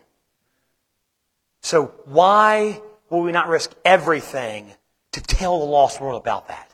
So 1.61 1.93
why 2.05 2.81
will 3.13 3.21
we 3.21 3.31
not 3.31 3.47
risk 3.47 3.71
everything 3.85 4.73
to 5.11 5.21
tell 5.21 5.59
the 5.59 5.65
lost 5.65 6.01
world 6.01 6.19
about 6.19 6.47
that? 6.47 6.73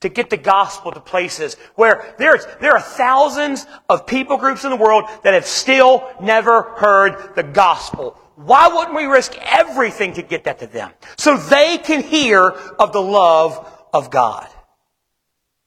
To 0.00 0.08
get 0.08 0.30
the 0.30 0.38
gospel 0.38 0.90
to 0.90 0.98
places 0.98 1.56
where 1.74 2.14
there's, 2.18 2.44
there 2.60 2.72
are 2.72 2.80
thousands 2.80 3.66
of 3.88 4.06
people 4.06 4.38
groups 4.38 4.64
in 4.64 4.70
the 4.70 4.76
world 4.76 5.04
that 5.22 5.34
have 5.34 5.46
still 5.46 6.08
never 6.22 6.62
heard 6.62 7.36
the 7.36 7.42
gospel. 7.42 8.18
Why 8.36 8.68
wouldn't 8.68 8.96
we 8.96 9.04
risk 9.04 9.36
everything 9.40 10.14
to 10.14 10.22
get 10.22 10.44
that 10.44 10.58
to 10.60 10.66
them? 10.66 10.90
So 11.18 11.36
they 11.36 11.76
can 11.76 12.02
hear 12.02 12.40
of 12.78 12.92
the 12.92 13.02
love 13.02 13.70
of 13.92 14.10
God. 14.10 14.48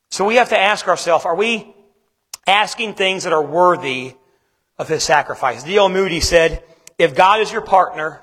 So 0.10 0.26
we 0.26 0.36
have 0.36 0.50
to 0.50 0.60
ask 0.60 0.88
ourselves, 0.88 1.26
are 1.26 1.36
we 1.36 1.76
asking 2.48 2.96
things 2.96 3.24
that 3.24 3.34
are 3.34 3.46
worthy 3.46 4.16
of 4.80 4.88
his 4.88 5.04
sacrifice? 5.04 5.64
D.L. 5.64 5.90
Moody 5.90 6.22
said, 6.22 6.64
if 6.98 7.16
God 7.16 7.40
is 7.40 7.52
your 7.52 7.62
partner, 7.62 8.22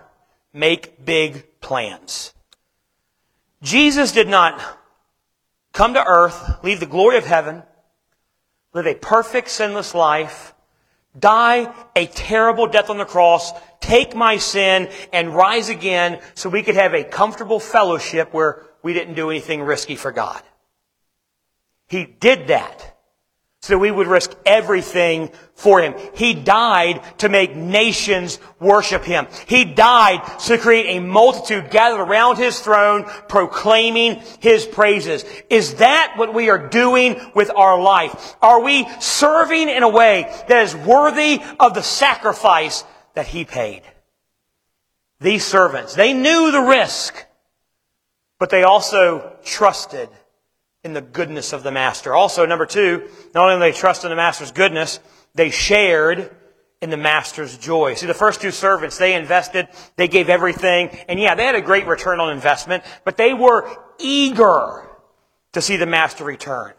make 0.53 1.05
big 1.05 1.47
plans. 1.63 2.35
Jesus 3.63 4.13
did 4.13 4.29
not 4.29 4.61
come 5.73 5.95
to 5.95 6.05
earth, 6.05 6.63
leave 6.63 6.81
the 6.81 6.87
glory 6.87 7.17
of 7.17 7.25
heaven, 7.25 7.63
live 8.75 8.87
a 8.87 8.95
perfect, 8.95 9.49
sinless 9.49 9.95
life, 9.95 10.55
die 11.19 11.73
a 11.95 12.07
terrible 12.07 12.67
death 12.67 12.91
on 12.91 12.99
the 12.99 13.05
cross, 13.05 13.53
take 13.81 14.15
my 14.15 14.37
sin, 14.37 14.89
and 15.13 15.35
rise 15.35 15.69
again 15.69 16.21
so 16.35 16.49
we 16.49 16.63
could 16.63 16.75
have 16.75 16.95
a 16.95 17.05
comfortable 17.05 17.61
fellowship 17.61 18.33
where 18.33 18.67
we 18.83 18.93
didn't 18.93 19.15
do 19.15 19.31
anything 19.31 19.63
risky 19.63 19.97
for 19.97 20.13
God. 20.13 20.43
He 21.89 22.05
did 22.05 22.49
that 22.49 22.92
so 23.63 23.79
we 23.79 23.93
would 23.93 24.09
risk 24.09 24.35
everything 24.45 25.31
for 25.55 25.81
him. 25.81 25.95
He 26.15 26.35
died 26.35 27.01
to 27.19 27.29
make 27.29 27.55
nations 27.55 28.41
worship 28.59 29.05
him. 29.05 29.29
He 29.47 29.65
died 29.65 30.21
to 30.47 30.59
create 30.59 30.97
a 30.97 31.01
multitude 31.01 31.71
gathered 31.71 32.03
around 32.03 32.39
his 32.39 32.59
throne 32.59 33.05
proclaiming 33.29 34.21
his 34.41 34.67
praises. 34.67 35.25
Is 35.49 35.77
that 35.77 36.15
what 36.17 36.35
we 36.35 36.51
are 36.51 36.69
doing 36.69 37.21
with 37.37 37.53
our 37.55 37.81
life? 37.81 38.35
Are 38.43 38.61
we 38.61 38.85
serving 38.99 39.69
in 39.69 39.85
a 39.85 39.89
way 39.89 40.23
that 40.49 40.65
is 40.65 40.75
worthy 40.75 41.41
of 41.61 41.75
the 41.75 41.83
sacrifice 41.83 42.83
that 43.15 43.29
he 43.29 43.45
paid? 43.45 43.83
These 45.21 45.45
servants, 45.45 45.95
they 45.95 46.13
knew 46.13 46.51
the 46.51 46.63
risk, 46.63 47.15
but 48.41 48.51
they 48.51 48.65
also 48.65 49.37
trusted 49.45 50.09
in 50.85 50.93
the 50.93 51.01
goodness 51.01 51.53
of 51.53 51.63
the 51.63 51.71
master. 51.71 52.15
Also, 52.15 52.45
number 52.45 52.67
two, 52.67 53.09
not 53.35 53.51
only 53.51 53.71
they 53.71 53.77
trust 53.77 54.05
in 54.05 54.11
the 54.11 54.17
master's 54.17 54.51
goodness, 54.51 54.99
they 55.35 55.51
shared 55.51 56.35
in 56.81 56.91
the 56.91 56.97
master's 56.97 57.57
joy. 57.57 57.95
See, 57.95 58.07
the 58.07 58.15
first 58.15 58.41
two 58.41 58.51
servants, 58.51 58.99
they 58.99 59.15
invested, 59.15 59.69
they 59.97 60.09
gave 60.09 60.29
everything, 60.29 60.89
and 61.09 61.21
yeah, 61.21 61.37
they 61.37 61.45
had 61.45 61.55
a 61.55 61.61
great 61.61 61.87
return 61.87 62.19
on 62.19 62.33
investment, 62.33 62.83
but 63.05 63.17
they 63.17 63.33
were 63.33 63.71
eager 64.01 64.89
to 65.53 65.61
see 65.61 65.77
the 65.77 65.87
master 65.87 66.25
return. 66.25 66.73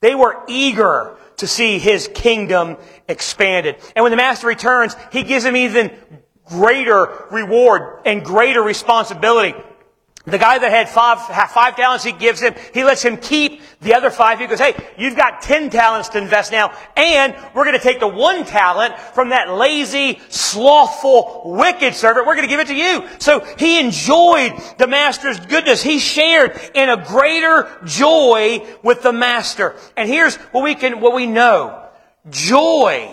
They 0.00 0.14
were 0.14 0.44
eager 0.46 1.16
to 1.38 1.46
see 1.46 1.78
his 1.78 2.08
kingdom 2.14 2.76
expanded. 3.08 3.76
And 3.96 4.04
when 4.04 4.10
the 4.10 4.16
master 4.16 4.46
returns, 4.46 4.94
he 5.10 5.24
gives 5.24 5.44
them 5.44 5.56
even 5.56 5.90
greater 6.44 7.26
reward 7.30 8.02
and 8.06 8.24
greater 8.24 8.62
responsibility. 8.62 9.54
The 10.30 10.38
guy 10.38 10.58
that 10.58 10.70
had 10.70 10.88
five, 10.88 11.20
five 11.50 11.76
talents, 11.76 12.04
he 12.04 12.12
gives 12.12 12.40
him, 12.40 12.54
he 12.72 12.84
lets 12.84 13.02
him 13.02 13.16
keep 13.16 13.62
the 13.80 13.94
other 13.94 14.10
five. 14.10 14.38
He 14.38 14.46
goes, 14.46 14.58
hey, 14.58 14.74
you've 14.96 15.16
got 15.16 15.42
ten 15.42 15.70
talents 15.70 16.08
to 16.10 16.18
invest 16.18 16.52
now, 16.52 16.72
and 16.96 17.34
we're 17.54 17.64
going 17.64 17.76
to 17.76 17.82
take 17.82 18.00
the 18.00 18.08
one 18.08 18.44
talent 18.44 18.98
from 18.98 19.30
that 19.30 19.50
lazy, 19.50 20.20
slothful, 20.28 21.42
wicked 21.44 21.94
servant. 21.94 22.26
We're 22.26 22.36
going 22.36 22.48
to 22.48 22.50
give 22.50 22.60
it 22.60 22.68
to 22.68 22.74
you. 22.74 23.08
So 23.18 23.40
he 23.58 23.80
enjoyed 23.80 24.52
the 24.78 24.86
master's 24.86 25.40
goodness. 25.40 25.82
He 25.82 25.98
shared 25.98 26.58
in 26.74 26.88
a 26.88 27.04
greater 27.04 27.68
joy 27.84 28.66
with 28.82 29.02
the 29.02 29.12
master. 29.12 29.76
And 29.96 30.08
here's 30.08 30.36
what 30.36 30.62
we 30.62 30.74
can, 30.74 31.00
what 31.00 31.14
we 31.14 31.26
know. 31.26 31.88
Joy 32.28 33.10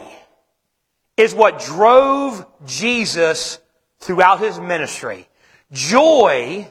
is 1.15 1.34
what 1.34 1.60
drove 1.60 2.45
Jesus 2.65 3.60
throughout 3.99 4.39
his 4.39 4.60
ministry. 4.60 5.27
Joy 5.71 6.69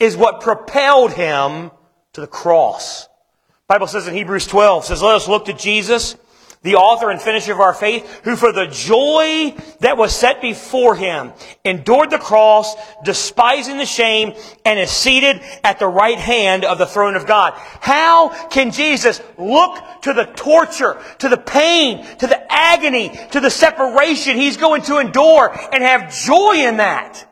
is 0.00 0.16
what 0.16 0.40
propelled 0.40 1.12
him 1.12 1.70
to 2.14 2.20
the 2.20 2.26
cross. 2.26 3.04
The 3.04 3.74
Bible 3.74 3.86
says 3.86 4.08
in 4.08 4.14
Hebrews 4.14 4.48
12, 4.48 4.86
says, 4.86 5.02
let 5.02 5.14
us 5.14 5.28
look 5.28 5.44
to 5.44 5.52
Jesus, 5.52 6.16
the 6.62 6.74
author 6.74 7.10
and 7.10 7.22
finisher 7.22 7.52
of 7.52 7.60
our 7.60 7.72
faith, 7.72 8.22
who 8.24 8.34
for 8.34 8.52
the 8.52 8.66
joy 8.66 9.54
that 9.78 9.96
was 9.96 10.14
set 10.14 10.42
before 10.42 10.96
him 10.96 11.32
endured 11.64 12.10
the 12.10 12.18
cross, 12.18 12.74
despising 13.04 13.78
the 13.78 13.86
shame, 13.86 14.34
and 14.64 14.78
is 14.78 14.90
seated 14.90 15.40
at 15.62 15.78
the 15.78 15.86
right 15.86 16.18
hand 16.18 16.64
of 16.64 16.78
the 16.78 16.86
throne 16.86 17.14
of 17.14 17.26
God. 17.26 17.52
How 17.54 18.48
can 18.48 18.72
Jesus 18.72 19.22
look 19.38 19.78
to 20.02 20.12
the 20.12 20.24
torture, 20.24 21.00
to 21.18 21.28
the 21.28 21.38
pain, 21.38 22.04
to 22.16 22.26
the 22.26 22.52
agony, 22.52 23.16
to 23.30 23.40
the 23.40 23.50
separation 23.50 24.36
he's 24.36 24.56
going 24.56 24.82
to 24.82 24.98
endure 24.98 25.56
and 25.72 25.82
have 25.82 26.12
joy 26.12 26.66
in 26.66 26.78
that? 26.78 27.26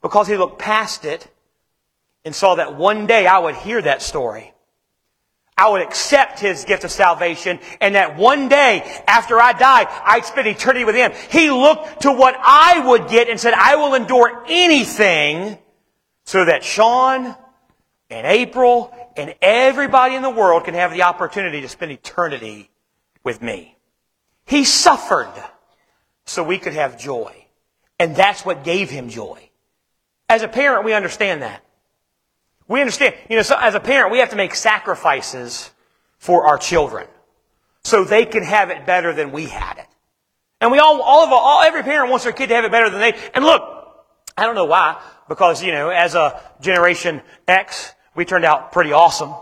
Because 0.00 0.28
he 0.28 0.36
looked 0.36 0.58
past 0.58 1.04
it 1.04 1.30
and 2.24 2.34
saw 2.34 2.54
that 2.56 2.76
one 2.76 3.06
day 3.06 3.26
I 3.26 3.38
would 3.38 3.56
hear 3.56 3.80
that 3.82 4.02
story 4.02 4.54
I 5.56 5.70
would 5.70 5.82
accept 5.82 6.40
his 6.40 6.64
gift 6.64 6.82
of 6.84 6.90
salvation 6.90 7.60
and 7.80 7.94
that 7.94 8.16
one 8.16 8.48
day 8.48 8.82
after 9.06 9.38
I 9.38 9.52
die, 9.52 9.86
I'd 10.04 10.24
spend 10.24 10.48
eternity 10.48 10.84
with 10.84 10.96
him. 10.96 11.12
He 11.30 11.50
looked 11.50 12.02
to 12.02 12.12
what 12.12 12.34
I 12.38 12.84
would 12.84 13.08
get 13.08 13.28
and 13.28 13.38
said, 13.38 13.54
I 13.54 13.76
will 13.76 13.94
endure 13.94 14.44
anything 14.48 15.56
so 16.24 16.44
that 16.44 16.64
Sean 16.64 17.36
and 18.10 18.26
April 18.26 18.92
and 19.16 19.34
everybody 19.40 20.16
in 20.16 20.22
the 20.22 20.30
world 20.30 20.64
can 20.64 20.74
have 20.74 20.92
the 20.92 21.02
opportunity 21.02 21.60
to 21.60 21.68
spend 21.68 21.92
eternity 21.92 22.70
with 23.22 23.40
me. 23.40 23.76
He 24.46 24.64
suffered 24.64 25.32
so 26.26 26.42
we 26.42 26.58
could 26.58 26.74
have 26.74 26.98
joy. 26.98 27.32
And 28.00 28.16
that's 28.16 28.44
what 28.44 28.64
gave 28.64 28.90
him 28.90 29.08
joy. 29.08 29.50
As 30.28 30.42
a 30.42 30.48
parent, 30.48 30.84
we 30.84 30.94
understand 30.94 31.42
that. 31.42 31.63
We 32.68 32.80
understand, 32.80 33.14
you 33.28 33.36
know, 33.36 33.42
so 33.42 33.56
as 33.58 33.74
a 33.74 33.80
parent, 33.80 34.10
we 34.10 34.18
have 34.18 34.30
to 34.30 34.36
make 34.36 34.54
sacrifices 34.54 35.70
for 36.18 36.46
our 36.46 36.56
children 36.56 37.06
so 37.82 38.04
they 38.04 38.24
can 38.24 38.42
have 38.42 38.70
it 38.70 38.86
better 38.86 39.12
than 39.12 39.32
we 39.32 39.46
had 39.46 39.78
it. 39.78 39.86
And 40.60 40.72
we 40.72 40.78
all, 40.78 41.02
all 41.02 41.24
of 41.24 41.32
all, 41.32 41.62
every 41.62 41.82
parent 41.82 42.10
wants 42.10 42.24
their 42.24 42.32
kid 42.32 42.48
to 42.48 42.54
have 42.54 42.64
it 42.64 42.72
better 42.72 42.88
than 42.88 43.00
they, 43.00 43.14
and 43.34 43.44
look, 43.44 43.62
I 44.36 44.46
don't 44.46 44.54
know 44.54 44.64
why, 44.64 45.00
because, 45.28 45.62
you 45.62 45.72
know, 45.72 45.90
as 45.90 46.14
a 46.14 46.40
Generation 46.60 47.20
X, 47.46 47.92
we 48.14 48.24
turned 48.24 48.44
out 48.44 48.72
pretty 48.72 48.92
awesome. 48.92 49.34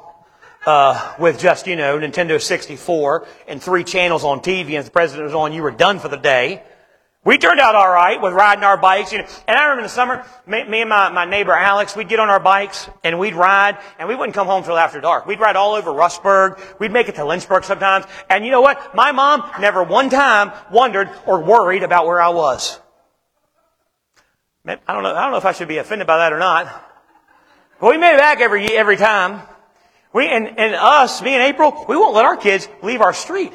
Uh, 0.65 1.15
with 1.19 1.41
just, 1.41 1.67
you 1.67 1.75
know, 1.75 1.99
Nintendo 1.99 2.41
64 2.41 3.27
and 3.49 3.61
three 3.61 3.83
channels 3.83 4.23
on 4.23 4.39
TV, 4.41 4.77
and 4.77 4.87
the 4.87 4.91
president 4.93 5.25
was 5.25 5.35
on, 5.35 5.53
you 5.53 5.61
were 5.61 5.73
done 5.73 5.99
for 5.99 6.09
the 6.09 6.17
day. 6.17 6.63
We 7.25 7.39
turned 7.39 7.61
out 7.61 7.77
all 7.77 7.89
right 7.89 8.21
with 8.21 8.33
riding 8.33 8.65
our 8.65 8.77
bikes. 8.77 9.13
You 9.13 9.19
know, 9.19 9.27
and 9.47 9.57
I 9.57 9.63
remember 9.63 9.83
in 9.83 9.85
the 9.85 9.89
summer, 9.91 10.27
me, 10.45 10.65
me, 10.65 10.81
and 10.81 10.91
my, 10.91 11.09
my 11.11 11.25
neighbor 11.25 11.53
Alex, 11.53 11.95
we'd 11.95 12.09
get 12.09 12.19
on 12.19 12.29
our 12.29 12.41
bikes 12.41 12.89
and 13.05 13.17
we'd 13.17 13.37
ride, 13.37 13.79
and 14.01 14.09
we 14.09 14.17
wouldn't 14.17 14.35
come 14.35 14.49
home 14.49 14.65
till 14.65 14.77
after 14.77 15.01
dark. 15.01 15.25
We'd 15.25 15.39
ride 15.39 15.55
all 15.55 15.75
over 15.75 15.93
Rustburg. 15.93 16.59
We'd 16.81 16.91
make 16.91 17.09
it 17.09 17.15
to 17.17 17.25
Lynchburg 17.25 17.63
sometimes. 17.63 18.07
And 18.29 18.45
you 18.45 18.51
know 18.51 18.61
what? 18.61 18.97
My 18.97 19.13
mom 19.13 19.49
never 19.61 19.85
one 19.85 20.11
time 20.11 20.51
wondered 20.73 21.11
or 21.25 21.41
worried 21.41 21.85
about 21.85 22.07
where 22.07 22.21
I 22.21 22.31
was. 22.31 22.81
I 24.67 24.77
don't 24.89 25.05
know. 25.05 25.15
I 25.15 25.23
don't 25.23 25.31
know 25.31 25.39
if 25.39 25.45
I 25.45 25.53
should 25.53 25.69
be 25.69 25.79
offended 25.79 26.07
by 26.09 26.19
that 26.19 26.33
or 26.33 26.39
not. 26.39 26.67
But 27.81 27.91
we 27.91 27.99
made 27.99 28.15
it 28.15 28.19
back 28.19 28.41
every 28.41 28.67
every 28.77 28.97
time. 28.97 29.43
We 30.13 30.27
and, 30.29 30.59
and 30.59 30.75
us, 30.75 31.23
me 31.23 31.35
and 31.35 31.43
April, 31.43 31.85
we 31.89 31.97
won't 31.97 32.15
let 32.15 32.25
our 32.25 32.37
kids 32.37 32.69
leave 32.83 33.01
our 33.01 33.13
street. 33.13 33.53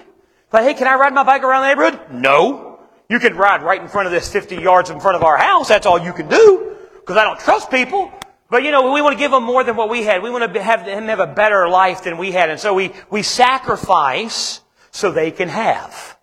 But 0.50 0.64
hey, 0.64 0.74
can 0.74 0.88
I 0.88 0.96
ride 0.96 1.14
my 1.14 1.24
bike 1.24 1.44
around 1.44 1.62
the 1.62 1.68
neighborhood? 1.68 2.12
No. 2.12 2.67
You 3.10 3.20
can 3.20 3.36
ride 3.36 3.64
right 3.64 3.82
in 3.82 3.88
front 3.88 4.08
of 4.08 4.12
this 4.12 4.32
50 4.32 4.58
yards 4.58 4.90
in 4.90 5.00
front 5.00 5.16
of 5.16 5.24
our 5.24 5.38
house. 5.38 5.70
That's 5.70 5.86
all 5.86 6.00
you 6.00 6.14
can 6.14 6.28
do. 6.28 6.76
Because 7.00 7.18
I 7.18 7.24
don't 7.24 7.40
trust 7.40 7.72
people. 7.72 8.12
But 8.50 8.64
you 8.64 8.72
know, 8.72 8.92
we 8.92 9.02
want 9.02 9.14
to 9.14 9.20
give 9.20 9.32
them 9.32 9.44
more 9.44 9.64
than 9.64 9.76
what 9.76 9.90
we 9.90 10.04
had. 10.04 10.22
We 10.22 10.30
want 10.30 10.54
to 10.54 10.64
have 10.64 10.86
them 10.86 11.06
have 11.06 11.20
a 11.20 11.28
better 11.28 11.68
life 11.68 12.04
than 12.04 12.18
we 12.18 12.32
had. 12.32 12.50
And 12.50 12.60
so 12.60 12.74
we, 12.74 12.92
we 13.10 13.24
sacrifice 13.24 14.62
so 14.92 15.12
they 15.12 15.32
can 15.32 15.50
have. 15.50 16.18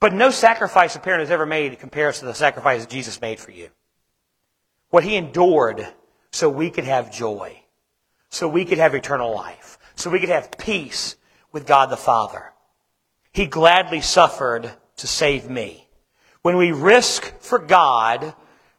But 0.00 0.12
no 0.12 0.30
sacrifice 0.30 0.96
a 0.96 1.00
parent 1.00 1.20
has 1.20 1.30
ever 1.30 1.46
made 1.46 1.78
compares 1.78 2.18
to 2.18 2.26
the 2.26 2.34
sacrifice 2.34 2.82
that 2.82 2.90
Jesus 2.90 3.20
made 3.20 3.38
for 3.38 3.50
you. 3.50 3.70
What 4.90 5.04
he 5.04 5.16
endured 5.16 5.86
so 6.30 6.50
we 6.50 6.70
could 6.70 6.84
have 6.84 7.12
joy. 7.12 7.62
So 8.28 8.48
we 8.48 8.64
could 8.64 8.78
have 8.78 8.94
eternal 8.94 9.32
life. 9.34 9.78
So 9.94 10.10
we 10.10 10.20
could 10.20 10.28
have 10.28 10.58
peace 10.58 11.16
with 11.52 11.66
God 11.66 11.86
the 11.88 11.96
Father. 11.96 12.52
He 13.32 13.46
gladly 13.46 14.00
suffered 14.00 14.70
to 14.96 15.06
save 15.06 15.48
me. 15.48 15.83
When 16.44 16.58
we 16.58 16.72
risk 16.72 17.40
for 17.40 17.58
God, 17.58 18.34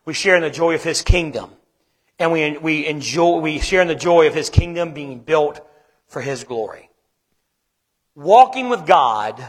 we 0.05 0.13
share 0.13 0.35
in 0.35 0.43
the 0.43 0.51
joy 0.51 0.75
of 0.75 0.83
His 0.83 1.01
kingdom. 1.01 1.49
And 2.19 2.31
we, 2.31 2.55
we 2.59 2.85
enjoy, 2.85 3.39
we 3.39 3.57
share 3.57 3.81
in 3.81 3.87
the 3.87 3.95
joy 3.95 4.27
of 4.27 4.35
His 4.35 4.51
kingdom 4.51 4.93
being 4.93 5.17
built 5.17 5.67
for 6.05 6.21
His 6.21 6.43
glory. 6.43 6.91
Walking 8.13 8.69
with 8.69 8.85
God 8.85 9.43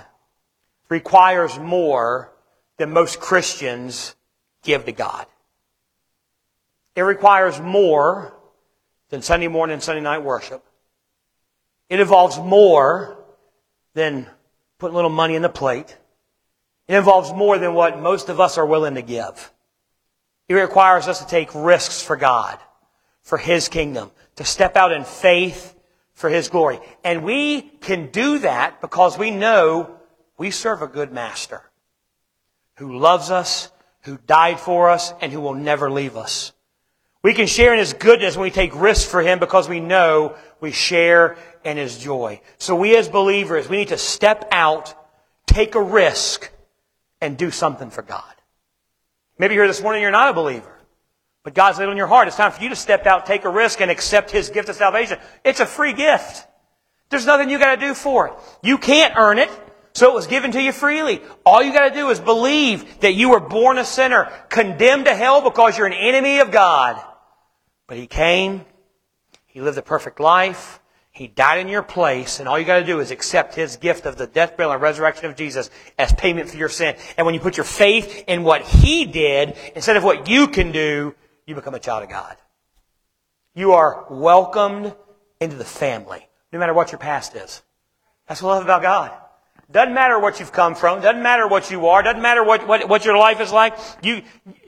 requires 0.88 1.58
more 1.58 2.32
than 2.78 2.90
most 2.90 3.20
Christians 3.20 4.16
give 4.62 4.86
to 4.86 4.92
God. 4.92 5.26
It 6.94 7.02
requires 7.02 7.60
more 7.60 8.34
than 9.10 9.20
Sunday 9.20 9.48
morning 9.48 9.74
and 9.74 9.82
Sunday 9.82 10.00
night 10.00 10.22
worship. 10.22 10.64
It 11.90 12.00
involves 12.00 12.38
more 12.38 13.18
than 13.92 14.26
putting 14.78 14.94
a 14.94 14.96
little 14.96 15.10
money 15.10 15.34
in 15.34 15.42
the 15.42 15.50
plate. 15.50 15.98
It 16.88 16.94
involves 16.94 17.32
more 17.32 17.58
than 17.58 17.74
what 17.74 18.00
most 18.00 18.28
of 18.28 18.40
us 18.40 18.58
are 18.58 18.66
willing 18.66 18.94
to 18.94 19.02
give. 19.02 19.52
It 20.48 20.54
requires 20.54 21.08
us 21.08 21.18
to 21.20 21.26
take 21.26 21.54
risks 21.54 22.00
for 22.00 22.16
God, 22.16 22.58
for 23.22 23.38
His 23.38 23.68
kingdom, 23.68 24.12
to 24.36 24.44
step 24.44 24.76
out 24.76 24.92
in 24.92 25.04
faith 25.04 25.74
for 26.14 26.30
His 26.30 26.48
glory. 26.48 26.78
And 27.02 27.24
we 27.24 27.62
can 27.62 28.10
do 28.10 28.38
that 28.38 28.80
because 28.80 29.18
we 29.18 29.30
know 29.30 29.96
we 30.38 30.50
serve 30.50 30.82
a 30.82 30.86
good 30.86 31.12
master 31.12 31.62
who 32.76 32.98
loves 32.98 33.30
us, 33.30 33.70
who 34.02 34.18
died 34.26 34.60
for 34.60 34.90
us, 34.90 35.12
and 35.20 35.32
who 35.32 35.40
will 35.40 35.54
never 35.54 35.90
leave 35.90 36.16
us. 36.16 36.52
We 37.22 37.34
can 37.34 37.48
share 37.48 37.72
in 37.72 37.80
His 37.80 37.94
goodness 37.94 38.36
when 38.36 38.44
we 38.44 38.50
take 38.50 38.80
risks 38.80 39.10
for 39.10 39.22
Him 39.22 39.40
because 39.40 39.68
we 39.68 39.80
know 39.80 40.36
we 40.60 40.70
share 40.70 41.36
in 41.64 41.76
His 41.76 41.98
joy. 41.98 42.40
So 42.58 42.76
we 42.76 42.96
as 42.96 43.08
believers, 43.08 43.68
we 43.68 43.78
need 43.78 43.88
to 43.88 43.98
step 43.98 44.46
out, 44.52 44.94
take 45.46 45.74
a 45.74 45.82
risk, 45.82 46.52
and 47.20 47.36
do 47.36 47.50
something 47.50 47.90
for 47.90 48.02
God. 48.02 48.22
Maybe 49.38 49.54
you're 49.54 49.64
here 49.64 49.68
this 49.68 49.82
morning, 49.82 50.02
you're 50.02 50.10
not 50.10 50.30
a 50.30 50.32
believer. 50.32 50.72
But 51.44 51.54
God's 51.54 51.78
laid 51.78 51.88
on 51.88 51.96
your 51.96 52.08
heart. 52.08 52.26
It's 52.26 52.36
time 52.36 52.50
for 52.50 52.62
you 52.62 52.70
to 52.70 52.76
step 52.76 53.06
out, 53.06 53.24
take 53.24 53.44
a 53.44 53.48
risk, 53.48 53.80
and 53.80 53.90
accept 53.90 54.30
His 54.32 54.50
gift 54.50 54.68
of 54.68 54.74
salvation. 54.74 55.18
It's 55.44 55.60
a 55.60 55.66
free 55.66 55.92
gift. 55.92 56.44
There's 57.08 57.24
nothing 57.24 57.50
you 57.50 57.58
gotta 57.58 57.80
do 57.80 57.94
for 57.94 58.26
it. 58.26 58.32
You 58.62 58.78
can't 58.78 59.14
earn 59.16 59.38
it, 59.38 59.50
so 59.92 60.10
it 60.10 60.14
was 60.14 60.26
given 60.26 60.50
to 60.52 60.60
you 60.60 60.72
freely. 60.72 61.22
All 61.44 61.62
you 61.62 61.72
gotta 61.72 61.94
do 61.94 62.08
is 62.10 62.18
believe 62.18 63.00
that 63.00 63.14
you 63.14 63.30
were 63.30 63.40
born 63.40 63.78
a 63.78 63.84
sinner, 63.84 64.30
condemned 64.48 65.04
to 65.04 65.14
hell 65.14 65.40
because 65.40 65.78
you're 65.78 65.86
an 65.86 65.92
enemy 65.92 66.40
of 66.40 66.50
God. 66.50 67.00
But 67.86 67.96
He 67.96 68.08
came, 68.08 68.64
He 69.46 69.60
lived 69.60 69.78
a 69.78 69.82
perfect 69.82 70.18
life, 70.18 70.80
he 71.16 71.28
died 71.28 71.60
in 71.60 71.68
your 71.68 71.82
place, 71.82 72.40
and 72.40 72.46
all 72.46 72.58
you 72.58 72.66
got 72.66 72.80
to 72.80 72.84
do 72.84 73.00
is 73.00 73.10
accept 73.10 73.54
His 73.54 73.76
gift 73.76 74.04
of 74.04 74.18
the 74.18 74.26
death, 74.26 74.54
burial, 74.54 74.74
and 74.74 74.82
resurrection 74.82 75.24
of 75.24 75.34
Jesus 75.34 75.70
as 75.98 76.12
payment 76.12 76.50
for 76.50 76.58
your 76.58 76.68
sin. 76.68 76.94
And 77.16 77.24
when 77.24 77.32
you 77.32 77.40
put 77.40 77.56
your 77.56 77.64
faith 77.64 78.24
in 78.28 78.42
what 78.42 78.60
He 78.60 79.06
did 79.06 79.56
instead 79.74 79.96
of 79.96 80.04
what 80.04 80.28
you 80.28 80.46
can 80.46 80.72
do, 80.72 81.14
you 81.46 81.54
become 81.54 81.72
a 81.72 81.78
child 81.78 82.02
of 82.02 82.10
God. 82.10 82.36
You 83.54 83.72
are 83.72 84.04
welcomed 84.10 84.94
into 85.40 85.56
the 85.56 85.64
family, 85.64 86.28
no 86.52 86.58
matter 86.58 86.74
what 86.74 86.92
your 86.92 86.98
past 86.98 87.34
is. 87.34 87.62
That's 88.28 88.42
what 88.42 88.50
I 88.50 88.54
love 88.56 88.64
about 88.64 88.82
God. 88.82 89.12
Doesn't 89.72 89.94
matter 89.94 90.18
what 90.18 90.38
you've 90.38 90.52
come 90.52 90.74
from. 90.74 91.00
Doesn't 91.00 91.22
matter 91.22 91.48
what 91.48 91.70
you 91.70 91.86
are. 91.86 92.02
Doesn't 92.02 92.20
matter 92.20 92.44
what, 92.44 92.68
what, 92.68 92.90
what 92.90 93.06
your 93.06 93.16
life 93.16 93.40
is 93.40 93.50
like. 93.50 93.78
You, 94.02 94.20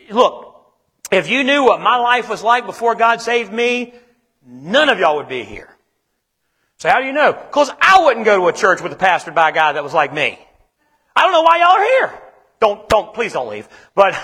look, 0.09 0.65
if 1.13 1.29
you 1.29 1.45
knew 1.45 1.65
what 1.65 1.83
my 1.83 1.97
life 1.99 2.31
was 2.31 2.43
like 2.43 2.65
before 2.65 2.95
God 2.95 3.21
saved 3.21 3.53
me, 3.53 3.93
none 4.47 4.89
of 4.89 4.99
y'all 4.99 5.17
would 5.17 5.29
be 5.29 5.45
here. 5.45 5.75
So 6.79 6.89
how 6.89 7.01
do 7.01 7.07
you 7.07 7.13
know? 7.13 7.33
Because 7.33 7.71
I 7.81 8.05
wouldn't 8.05 8.25
go 8.25 8.39
to 8.39 8.49
a 8.49 8.53
church 8.53 8.81
with 8.81 8.93
a 8.93 8.97
pastor 8.97 9.33
by 9.33 9.51
a 9.51 9.53
guy 9.53 9.73
that 9.73 9.83
was 9.83 9.93
like 9.93 10.13
me. 10.13 10.39
I 11.15 11.23
don't 11.23 11.33
know 11.33 11.43
why 11.43 11.59
y'all 11.59 11.73
are 11.73 11.85
here. 11.85 12.23
Don't, 12.61 12.89
don't, 12.89 13.13
please 13.13 13.33
don't 13.33 13.49
leave. 13.49 13.69
But, 13.95 14.17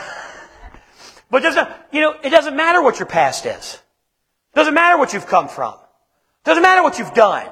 but 1.30 1.42
doesn't, 1.42 1.68
you 1.92 2.00
know, 2.00 2.14
it 2.22 2.30
doesn't 2.30 2.56
matter 2.56 2.80
what 2.80 3.00
your 3.00 3.06
past 3.06 3.44
is. 3.44 3.74
It 3.74 4.56
doesn't 4.56 4.74
matter 4.74 4.96
what 4.96 5.12
you've 5.12 5.26
come 5.26 5.48
from. 5.48 5.74
It 5.74 6.44
doesn't 6.44 6.62
matter 6.62 6.82
what 6.84 6.98
you've 6.98 7.14
done. 7.14 7.48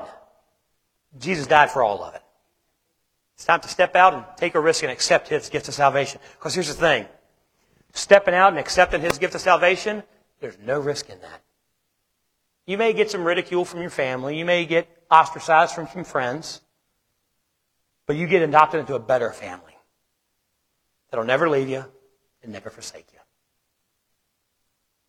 Jesus 1.19 1.49
died 1.49 1.71
for 1.71 1.83
all 1.83 2.03
of 2.05 2.15
it. 2.15 2.23
It's 3.35 3.45
time 3.45 3.61
to 3.61 3.69
step 3.69 3.97
out 3.97 4.15
and 4.15 4.25
take 4.37 4.55
a 4.55 4.61
risk 4.61 4.85
and 4.85 4.93
accept 4.93 5.29
His 5.29 5.49
gift 5.49 5.67
of 5.67 5.75
salvation. 5.75 6.21
Because 6.39 6.55
here's 6.55 6.69
the 6.69 6.75
thing. 6.75 7.07
Stepping 7.93 8.35
out 8.35 8.51
and 8.51 8.59
accepting 8.59 9.01
His 9.01 9.19
gift 9.19 9.35
of 9.35 9.41
salvation, 9.41 10.05
there's 10.41 10.59
no 10.65 10.79
risk 10.79 11.11
in 11.11 11.21
that. 11.23 11.43
You 12.67 12.79
may 12.79 12.93
get 12.93 13.11
some 13.11 13.25
ridicule 13.25 13.65
from 13.65 13.81
your 13.81 13.91
family. 13.91 14.39
You 14.39 14.45
may 14.45 14.65
get 14.65 14.89
ostracized 15.11 15.75
from 15.75 15.89
some 15.89 16.05
friends. 16.05 16.61
But 18.07 18.17
you 18.17 18.27
get 18.27 18.43
adopted 18.43 18.81
into 18.81 18.95
a 18.95 18.99
better 18.99 19.31
family 19.31 19.77
that'll 21.11 21.27
never 21.27 21.49
leave 21.49 21.69
you 21.69 21.85
and 22.43 22.53
never 22.53 22.71
forsake 22.71 23.07
you. 23.13 23.19